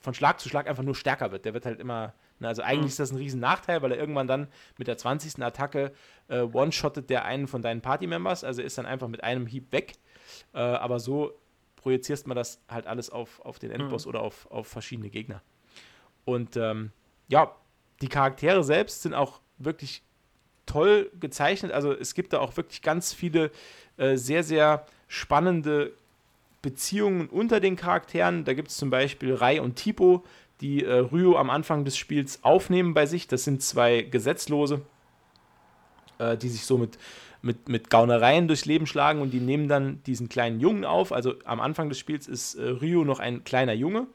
[0.00, 1.44] von Schlag zu Schlag einfach nur stärker wird.
[1.44, 2.88] Der wird halt immer, also eigentlich mhm.
[2.88, 5.42] ist das ein riesen Nachteil, weil er irgendwann dann mit der 20.
[5.42, 5.92] Attacke
[6.28, 9.94] äh, one-shottet der einen von deinen Party-Members, also ist dann einfach mit einem Hieb weg.
[10.52, 11.32] Äh, aber so
[11.76, 14.10] projizierst man das halt alles auf, auf den Endboss mhm.
[14.10, 15.40] oder auf, auf verschiedene Gegner.
[16.24, 16.90] Und ähm,
[17.28, 17.54] ja,
[18.02, 20.02] die Charaktere selbst sind auch wirklich
[20.66, 21.72] toll gezeichnet.
[21.72, 23.50] Also es gibt da auch wirklich ganz viele
[23.96, 25.92] äh, sehr, sehr spannende
[26.60, 28.44] Beziehungen unter den Charakteren.
[28.44, 30.24] Da gibt es zum Beispiel Rai und Tipo,
[30.60, 33.28] die äh, Ryo am Anfang des Spiels aufnehmen bei sich.
[33.28, 34.82] Das sind zwei Gesetzlose,
[36.18, 36.98] äh, die sich so mit,
[37.42, 41.12] mit, mit Gaunereien durchs Leben schlagen und die nehmen dann diesen kleinen Jungen auf.
[41.12, 44.06] Also am Anfang des Spiels ist äh, Ryo noch ein kleiner Junge.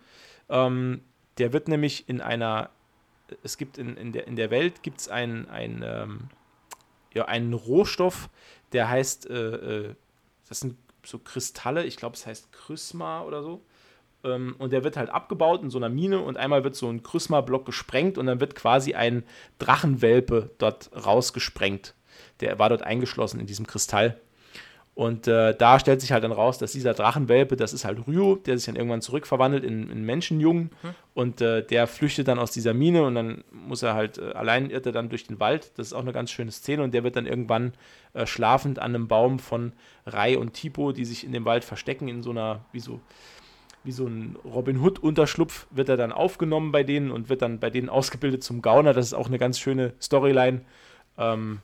[0.49, 1.01] Ähm,
[1.37, 2.69] der wird nämlich in einer,
[3.43, 6.29] es gibt in, in, der, in der Welt gibt es ein, ein, ähm,
[7.13, 8.29] ja, einen Rohstoff,
[8.73, 9.95] der heißt, äh, äh,
[10.47, 13.61] das sind so Kristalle, ich glaube, es heißt Krysma oder so.
[14.23, 17.03] Ähm, und der wird halt abgebaut in so einer Mine und einmal wird so ein
[17.03, 19.23] Krysma-Block gesprengt und dann wird quasi ein
[19.59, 21.95] Drachenwelpe dort rausgesprengt.
[22.39, 24.19] Der war dort eingeschlossen in diesem Kristall.
[24.93, 28.35] Und äh, da stellt sich halt dann raus, dass dieser Drachenwelpe, das ist halt Ryu,
[28.35, 30.63] der sich dann irgendwann zurückverwandelt in, in Menschenjungen.
[30.83, 30.89] Mhm.
[31.13, 34.69] Und äh, der flüchtet dann aus dieser Mine und dann muss er halt, äh, allein
[34.69, 35.71] irrt er dann durch den Wald.
[35.77, 36.83] Das ist auch eine ganz schöne Szene.
[36.83, 37.73] Und der wird dann irgendwann
[38.13, 39.71] äh, schlafend an einem Baum von
[40.05, 42.99] Rai und Tipo, die sich in dem Wald verstecken, in so einer, wie so,
[43.83, 47.69] wie so ein Robin Hood-Unterschlupf, wird er dann aufgenommen bei denen und wird dann bei
[47.69, 48.93] denen ausgebildet zum Gauner.
[48.93, 50.61] Das ist auch eine ganz schöne Storyline.
[51.17, 51.59] Ähm,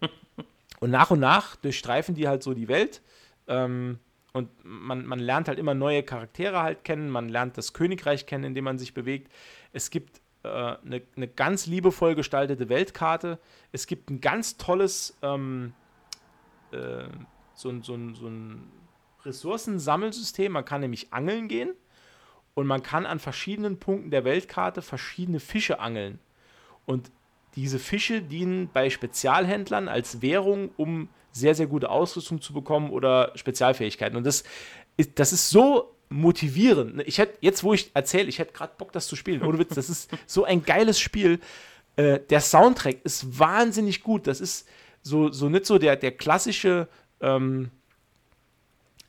[0.80, 3.02] und nach und nach durchstreifen die halt so die Welt.
[3.48, 3.98] Ähm,
[4.32, 7.10] und man, man lernt halt immer neue Charaktere halt kennen.
[7.10, 9.32] Man lernt das Königreich kennen, in dem man sich bewegt.
[9.72, 13.38] Es gibt äh, eine, eine ganz liebevoll gestaltete Weltkarte.
[13.72, 15.72] Es gibt ein ganz tolles ähm,
[16.70, 17.08] äh,
[17.54, 18.70] so, so, so ein
[19.26, 20.52] Ressourcensammelsystem.
[20.52, 21.72] Man kann nämlich angeln gehen
[22.54, 26.18] und man kann an verschiedenen Punkten der Weltkarte verschiedene Fische angeln.
[26.86, 27.10] Und
[27.54, 33.32] diese Fische dienen bei Spezialhändlern als Währung, um sehr, sehr gute Ausrüstung zu bekommen oder
[33.34, 34.16] Spezialfähigkeiten.
[34.16, 34.44] Und das
[34.96, 37.02] ist, das ist so motivierend.
[37.06, 39.42] Ich hätte, jetzt wo ich erzähle, ich hätte gerade Bock, das zu spielen.
[39.42, 41.40] Ohne Witz, das ist so ein geiles Spiel.
[41.96, 44.26] Äh, der Soundtrack ist wahnsinnig gut.
[44.26, 44.68] Das ist
[45.02, 46.88] so, so nicht so der, der klassische,
[47.20, 47.70] ähm,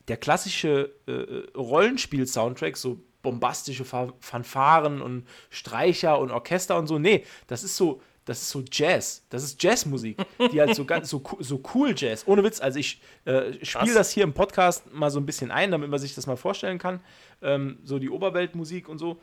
[0.07, 6.97] der klassische äh, Rollenspiel-Soundtrack, so bombastische Fanfaren und Streicher und Orchester und so.
[6.99, 9.25] Nee, das ist so das ist so Jazz.
[9.29, 10.17] Das ist Jazzmusik,
[10.51, 12.27] die halt so ganz so, so cool Jazz.
[12.27, 12.59] Ohne Witz.
[12.59, 15.97] Also ich äh, spiele das hier im Podcast mal so ein bisschen ein, damit man
[15.97, 16.99] sich das mal vorstellen kann.
[17.41, 19.21] Ähm, so die Oberweltmusik und so.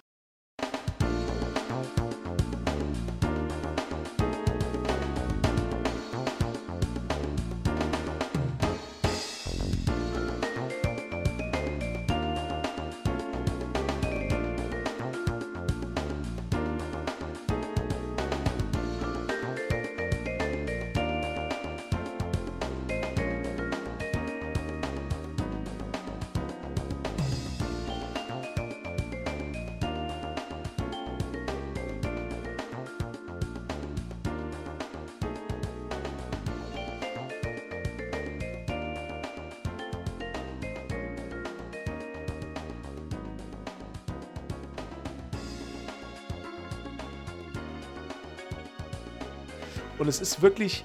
[50.05, 50.85] Und es ist wirklich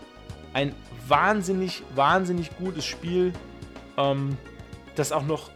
[0.54, 0.74] ein
[1.10, 3.34] wahnsinnig, wahnsinnig gutes Spiel,
[3.98, 4.38] ähm,
[4.96, 5.50] das auch noch,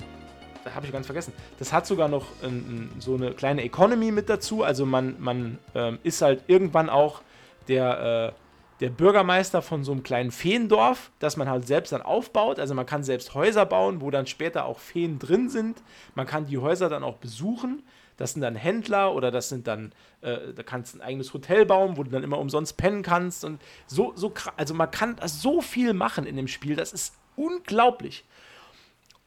[0.65, 4.27] da habe ich ganz vergessen, das hat sogar noch ein, so eine kleine Economy mit
[4.27, 4.63] dazu.
[4.63, 7.21] Also man, man ähm, ist halt irgendwann auch
[7.69, 12.59] der, äh, der Bürgermeister von so einem kleinen Feendorf, das man halt selbst dann aufbaut.
[12.59, 15.81] Also man kann selbst Häuser bauen, wo dann später auch Feen drin sind.
[16.15, 17.81] Man kann die Häuser dann auch besuchen.
[18.23, 19.91] Das sind dann Händler oder das sind dann,
[20.21, 23.43] äh, da kannst du ein eigenes Hotel bauen, wo du dann immer umsonst pennen kannst.
[23.43, 28.23] Und so, so, also man kann so viel machen in dem Spiel, das ist unglaublich.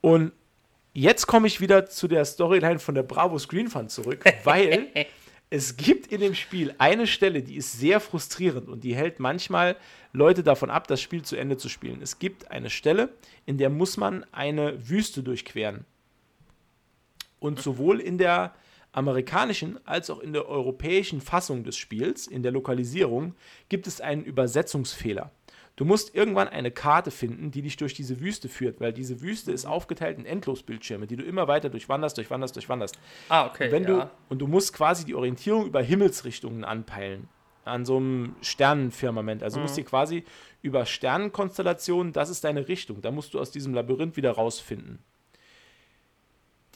[0.01, 0.32] Und
[0.94, 4.89] jetzt komme ich wieder zu der Storyline von der Bravo Screen Fun zurück, weil
[5.51, 9.77] es gibt in dem Spiel eine Stelle, die ist sehr frustrierend und die hält manchmal
[10.14, 12.01] Leute davon ab, das Spiel zu Ende zu spielen.
[12.01, 13.10] Es gibt eine Stelle,
[13.44, 15.85] in der muss man eine Wüste durchqueren.
[17.40, 18.55] Und sowohl in der
[18.97, 23.35] amerikanischen als auch in der europäischen Fassung des Spiels, in der Lokalisierung,
[23.68, 25.31] gibt es einen Übersetzungsfehler.
[25.77, 29.52] Du musst irgendwann eine Karte finden, die dich durch diese Wüste führt, weil diese Wüste
[29.52, 32.98] ist aufgeteilt in Endlosbildschirme, die du immer weiter durchwanderst, durchwanderst, durchwanderst.
[33.28, 33.70] Ah, okay.
[33.70, 33.89] Wenn ja.
[33.89, 37.28] du, und du musst quasi die Orientierung über Himmelsrichtungen anpeilen.
[37.66, 39.43] An so einem Sternenfirmament.
[39.43, 39.64] Also mhm.
[39.64, 40.24] musst du quasi
[40.62, 43.02] über Sternenkonstellationen, das ist deine Richtung.
[43.02, 45.01] Da musst du aus diesem Labyrinth wieder rausfinden.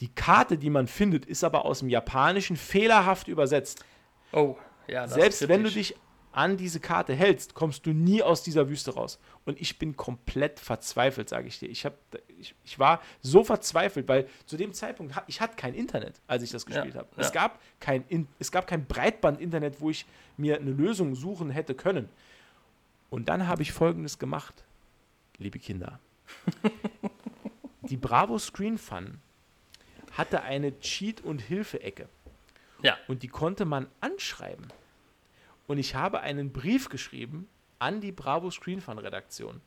[0.01, 3.85] Die Karte, die man findet, ist aber aus dem Japanischen fehlerhaft übersetzt.
[4.33, 4.57] Oh,
[4.87, 5.03] ja.
[5.03, 5.95] Das Selbst wenn du dich
[6.31, 9.19] an diese Karte hältst, kommst du nie aus dieser Wüste raus.
[9.45, 11.69] Und ich bin komplett verzweifelt, sage ich dir.
[11.69, 11.93] Ich, hab,
[12.39, 16.49] ich, ich war so verzweifelt, weil zu dem Zeitpunkt, ich hatte kein Internet, als ich
[16.49, 17.09] das gespielt ja, habe.
[17.17, 17.23] Ja.
[17.23, 20.05] Es, gab kein, es gab kein Breitband-Internet, wo ich
[20.37, 22.09] mir eine Lösung suchen hätte können.
[23.09, 24.63] Und dann habe ich Folgendes gemacht,
[25.37, 25.99] liebe Kinder.
[27.83, 29.19] Die Bravo Screen Fun
[30.11, 32.09] hatte eine Cheat- und Hilfe-Ecke.
[32.81, 32.97] Ja.
[33.07, 34.67] Und die konnte man anschreiben.
[35.67, 37.47] Und ich habe einen Brief geschrieben
[37.79, 39.61] an die Bravo Screen Fun Redaktion.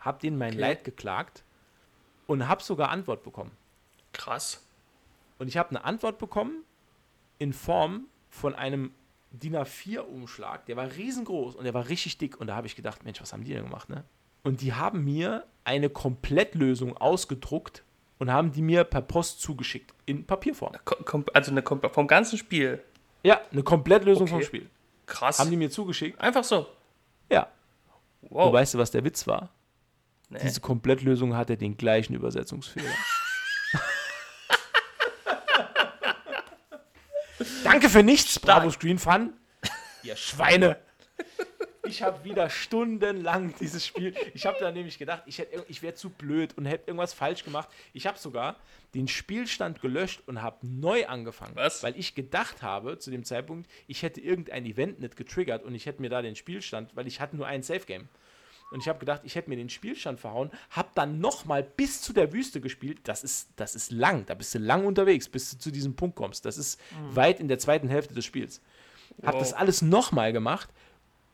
[0.00, 0.60] Hab denen mein okay.
[0.60, 1.44] Leid geklagt
[2.26, 3.52] und habe sogar Antwort bekommen.
[4.12, 4.64] Krass.
[5.38, 6.64] Und ich habe eine Antwort bekommen
[7.38, 8.92] in Form von einem
[9.32, 10.66] DIN A4-Umschlag.
[10.66, 12.40] Der war riesengroß und der war richtig dick.
[12.40, 14.04] Und da habe ich gedacht, Mensch, was haben die denn gemacht, ne?
[14.44, 17.82] Und die haben mir eine Komplettlösung ausgedruckt
[18.18, 20.74] und haben die mir per Post zugeschickt in Papierform.
[21.32, 22.82] Also eine vom ganzen Spiel.
[23.22, 24.32] Ja, eine Komplettlösung okay.
[24.32, 24.70] vom Spiel.
[25.06, 25.38] Krass.
[25.38, 26.20] Haben die mir zugeschickt.
[26.20, 26.66] Einfach so.
[27.30, 27.48] Ja.
[28.22, 28.46] Wow.
[28.46, 29.50] Und weißt du, was der Witz war?
[30.28, 30.40] Nee.
[30.42, 32.90] Diese Komplettlösung hatte den gleichen Übersetzungsfehler.
[37.64, 39.32] Danke für nichts, Bravo Screen Fun.
[40.02, 40.78] Ihr Schweine.
[41.86, 44.14] Ich habe wieder stundenlang dieses Spiel.
[44.32, 47.68] Ich habe da nämlich gedacht, ich, ich wäre zu blöd und hätte irgendwas falsch gemacht.
[47.92, 48.56] Ich habe sogar
[48.94, 51.56] den Spielstand gelöscht und habe neu angefangen.
[51.56, 51.82] Was?
[51.82, 55.86] Weil ich gedacht habe zu dem Zeitpunkt, ich hätte irgendein Event nicht getriggert und ich
[55.86, 58.08] hätte mir da den Spielstand, weil ich hatte nur ein Safe Game.
[58.70, 62.12] Und ich habe gedacht, ich hätte mir den Spielstand verhauen, habe dann nochmal bis zu
[62.12, 63.00] der Wüste gespielt.
[63.04, 66.16] Das ist, das ist lang, da bist du lang unterwegs, bis du zu diesem Punkt
[66.16, 66.44] kommst.
[66.44, 67.14] Das ist mhm.
[67.14, 68.60] weit in der zweiten Hälfte des Spiels.
[69.18, 69.28] Wow.
[69.28, 70.70] Habe das alles nochmal gemacht,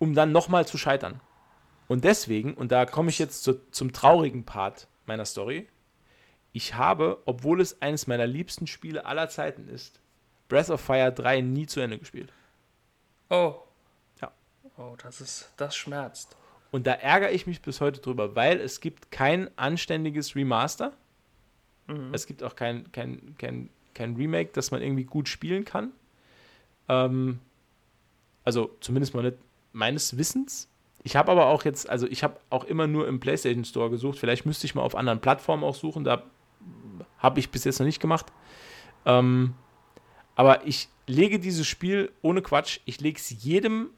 [0.01, 1.20] um dann nochmal zu scheitern.
[1.86, 5.68] Und deswegen, und da komme ich jetzt zu, zum traurigen Part meiner Story,
[6.52, 10.01] ich habe, obwohl es eines meiner liebsten Spiele aller Zeiten ist,
[10.48, 12.32] Breath of Fire 3 nie zu Ende gespielt.
[13.28, 13.55] Oh.
[14.20, 14.32] Ja.
[14.77, 16.36] Oh, das ist, das schmerzt.
[16.72, 20.93] Und da ärgere ich mich bis heute drüber, weil es gibt kein anständiges Remaster.
[21.86, 22.14] Mhm.
[22.14, 25.93] Es gibt auch kein, kein, kein, kein Remake, das man irgendwie gut spielen kann.
[26.89, 27.40] Ähm,
[28.44, 29.39] also zumindest mal nicht
[29.72, 30.68] meines Wissens.
[31.02, 34.18] Ich habe aber auch jetzt, also ich habe auch immer nur im PlayStation Store gesucht.
[34.18, 36.05] Vielleicht müsste ich mal auf anderen Plattformen auch suchen.
[36.05, 36.24] Da
[37.18, 38.26] habe ich bis jetzt noch nicht gemacht.
[39.06, 39.55] Ähm,
[40.34, 43.90] aber ich lege dieses Spiel ohne Quatsch, ich lege es jedem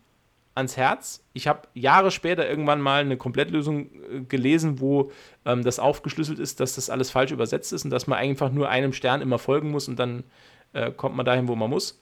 [0.54, 1.24] ans Herz.
[1.32, 5.10] Ich habe Jahre später irgendwann mal eine Komplettlösung äh, gelesen, wo
[5.44, 8.68] ähm, das aufgeschlüsselt ist, dass das alles falsch übersetzt ist und dass man einfach nur
[8.68, 10.24] einem Stern immer folgen muss und dann
[10.72, 12.00] äh, kommt man dahin, wo man muss.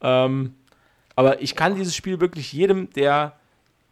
[0.00, 0.54] Ähm,
[1.16, 3.36] aber ich kann dieses Spiel wirklich jedem, der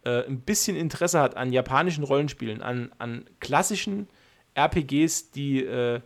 [0.03, 4.07] äh, ein bisschen Interesse hat an japanischen Rollenspielen, an, an klassischen
[4.55, 6.01] RPGs, die äh,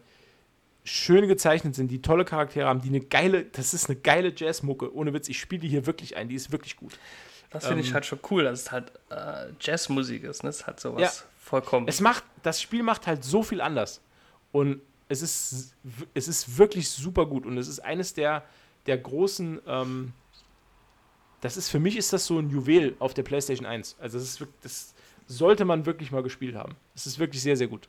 [0.83, 4.93] schön gezeichnet sind, die tolle Charaktere haben, die eine geile, das ist eine geile Jazzmucke.
[4.95, 6.97] Ohne Witz, ich spiele die hier wirklich ein, die ist wirklich gut.
[7.49, 10.49] Das finde ähm, ich halt schon cool, dass es halt äh, Jazzmusik ist, ne?
[10.49, 11.87] Es hat sowas ja, vollkommen.
[11.87, 14.01] Es macht, das Spiel macht halt so viel anders.
[14.51, 15.75] Und es ist,
[16.13, 17.45] es ist wirklich super gut.
[17.45, 18.43] Und es ist eines der,
[18.85, 20.13] der großen ähm,
[21.47, 23.95] das ist für mich ist das so ein Juwel auf der PlayStation 1.
[23.99, 24.93] Also das, ist, das
[25.27, 26.75] sollte man wirklich mal gespielt haben.
[26.93, 27.87] Es ist wirklich sehr, sehr gut.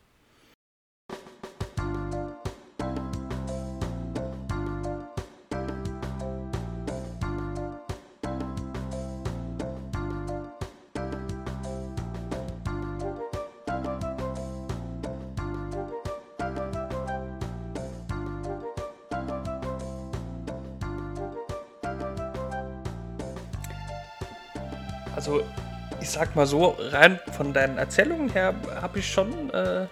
[26.19, 29.86] Sag mal so, rein von deinen Erzählungen her habe ich schon äh,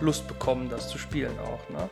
[0.00, 1.90] Lust bekommen, das zu spielen auch, ne?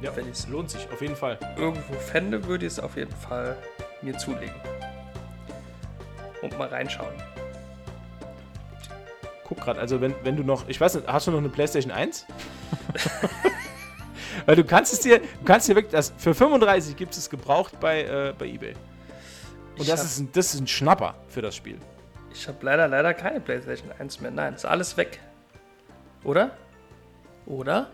[0.00, 1.38] Ja, wenn es lohnt sich, auf jeden Fall.
[1.58, 3.56] Irgendwo fände, würde ich es auf jeden Fall
[4.00, 4.54] mir zulegen.
[6.40, 7.14] Und mal reinschauen.
[9.44, 11.92] Guck gerade, also wenn, wenn du noch, ich weiß nicht, hast du noch eine PlayStation
[11.92, 12.24] 1?
[14.46, 17.78] Weil du kannst es dir, du kannst dir wirklich, das, für 35 gibt es gebraucht
[17.78, 18.74] bei, äh, bei Ebay.
[19.78, 21.78] Und das ist, ein, das ist ein Schnapper für das Spiel.
[22.38, 24.30] Ich habe leider, leider keine PlayStation 1 mehr.
[24.30, 25.20] Nein, ist alles weg.
[26.22, 26.56] Oder?
[27.46, 27.90] Oder?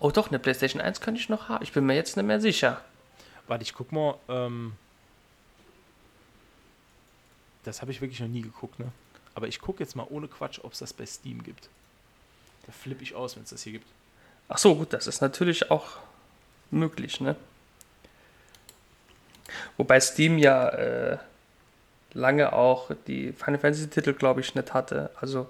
[0.00, 1.62] Oh doch, eine PlayStation 1 könnte ich noch haben.
[1.62, 2.80] Ich bin mir jetzt nicht mehr sicher.
[3.46, 4.16] Warte, ich guck mal.
[4.28, 4.72] Ähm,
[7.64, 8.90] das habe ich wirklich noch nie geguckt, ne?
[9.34, 11.68] Aber ich gucke jetzt mal ohne Quatsch, ob es das bei Steam gibt.
[12.66, 13.86] Da flippe ich aus, wenn es das hier gibt.
[14.48, 15.98] Ach so, gut, das ist natürlich auch
[16.70, 17.36] möglich, ne?
[19.76, 21.18] Wobei Steam ja äh,
[22.16, 25.10] lange auch die Final Fantasy Titel, glaube ich, nicht hatte.
[25.20, 25.48] Also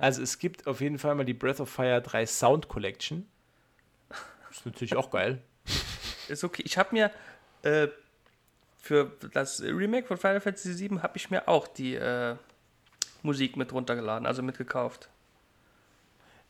[0.00, 3.26] also es gibt auf jeden Fall mal die Breath of Fire 3 Sound Collection.
[4.50, 5.40] Ist natürlich auch geil.
[6.28, 6.62] Ist okay.
[6.64, 7.10] Ich habe mir
[7.62, 7.88] äh,
[8.78, 12.36] für das Remake von Final Fantasy 7 habe ich mir auch die äh,
[13.22, 15.08] Musik mit runtergeladen, also mitgekauft.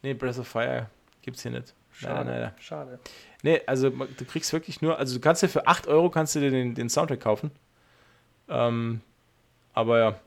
[0.03, 0.89] Nee, Breath of Fire
[1.23, 1.75] gibt's hier nicht.
[2.01, 2.53] Schade, nein, nein.
[2.59, 2.99] schade.
[3.43, 6.41] Nee, also du kriegst wirklich nur, also du kannst dir für 8 Euro kannst du
[6.41, 7.51] dir den, den Soundtrack kaufen.
[8.49, 9.01] Ähm,
[9.73, 10.21] aber ja,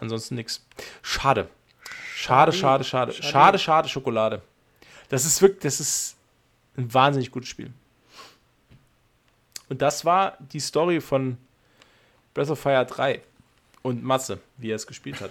[0.00, 0.66] ansonsten nichts.
[1.02, 1.48] Schade.
[2.14, 3.12] Schade, schade, schade.
[3.12, 4.42] Schade, schade, Schokolade.
[5.08, 6.16] Das ist wirklich, das ist
[6.76, 7.72] ein wahnsinnig gutes Spiel.
[9.68, 11.38] Und das war die Story von
[12.34, 13.20] Breath of Fire 3
[13.82, 15.30] und Matze, wie er es gespielt hat.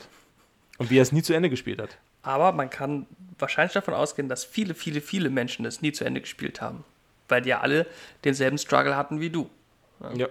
[0.78, 1.98] Und wie er es nie zu Ende gespielt hat.
[2.22, 3.06] Aber man kann
[3.38, 6.84] wahrscheinlich davon ausgehen, dass viele, viele, viele Menschen es nie zu Ende gespielt haben.
[7.28, 7.86] Weil die ja alle
[8.24, 9.50] denselben Struggle hatten wie du.
[10.02, 10.14] Ja.
[10.14, 10.28] ja.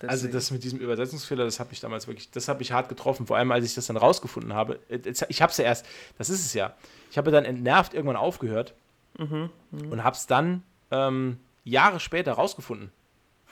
[0.00, 0.10] Deswegen.
[0.10, 3.26] Also das mit diesem Übersetzungsfehler, das habe ich damals wirklich, das habe ich hart getroffen,
[3.26, 4.78] vor allem als ich das dann rausgefunden habe.
[4.88, 5.84] Ich habe es ja erst,
[6.18, 6.76] das ist es ja,
[7.10, 8.74] ich habe dann entnervt irgendwann aufgehört
[9.18, 9.88] mhm, mh.
[9.90, 10.62] und habe es dann
[10.92, 12.92] ähm, Jahre später rausgefunden,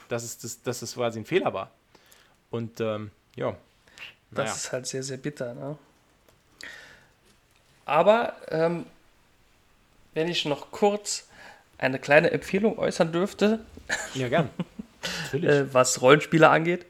[0.07, 1.71] dass es, das, dass es quasi ein Fehler war.
[2.49, 3.57] Und ähm, ja.
[4.31, 4.51] Das naja.
[4.51, 5.53] ist halt sehr, sehr bitter.
[5.53, 5.77] Ne?
[7.87, 8.85] Aber ähm,
[10.13, 11.29] wenn ich noch kurz
[11.77, 13.59] eine kleine Empfehlung äußern dürfte.
[14.13, 14.49] Ja, gern.
[15.31, 16.85] äh, was Rollenspiele angeht.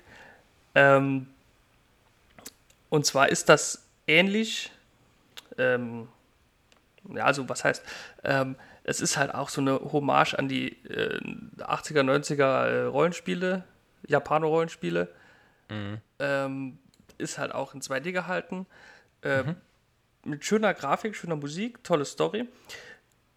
[0.73, 1.27] Ähm,
[2.89, 4.71] und zwar ist das ähnlich.
[5.59, 6.07] Ähm,
[7.13, 7.83] ja, also was heißt,
[8.23, 11.19] ähm, es ist halt auch so eine Hommage an die äh,
[11.59, 13.63] 80er, 90er äh, Rollenspiele,
[14.07, 15.09] Japaner-Rollenspiele.
[15.69, 16.01] Mhm.
[16.17, 16.79] Ähm,
[17.19, 18.65] ist halt auch in 2D gehalten.
[19.21, 19.55] Äh, mhm.
[20.27, 22.47] Mit schöner Grafik, schöner Musik, tolle Story.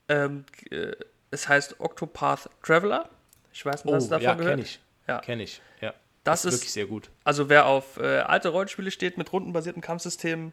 [0.09, 0.93] Ähm, äh,
[1.31, 3.09] es heißt Octopath Traveler.
[3.53, 4.57] Ich weiß nicht, was oh, davon ja, gehört.
[4.57, 4.81] Kenn ich.
[5.07, 5.63] Ja, kenne ich.
[5.81, 5.95] Ja.
[6.25, 7.11] Das, das ist wirklich sehr gut.
[7.23, 10.53] Also wer auf äh, alte Rollenspiele steht mit rundenbasierten Kampfsystemen,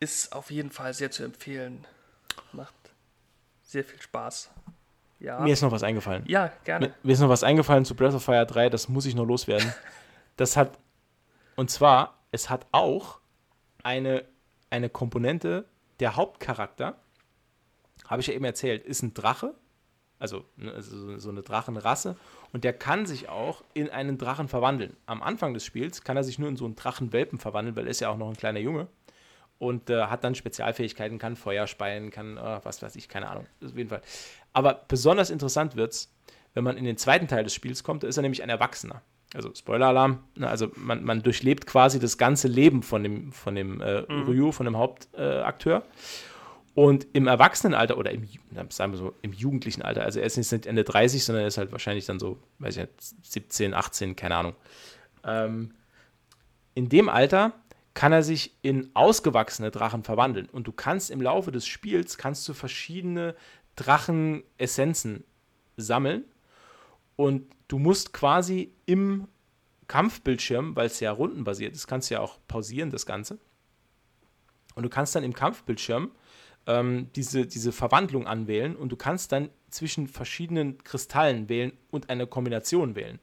[0.00, 1.86] ist auf jeden Fall sehr zu empfehlen.
[2.52, 2.74] Macht
[3.62, 4.50] sehr viel Spaß.
[5.20, 5.40] Ja.
[5.40, 6.24] Mir ist noch was eingefallen.
[6.26, 6.88] Ja, gerne.
[6.88, 9.26] Mir, mir ist noch was eingefallen zu Breath of Fire 3, das muss ich noch
[9.26, 9.72] loswerden.
[10.36, 10.78] das hat,
[11.54, 13.20] und zwar, es hat auch
[13.82, 14.24] eine,
[14.72, 15.66] eine Komponente,
[16.00, 16.96] der Hauptcharakter,
[18.06, 19.54] habe ich ja eben erzählt, ist ein Drache,
[20.18, 22.16] also, ne, so eine Drachenrasse
[22.52, 24.96] und der kann sich auch in einen Drachen verwandeln.
[25.06, 27.90] Am Anfang des Spiels kann er sich nur in so einen Drachenwelpen verwandeln, weil er
[27.90, 28.88] ist ja auch noch ein kleiner Junge.
[29.58, 33.46] Und äh, hat dann Spezialfähigkeiten, kann Feuer speien, kann, äh, was weiß ich, keine Ahnung.
[33.64, 34.02] Auf jeden Fall.
[34.52, 36.12] Aber besonders interessant wird es,
[36.54, 39.02] wenn man in den zweiten Teil des Spiels kommt, da ist er nämlich ein Erwachsener.
[39.34, 43.80] Also Spoiler-Alarm, ne, also man, man, durchlebt quasi das ganze Leben von dem, von dem
[43.80, 44.22] äh, mhm.
[44.24, 45.84] Ryu, von dem Hauptakteur.
[46.74, 48.26] Und im Erwachsenenalter oder im,
[48.70, 51.58] sagen wir so, im jugendlichen Alter, also er ist nicht Ende 30, sondern er ist
[51.58, 52.92] halt wahrscheinlich dann so, weiß ich nicht,
[53.24, 54.54] 17, 18, keine Ahnung.
[55.24, 55.74] Ähm,
[56.74, 57.52] in dem Alter
[57.94, 60.48] kann er sich in ausgewachsene Drachen verwandeln.
[60.50, 63.34] Und du kannst im Laufe des Spiels, kannst du verschiedene
[63.76, 65.24] Drachenessenzen
[65.76, 66.24] sammeln.
[67.22, 69.28] Und du musst quasi im
[69.86, 73.38] Kampfbildschirm, weil es ja rundenbasiert ist, kannst du ja auch pausieren, das Ganze.
[74.74, 76.10] Und du kannst dann im Kampfbildschirm
[76.66, 82.26] ähm, diese, diese Verwandlung anwählen und du kannst dann zwischen verschiedenen Kristallen wählen und eine
[82.26, 83.20] Kombination wählen.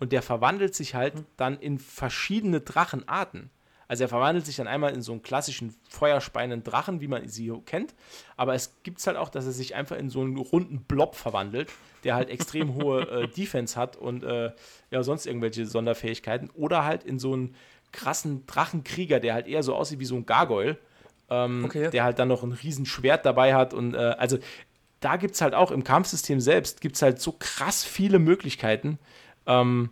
[0.00, 1.26] Und der verwandelt sich halt mhm.
[1.36, 3.50] dann in verschiedene Drachenarten.
[3.88, 7.52] Also er verwandelt sich dann einmal in so einen klassischen feuerspeienden Drachen, wie man sie
[7.64, 7.94] kennt.
[8.36, 11.14] Aber es gibt es halt auch, dass er sich einfach in so einen runden Blob
[11.14, 11.72] verwandelt,
[12.04, 14.52] der halt extrem hohe äh, Defense hat und äh,
[14.90, 16.50] ja, sonst irgendwelche Sonderfähigkeiten.
[16.50, 17.54] Oder halt in so einen
[17.92, 20.78] krassen Drachenkrieger, der halt eher so aussieht wie so ein Gargoyle
[21.30, 21.90] ähm, okay.
[21.90, 23.74] der halt dann noch ein Riesenschwert dabei hat.
[23.74, 24.38] Und äh, also
[25.00, 28.98] da gibt es halt auch im Kampfsystem selbst, gibt es halt so krass viele Möglichkeiten.
[29.46, 29.90] Ähm,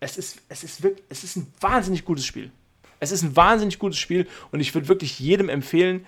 [0.00, 2.50] es ist, es ist wirklich, es ist ein wahnsinnig gutes Spiel.
[2.98, 6.06] Es ist ein wahnsinnig gutes Spiel und ich würde wirklich jedem empfehlen,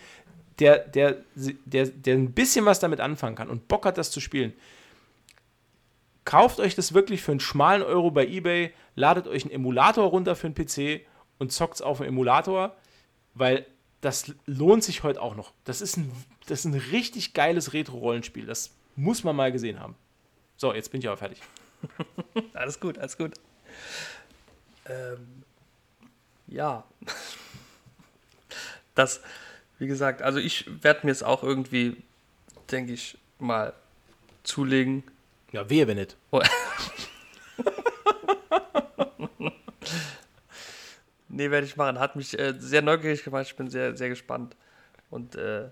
[0.59, 4.21] der, der, der, der ein bisschen was damit anfangen kann und Bock hat, das zu
[4.21, 4.53] spielen.
[6.25, 10.37] Kauft euch das wirklich für einen schmalen Euro bei eBay, ladet euch einen Emulator runter
[10.37, 11.07] für einen PC
[11.39, 12.77] und zockt es auf dem Emulator,
[13.35, 13.67] weil
[14.01, 15.53] das lohnt sich heute auch noch.
[15.65, 16.13] Das ist ein,
[16.47, 18.47] das ist ein richtig geiles Retro-Rollenspiel.
[18.47, 19.95] Das muss man mal gesehen haben.
[20.57, 21.41] So, jetzt bin ich aber fertig.
[22.55, 23.35] alles gut, alles gut.
[24.87, 25.45] Ähm,
[26.47, 26.85] ja.
[28.95, 29.21] Das,
[29.79, 32.03] wie gesagt, also ich werde mir es auch irgendwie,
[32.71, 33.73] denke ich, mal
[34.43, 35.05] zulegen.
[35.53, 36.17] Ja, wehe, wenn nicht.
[36.31, 36.43] Oh.
[41.29, 41.99] nee, werde ich machen.
[42.01, 43.47] Hat mich äh, sehr neugierig gemacht.
[43.47, 44.57] Ich bin sehr, sehr gespannt.
[45.11, 45.69] Und äh,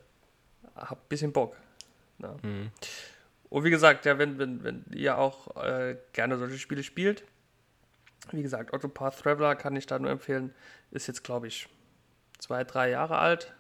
[0.77, 1.57] hab ein bisschen Bock.
[2.19, 2.37] Ja.
[2.43, 2.71] Mhm.
[3.51, 7.25] Und wie gesagt, ja, wenn, wenn, wenn ihr auch äh, gerne solche Spiele spielt,
[8.33, 10.55] wie gesagt, Octopath Traveler kann ich da nur empfehlen.
[10.91, 11.69] Ist jetzt, glaube ich,
[12.39, 13.55] zwei, drei Jahre alt.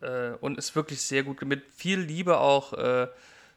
[0.00, 1.42] Äh, und ist wirklich sehr gut.
[1.42, 3.08] Mit viel Liebe auch äh,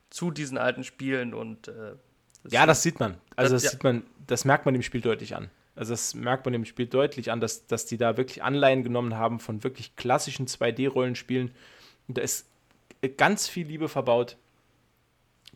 [0.09, 1.33] zu diesen alten Spielen.
[1.33, 1.95] Und, äh,
[2.43, 3.17] das ja, das sieht man.
[3.35, 5.49] Also, das, das, sieht man, das merkt man dem Spiel deutlich an.
[5.75, 9.15] Also, das merkt man dem Spiel deutlich an, dass, dass die da wirklich Anleihen genommen
[9.15, 11.51] haben von wirklich klassischen 2D-Rollenspielen.
[12.07, 12.47] Und da ist
[13.17, 14.37] ganz viel Liebe verbaut.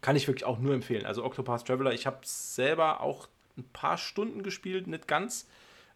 [0.01, 1.05] Kann ich wirklich auch nur empfehlen.
[1.05, 3.27] Also, Octopath Traveler, ich habe selber auch
[3.57, 5.47] ein paar Stunden gespielt, nicht ganz.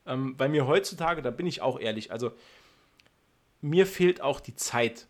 [0.05, 2.31] Ähm, weil mir heutzutage, da bin ich auch ehrlich, also
[3.61, 5.07] mir fehlt auch die Zeit,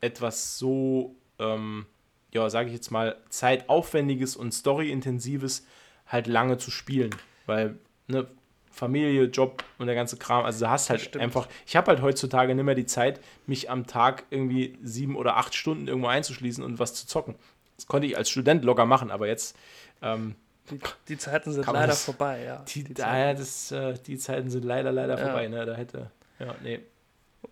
[0.00, 1.86] etwas so, ähm,
[2.32, 5.66] ja, sage ich jetzt mal, zeitaufwendiges und storyintensives
[6.06, 7.14] halt lange zu spielen.
[7.46, 8.26] Weil, ne,
[8.70, 12.54] Familie, Job und der ganze Kram, also du hast halt einfach, ich habe halt heutzutage
[12.54, 16.78] nicht mehr die Zeit, mich am Tag irgendwie sieben oder acht Stunden irgendwo einzuschließen und
[16.78, 17.36] was zu zocken.
[17.76, 19.56] Das konnte ich als Student locker machen, aber jetzt
[20.02, 20.34] ähm,
[20.70, 20.78] die,
[21.08, 22.64] die Zeiten sind leider das, vorbei, ja.
[22.68, 23.18] Die, die, Zeiten.
[23.18, 25.24] Ja, das, äh, die Zeiten sind leider, leider ja.
[25.24, 25.64] vorbei, ne?
[25.64, 26.80] Da hätte, ja, nee.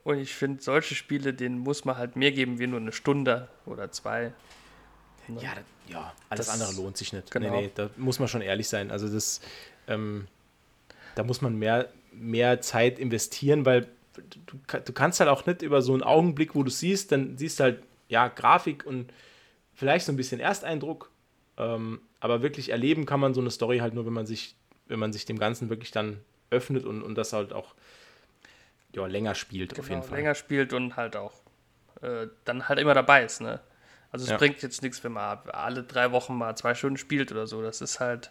[0.02, 3.48] Und ich finde, solche Spiele, denen muss man halt mehr geben wie nur eine Stunde
[3.64, 4.32] oder zwei.
[5.28, 5.40] Ne?
[5.42, 7.30] Ja, das, ja, alles das, andere lohnt sich nicht.
[7.30, 7.50] Genau.
[7.50, 8.90] Nee, nee, da muss man schon ehrlich sein.
[8.90, 9.40] Also das,
[9.86, 10.26] ähm,
[11.14, 15.82] da muss man mehr, mehr Zeit investieren, weil du, du kannst halt auch nicht über
[15.82, 19.12] so einen Augenblick, wo du siehst, dann siehst du halt, ja, Grafik und
[19.74, 21.10] vielleicht so ein bisschen Ersteindruck
[21.56, 24.56] ähm, aber wirklich erleben kann man so eine Story halt nur, wenn man sich,
[24.86, 27.74] wenn man sich dem Ganzen wirklich dann öffnet und, und das halt auch
[28.94, 30.16] ja, länger spielt, genau, auf jeden Fall.
[30.16, 31.34] Länger spielt und halt auch
[32.00, 33.60] äh, dann halt immer dabei ist, ne?
[34.10, 34.38] Also es ja.
[34.38, 37.60] bringt jetzt nichts, wenn man alle drei Wochen mal zwei Stunden spielt oder so.
[37.60, 38.30] Das ist halt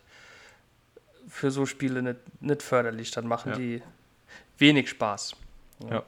[1.27, 3.11] für so Spiele nicht, nicht förderlich.
[3.11, 3.57] Dann machen ja.
[3.59, 3.83] die
[4.57, 5.35] wenig Spaß.
[5.83, 5.89] Ja.
[5.97, 6.03] ja.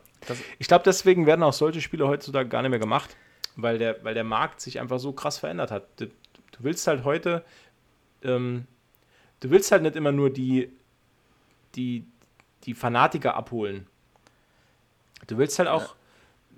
[0.57, 3.15] ich glaube, deswegen werden auch solche Spiele heutzutage gar nicht mehr gemacht,
[3.57, 5.83] weil der, weil der Markt sich einfach so krass verändert hat.
[5.99, 7.43] Du willst halt heute,
[8.23, 8.65] ähm,
[9.39, 10.71] du willst halt nicht immer nur die,
[11.75, 12.05] die,
[12.63, 13.87] die Fanatiker abholen.
[15.27, 15.95] Du willst halt auch, ja.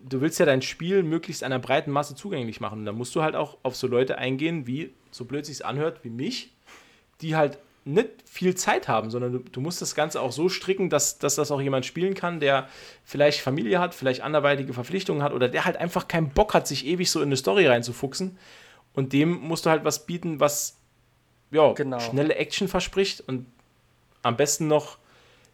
[0.10, 2.80] du willst ja dein Spiel möglichst einer breiten Masse zugänglich machen.
[2.80, 6.04] Und da musst du halt auch auf so Leute eingehen, wie, so blöd sich anhört,
[6.04, 6.54] wie mich,
[7.22, 7.58] die halt
[7.88, 11.36] nicht viel Zeit haben, sondern du, du, musst das Ganze auch so stricken, dass, dass
[11.36, 12.68] das auch jemand spielen kann, der
[13.06, 16.86] vielleicht Familie hat, vielleicht anderweitige Verpflichtungen hat oder der halt einfach keinen Bock hat, sich
[16.86, 18.38] ewig so in eine Story reinzufuchsen
[18.94, 20.78] und dem musst du halt was bieten, was
[21.52, 22.00] ja, genau.
[22.00, 23.46] schnelle Action verspricht und
[24.24, 24.98] am besten noch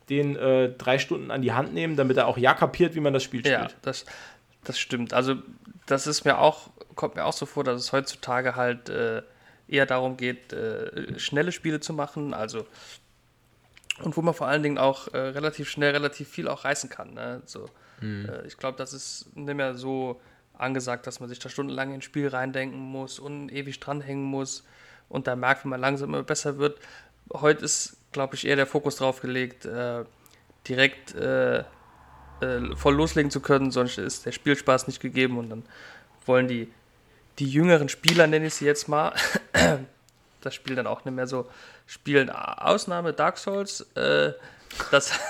[0.09, 3.13] den äh, drei Stunden an die Hand nehmen, damit er auch ja kapiert, wie man
[3.13, 3.53] das Spiel spielt.
[3.53, 4.05] Ja, das,
[4.63, 5.13] das stimmt.
[5.13, 5.35] Also
[5.85, 9.21] das ist mir auch, kommt mir auch so vor, dass es heutzutage halt äh,
[9.67, 12.65] eher darum geht, äh, schnelle Spiele zu machen, also
[14.01, 17.13] und wo man vor allen Dingen auch äh, relativ schnell relativ viel auch reißen kann.
[17.13, 17.43] Ne?
[17.45, 17.69] So,
[18.01, 18.27] mhm.
[18.45, 20.19] ich glaube, das ist nicht mehr so
[20.57, 24.63] angesagt, dass man sich da stundenlang ins Spiel reindenken muss und ewig dranhängen muss
[25.13, 26.79] und da merkt, wenn man langsam immer besser wird.
[27.31, 30.03] Heute ist, glaube ich, eher der Fokus drauf gelegt, äh,
[30.67, 31.63] direkt äh, äh,
[32.75, 35.63] voll loslegen zu können, sonst ist der Spielspaß nicht gegeben und dann
[36.25, 36.71] wollen die,
[37.37, 39.13] die jüngeren Spieler, nenne ich sie jetzt mal,
[40.41, 41.47] das Spiel dann auch nicht mehr so
[41.85, 42.29] spielen.
[42.29, 44.33] Ausnahme Dark Souls, äh,
[44.91, 45.11] das.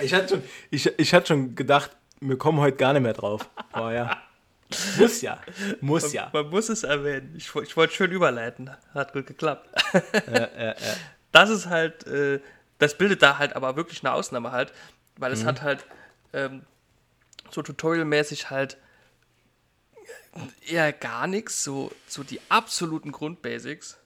[0.00, 1.90] Ich hatte schon, ich, ich hatte schon gedacht,
[2.20, 3.48] wir kommen heute gar nicht mehr drauf.
[3.74, 4.20] Oh ja.
[4.98, 5.40] Muss ja.
[5.80, 6.30] Muss ja.
[6.32, 7.34] Man, man muss es erwähnen.
[7.36, 8.70] Ich, ich wollte schön überleiten.
[8.92, 9.68] Hat gut geklappt.
[10.26, 10.74] Ja, ja, ja.
[11.32, 12.40] Das ist halt, äh,
[12.78, 14.72] das bildet da halt aber wirklich eine Ausnahme halt,
[15.16, 15.46] weil es mhm.
[15.46, 15.84] hat halt
[16.32, 16.64] ähm,
[17.50, 18.78] so tutorialmäßig halt
[20.64, 23.98] eher gar nichts, so, so die absoluten Grundbasics.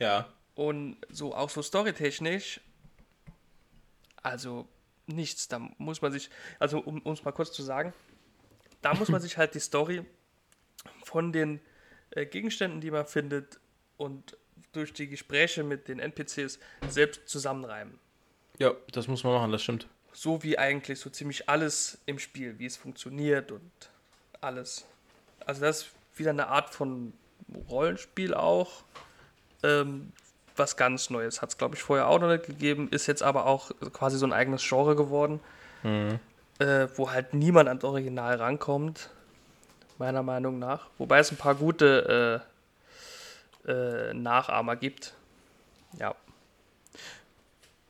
[0.00, 0.26] Ja.
[0.56, 2.60] Und so auch so storytechnisch
[4.22, 4.68] also
[5.06, 5.48] nichts.
[5.48, 7.92] Da muss man sich, also um es mal kurz zu sagen,
[8.82, 10.04] da muss man sich halt die Story
[11.04, 11.60] von den
[12.10, 13.60] äh, Gegenständen, die man findet,
[13.96, 14.36] und
[14.72, 17.98] durch die Gespräche mit den NPCs selbst zusammenreimen.
[18.58, 19.88] Ja, das muss man machen, das stimmt.
[20.12, 23.70] So wie eigentlich so ziemlich alles im Spiel, wie es funktioniert und
[24.40, 24.86] alles.
[25.44, 27.12] Also das ist wieder eine Art von
[27.68, 28.84] Rollenspiel auch.
[29.62, 30.12] Ähm,
[30.58, 31.40] was ganz Neues.
[31.40, 34.26] Hat es, glaube ich, vorher auch noch nicht gegeben, ist jetzt aber auch quasi so
[34.26, 35.40] ein eigenes Genre geworden,
[35.82, 36.18] mhm.
[36.58, 39.10] Äh, wo halt niemand ans Original rankommt,
[39.98, 40.88] meiner Meinung nach.
[40.98, 42.42] Wobei es ein paar gute
[43.66, 45.14] äh, äh, Nachahmer gibt.
[45.98, 46.14] Ja.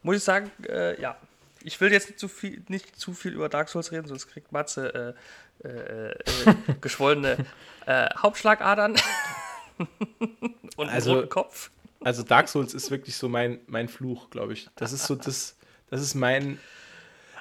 [0.03, 1.16] Muss ich sagen, äh, ja.
[1.65, 4.53] Ich will jetzt nicht zu, viel, nicht zu viel über Dark Souls reden, sonst kriegt
[4.53, 5.16] Matze
[5.65, 6.15] äh, äh,
[6.81, 7.45] geschwollene
[8.16, 8.95] Hauptschlagadern
[10.77, 11.70] und also, einen roten Kopf.
[12.01, 14.69] Also Dark Souls ist wirklich so mein, mein Fluch, glaube ich.
[14.77, 15.57] Das ist so das,
[15.90, 16.61] das ist mein.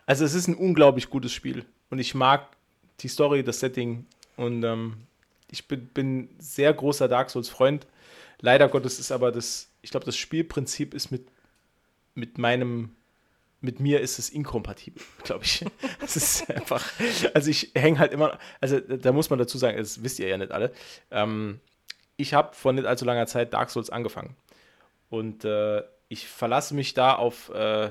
[0.08, 1.66] Also es ist ein unglaublich gutes Spiel.
[1.92, 2.48] Und ich mag
[3.02, 4.08] die Story, das Setting.
[4.38, 4.96] Und ähm,
[5.52, 7.86] ich bin, bin sehr großer Dark Souls-Freund.
[8.40, 11.28] Leider Gottes ist aber das, ich glaube, das Spielprinzip ist mit,
[12.16, 12.96] mit meinem,
[13.60, 15.66] mit mir ist es inkompatibel, glaube ich.
[16.02, 16.90] Es ist einfach,
[17.34, 20.38] also ich hänge halt immer, also da muss man dazu sagen, das wisst ihr ja
[20.38, 20.72] nicht alle.
[21.12, 21.60] Ähm,
[22.16, 24.38] ich habe vor nicht allzu langer Zeit Dark Souls angefangen.
[25.10, 27.90] Und äh, ich verlasse mich da auf äh,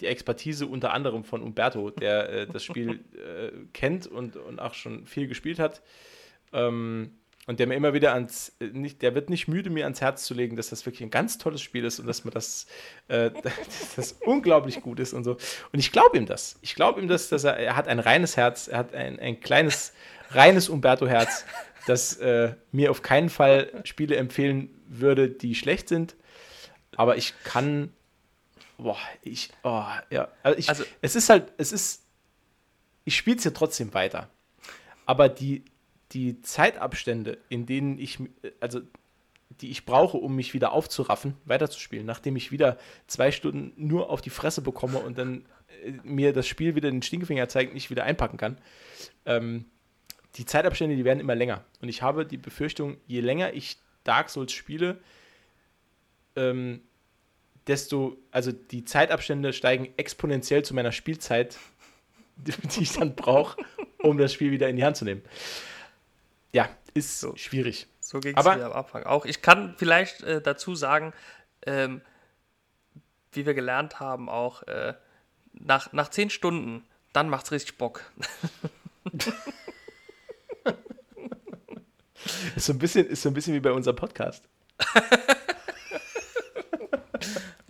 [0.00, 4.74] die Expertise unter anderem von Umberto, der äh, das Spiel äh, kennt und, und auch
[4.74, 5.82] schon viel gespielt hat.
[6.52, 7.12] Ähm,
[7.46, 10.24] und der mir immer wieder ans, äh, nicht, der wird nicht müde, mir ans Herz
[10.24, 12.66] zu legen, dass das wirklich ein ganz tolles Spiel ist und dass man das,
[13.08, 15.32] äh, dass das unglaublich gut ist und so.
[15.72, 16.58] Und ich glaube ihm das.
[16.62, 19.40] Ich glaube ihm das, dass er, er hat ein reines Herz, er hat ein, ein
[19.40, 19.92] kleines,
[20.30, 21.44] reines Umberto-Herz,
[21.86, 26.16] das äh, mir auf keinen Fall Spiele empfehlen würde, die schlecht sind
[26.98, 27.92] aber ich kann.
[28.78, 29.50] Boah, ich.
[29.64, 30.28] Oh, ja.
[30.42, 32.04] Also, ich, also es ist halt, es ist.
[33.04, 34.28] Ich spiele es ja trotzdem weiter.
[35.04, 35.64] Aber die,
[36.12, 38.18] die Zeitabstände, in denen ich,
[38.60, 38.80] also
[39.60, 44.20] die ich brauche, um mich wieder aufzuraffen, weiterzuspielen, nachdem ich wieder zwei Stunden nur auf
[44.20, 45.46] die Fresse bekomme und dann
[45.82, 48.58] äh, mir das Spiel wieder den Stinkefinger zeigt, nicht wieder einpacken kann.
[49.26, 49.64] Ähm,
[50.36, 51.64] die Zeitabstände, die werden immer länger.
[51.80, 55.00] Und ich habe die Befürchtung, je länger ich Dark Souls spiele,
[56.36, 56.82] ähm,
[57.68, 61.56] desto, also die Zeitabstände steigen exponentiell zu meiner Spielzeit,
[62.36, 63.60] die ich dann brauche,
[64.02, 65.22] um das Spiel wieder in die Hand zu nehmen.
[66.52, 67.86] Ja, ist so, schwierig.
[68.00, 69.26] So ging es mir am Anfang auch.
[69.26, 71.12] Ich kann vielleicht äh, dazu sagen,
[71.66, 72.00] ähm,
[73.32, 74.94] wie wir gelernt haben, auch äh,
[75.52, 78.10] nach, nach zehn Stunden, dann macht es richtig Bock.
[82.56, 84.48] ist, so ein bisschen, ist so ein bisschen wie bei unserem Podcast.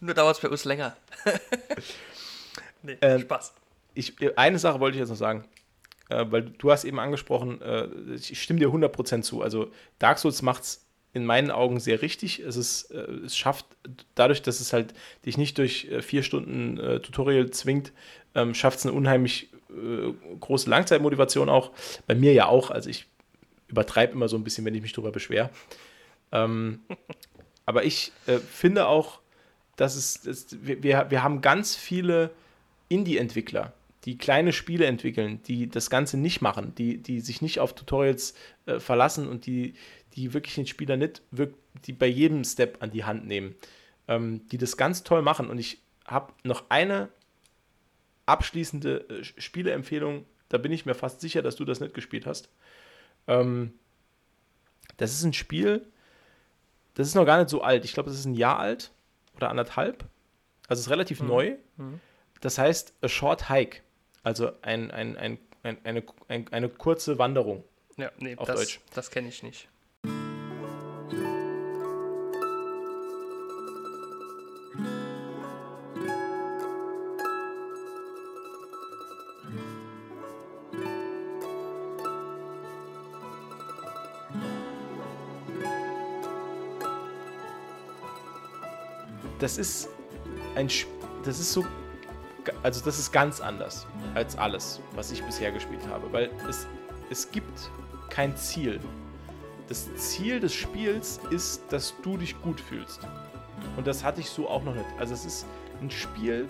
[0.01, 0.97] Nur dauert es bei uns länger.
[2.83, 3.53] nee, ähm, Spaß.
[3.95, 5.45] Ich, eine Sache wollte ich jetzt noch sagen.
[6.09, 9.43] Äh, weil du hast eben angesprochen, äh, ich stimme dir 100% zu.
[9.43, 12.41] Also Dark Souls macht es in meinen Augen sehr richtig.
[12.41, 13.67] Es, ist, äh, es schafft,
[14.15, 14.95] dadurch, dass es halt
[15.27, 17.93] dich nicht durch äh, vier Stunden äh, Tutorial zwingt,
[18.35, 21.73] ähm, schafft es eine unheimlich äh, große Langzeitmotivation auch.
[22.07, 22.71] Bei mir ja auch.
[22.71, 23.07] Also ich
[23.69, 25.51] übertreibe immer so ein bisschen, wenn ich mich darüber beschwere.
[26.33, 26.81] Ähm,
[27.67, 28.13] aber ich
[28.51, 29.21] finde auch,
[29.79, 32.33] dass es, dass wir, wir haben ganz viele
[32.89, 33.73] Indie-Entwickler,
[34.05, 38.35] die kleine Spiele entwickeln, die das Ganze nicht machen, die, die sich nicht auf Tutorials
[38.67, 39.75] äh, verlassen und die,
[40.15, 41.23] die wirklich den Spieler nicht
[41.87, 43.55] die bei jedem Step an die Hand nehmen,
[44.09, 45.49] ähm, die das ganz toll machen.
[45.49, 47.09] Und ich habe noch eine
[48.27, 52.49] abschließende äh, Spieleempfehlung, da bin ich mir fast sicher, dass du das nicht gespielt hast.
[53.29, 53.75] Ähm,
[54.97, 55.87] das ist ein Spiel,
[56.95, 57.85] das ist noch gar nicht so alt.
[57.85, 58.91] Ich glaube, das ist ein Jahr alt
[59.39, 60.05] oder anderthalb.
[60.69, 61.29] Also es ist relativ mhm.
[61.29, 61.57] neu.
[61.77, 62.01] Mhm.
[62.41, 63.81] Das heißt A Short Hike.
[64.23, 67.65] Also ein, ein, ein, ein eine, ein, eine kurze Wanderung.
[67.97, 68.81] Ja, nee, auf das, Deutsch.
[68.95, 69.69] Das kenne ich nicht.
[89.49, 89.89] Das ist
[90.57, 90.69] ein
[91.25, 91.65] das ist so
[92.63, 96.67] also das ist ganz anders als alles, was ich bisher gespielt habe, weil es
[97.11, 97.71] es gibt
[98.11, 98.79] kein Ziel.
[99.69, 103.01] Das Ziel des Spiels ist, dass du dich gut fühlst.
[103.79, 104.87] Und das hatte ich so auch noch nicht.
[104.99, 105.47] Also es ist
[105.81, 106.49] ein Spiel,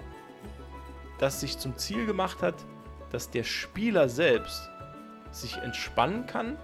[1.18, 2.54] das sich zum Ziel gemacht hat,
[3.10, 4.68] dass der Spieler selbst
[5.30, 6.56] sich entspannen kann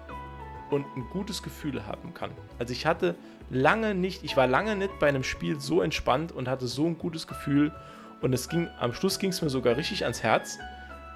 [0.70, 2.32] und ein gutes Gefühl haben kann.
[2.58, 3.14] Also ich hatte
[3.50, 6.98] lange nicht, ich war lange nicht bei einem Spiel so entspannt und hatte so ein
[6.98, 7.72] gutes Gefühl.
[8.20, 10.58] Und es ging, am Schluss ging es mir sogar richtig ans Herz.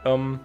[0.04, 0.40] Ähm,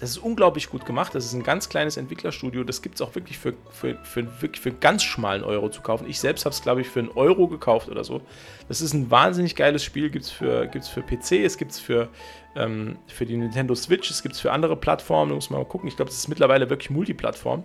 [0.00, 1.14] das ist unglaublich gut gemacht.
[1.14, 2.64] Das ist ein ganz kleines Entwicklerstudio.
[2.64, 6.06] Das gibt es auch wirklich für, für, für, wirklich für ganz schmalen Euro zu kaufen.
[6.08, 8.20] Ich selbst habe es, glaube ich, für einen Euro gekauft oder so.
[8.68, 10.10] Das ist ein wahnsinnig geiles Spiel.
[10.10, 12.08] Gibt es für, gibt's für PC, es gibt es für,
[12.56, 15.32] ähm, für die Nintendo Switch, es gibt es für andere Plattformen.
[15.32, 15.88] Muss man mal gucken.
[15.88, 17.62] Ich glaube, das ist mittlerweile wirklich Multiplattform.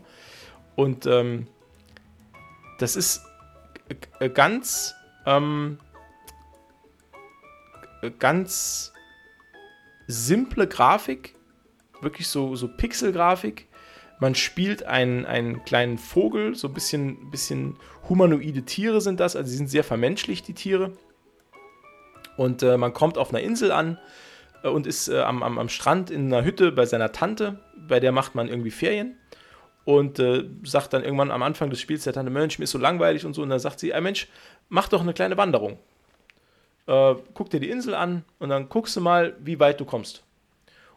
[0.75, 1.47] Und ähm,
[2.79, 3.21] das ist
[4.33, 4.95] ganz,
[5.25, 5.79] ähm,
[8.17, 8.93] ganz
[10.07, 11.35] simple Grafik
[12.01, 13.67] wirklich so, so Pixel-Grafik.
[14.19, 17.77] Man spielt einen, einen kleinen Vogel, so ein bisschen, bisschen
[18.07, 20.93] humanoide Tiere sind das, also sie sind sehr vermenschlicht, die Tiere.
[22.37, 23.97] Und äh, man kommt auf einer Insel an
[24.63, 27.99] äh, und ist äh, am, am, am Strand in einer Hütte bei seiner Tante, bei
[27.99, 29.17] der macht man irgendwie Ferien
[29.85, 32.77] und äh, sagt dann irgendwann am Anfang des Spiels der Tante, Mensch, mir ist so
[32.77, 33.41] langweilig und so.
[33.41, 34.27] Und dann sagt sie, Mensch,
[34.67, 35.79] mach doch eine kleine Wanderung.
[36.87, 40.23] Äh, guck dir die Insel an und dann guckst du mal, wie weit du kommst.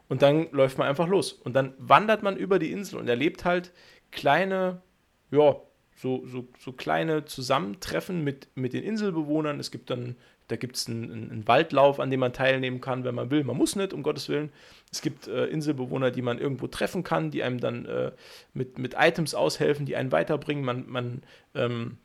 [0.08, 1.32] Und dann läuft man einfach los.
[1.32, 3.72] Und dann wandert man über die Insel und erlebt halt
[4.10, 4.82] kleine,
[5.30, 5.56] ja,
[5.96, 9.60] so, so, so kleine Zusammentreffen mit, mit den Inselbewohnern.
[9.60, 10.16] Es gibt dann,
[10.48, 13.44] da gibt es einen, einen, Waldlauf, an dem man teilnehmen kann, wenn man will.
[13.44, 14.50] Man muss nicht, um Gottes Willen.
[14.90, 18.12] Es gibt äh, Inselbewohner, die man irgendwo treffen kann, die einem dann äh,
[18.52, 20.64] mit, mit Items aushelfen, die einen weiterbringen.
[20.64, 21.22] Man, man
[21.54, 21.98] ähm,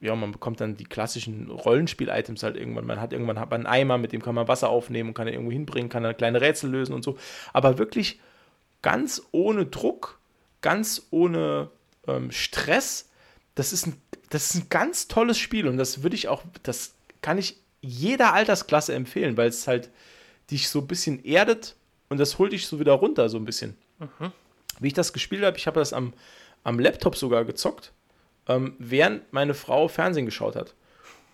[0.00, 2.86] ja, man bekommt dann die klassischen Rollenspiel-Items halt irgendwann.
[2.86, 5.26] Man hat irgendwann hat man einen Eimer, mit dem kann man Wasser aufnehmen und kann
[5.26, 7.16] er irgendwo hinbringen, kann dann kleine Rätsel lösen und so.
[7.52, 8.20] Aber wirklich
[8.82, 10.20] ganz ohne Druck,
[10.60, 11.70] ganz ohne
[12.06, 13.10] ähm, Stress.
[13.54, 16.95] Das ist, ein, das ist ein ganz tolles Spiel und das würde ich auch, das
[17.22, 19.90] kann ich jeder Altersklasse empfehlen, weil es halt
[20.50, 21.76] dich so ein bisschen erdet
[22.08, 23.76] und das holt dich so wieder runter, so ein bisschen.
[23.98, 24.32] Mhm.
[24.80, 26.12] Wie ich das gespielt habe, ich habe das am,
[26.64, 27.92] am Laptop sogar gezockt
[28.48, 30.74] ähm, während meine Frau Fernsehen geschaut hat.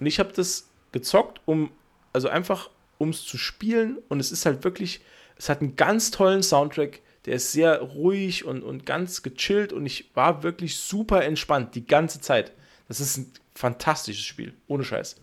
[0.00, 1.70] Und ich habe das gezockt, um,
[2.12, 3.98] also einfach, um es zu spielen.
[4.08, 5.00] Und es ist halt wirklich,
[5.36, 7.00] es hat einen ganz tollen Soundtrack.
[7.26, 9.72] Der ist sehr ruhig und, und ganz gechillt.
[9.72, 12.52] Und ich war wirklich super entspannt die ganze Zeit.
[12.88, 15.16] Das ist ein fantastisches Spiel, ohne Scheiß.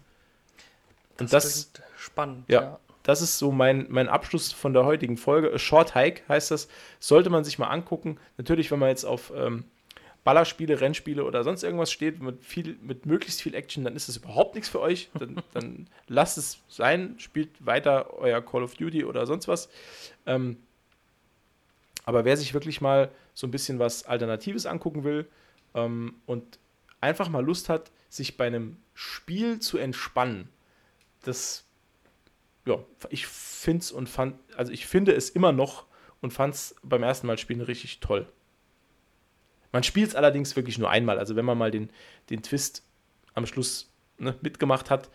[1.19, 2.45] Und das, das spannend.
[2.47, 5.57] Ja, ja, das ist so mein, mein Abschluss von der heutigen Folge.
[5.57, 6.67] Short Hike heißt das.
[6.99, 8.17] Sollte man sich mal angucken.
[8.37, 9.65] Natürlich, wenn man jetzt auf ähm,
[10.23, 14.17] Ballerspiele, Rennspiele oder sonst irgendwas steht, mit, viel, mit möglichst viel Action, dann ist das
[14.17, 15.09] überhaupt nichts für euch.
[15.17, 19.69] Dann, dann lasst es sein, spielt weiter euer Call of Duty oder sonst was.
[20.25, 20.57] Ähm,
[22.05, 25.27] aber wer sich wirklich mal so ein bisschen was Alternatives angucken will
[25.73, 26.59] ähm, und
[27.01, 30.49] einfach mal Lust hat, sich bei einem Spiel zu entspannen,
[31.23, 31.65] das,
[32.65, 32.77] ja,
[33.09, 35.85] ich finde es und fand, also ich finde es immer noch
[36.21, 38.27] und fand es beim ersten Mal spielen richtig toll.
[39.71, 41.19] Man spielt es allerdings wirklich nur einmal.
[41.19, 41.91] Also wenn man mal den,
[42.29, 42.83] den Twist
[43.35, 45.09] am Schluss ne, mitgemacht hat,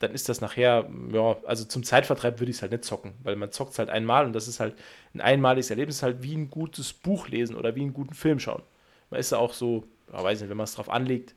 [0.00, 3.34] dann ist das nachher, ja, also zum Zeitvertreib würde ich es halt nicht zocken, weil
[3.36, 4.76] man zockt es halt einmal und das ist halt
[5.12, 8.62] ein einmaliges Erlebnis, halt wie ein gutes Buch lesen oder wie einen guten Film schauen.
[9.10, 11.34] Man ist ja auch so, ja, weiß nicht, wenn man es drauf anlegt,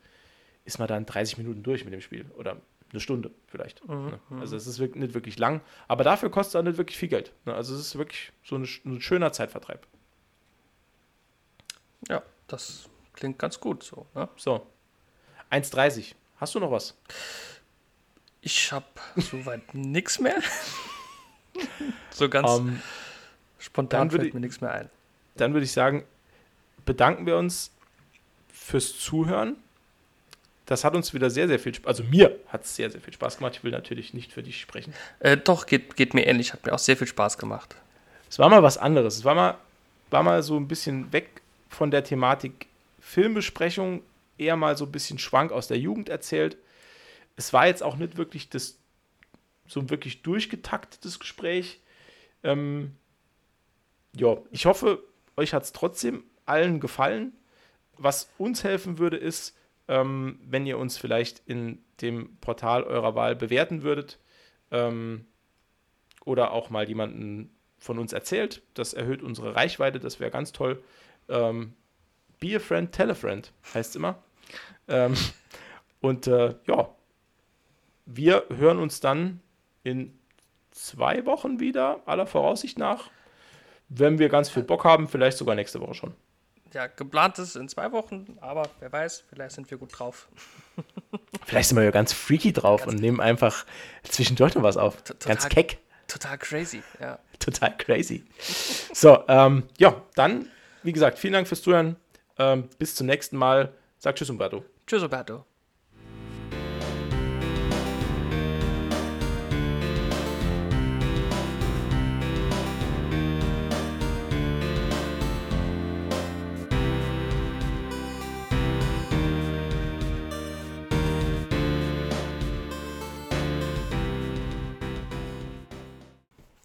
[0.64, 2.62] ist man dann 30 Minuten durch mit dem Spiel oder
[2.92, 3.88] eine Stunde vielleicht.
[3.88, 4.06] Mhm.
[4.06, 4.20] Ne?
[4.30, 4.40] Mhm.
[4.42, 7.34] Also es ist nicht wirklich lang, aber dafür kostet es auch nicht wirklich viel Geld.
[7.46, 7.54] Ne?
[7.54, 9.86] Also es ist wirklich so ein, ein schöner Zeitvertreib.
[12.08, 14.06] Ja, das klingt ganz gut so.
[14.16, 14.28] Ne?
[14.36, 14.66] So.
[15.52, 16.16] 1,30.
[16.38, 16.98] Hast du noch was?
[18.42, 18.86] Ich habe
[19.18, 20.42] soweit nichts mehr.
[22.10, 22.82] so ganz um, ähm,
[23.60, 24.90] spontan fällt ich, mir nichts mehr ein.
[25.36, 26.06] Dann würde ich sagen,
[26.86, 27.72] bedanken wir uns
[28.52, 29.58] fürs Zuhören.
[30.72, 32.00] Das hat uns wieder sehr, sehr viel Spaß.
[32.00, 33.58] Also mir hat es sehr, sehr viel Spaß gemacht.
[33.58, 34.94] Ich will natürlich nicht für dich sprechen.
[35.20, 36.54] Äh, doch, geht, geht mir ähnlich.
[36.54, 37.76] Hat mir auch sehr viel Spaß gemacht.
[38.30, 39.18] Es war mal was anderes.
[39.18, 39.58] Es war mal,
[40.12, 42.68] war mal so ein bisschen weg von der Thematik
[43.02, 44.02] Filmbesprechung
[44.38, 46.56] eher mal so ein bisschen Schwank aus der Jugend erzählt.
[47.36, 48.78] Es war jetzt auch nicht wirklich das
[49.68, 51.82] so ein wirklich durchgetaktetes Gespräch.
[52.44, 52.96] Ähm,
[54.16, 55.04] ja, ich hoffe,
[55.36, 57.34] euch hat es trotzdem allen gefallen.
[57.98, 59.54] Was uns helfen würde, ist,
[59.88, 64.20] ähm, wenn ihr uns vielleicht in dem Portal eurer Wahl bewerten würdet
[64.72, 65.26] ähm,
[66.26, 68.62] oder auch mal jemanden von uns erzählt.
[68.74, 70.84] Das erhöht unsere Reichweite, das wäre ganz toll.
[71.30, 71.74] Ähm,
[72.40, 74.18] Be a friend, tell a friend, heißt es immer.
[74.88, 75.14] Ähm,
[76.02, 76.90] und äh, ja,
[78.06, 79.42] wir hören uns dann
[79.84, 80.18] in
[80.72, 83.10] zwei Wochen wieder, aller Voraussicht nach.
[83.90, 86.14] Wenn wir ganz viel Bock haben, vielleicht sogar nächste Woche schon.
[86.74, 90.30] Ja, geplant ist in zwei Wochen, aber wer weiß, vielleicht sind wir gut drauf.
[91.46, 93.66] vielleicht sind wir ja ganz freaky drauf ganz und nehmen einfach
[94.04, 95.02] zwischendurch noch was auf.
[95.04, 95.80] Total, ganz keck.
[96.08, 97.20] Total crazy, ja.
[97.40, 98.24] Total crazy.
[98.94, 100.48] So, ähm, ja, dann
[100.84, 101.96] wie gesagt, vielen Dank fürs Zuhören.
[102.38, 103.74] Ähm, bis zum nächsten Mal.
[103.98, 104.66] Sag Tschüss, Umberto.
[104.88, 105.46] Tschüss, Umberto.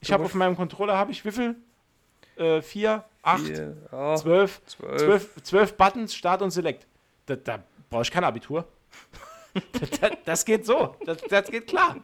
[0.06, 1.56] Ich habe auf meinem Controller, habe ich wie viel?
[2.36, 5.00] Äh, vier, acht, vier, ja, zwölf, zwölf.
[5.00, 6.86] zwölf, zwölf Buttons, Start und Select.
[7.26, 8.68] Da, da brauche ich kein Abitur.
[9.72, 10.94] das, das, geht so.
[11.04, 11.96] Das, das geht klar.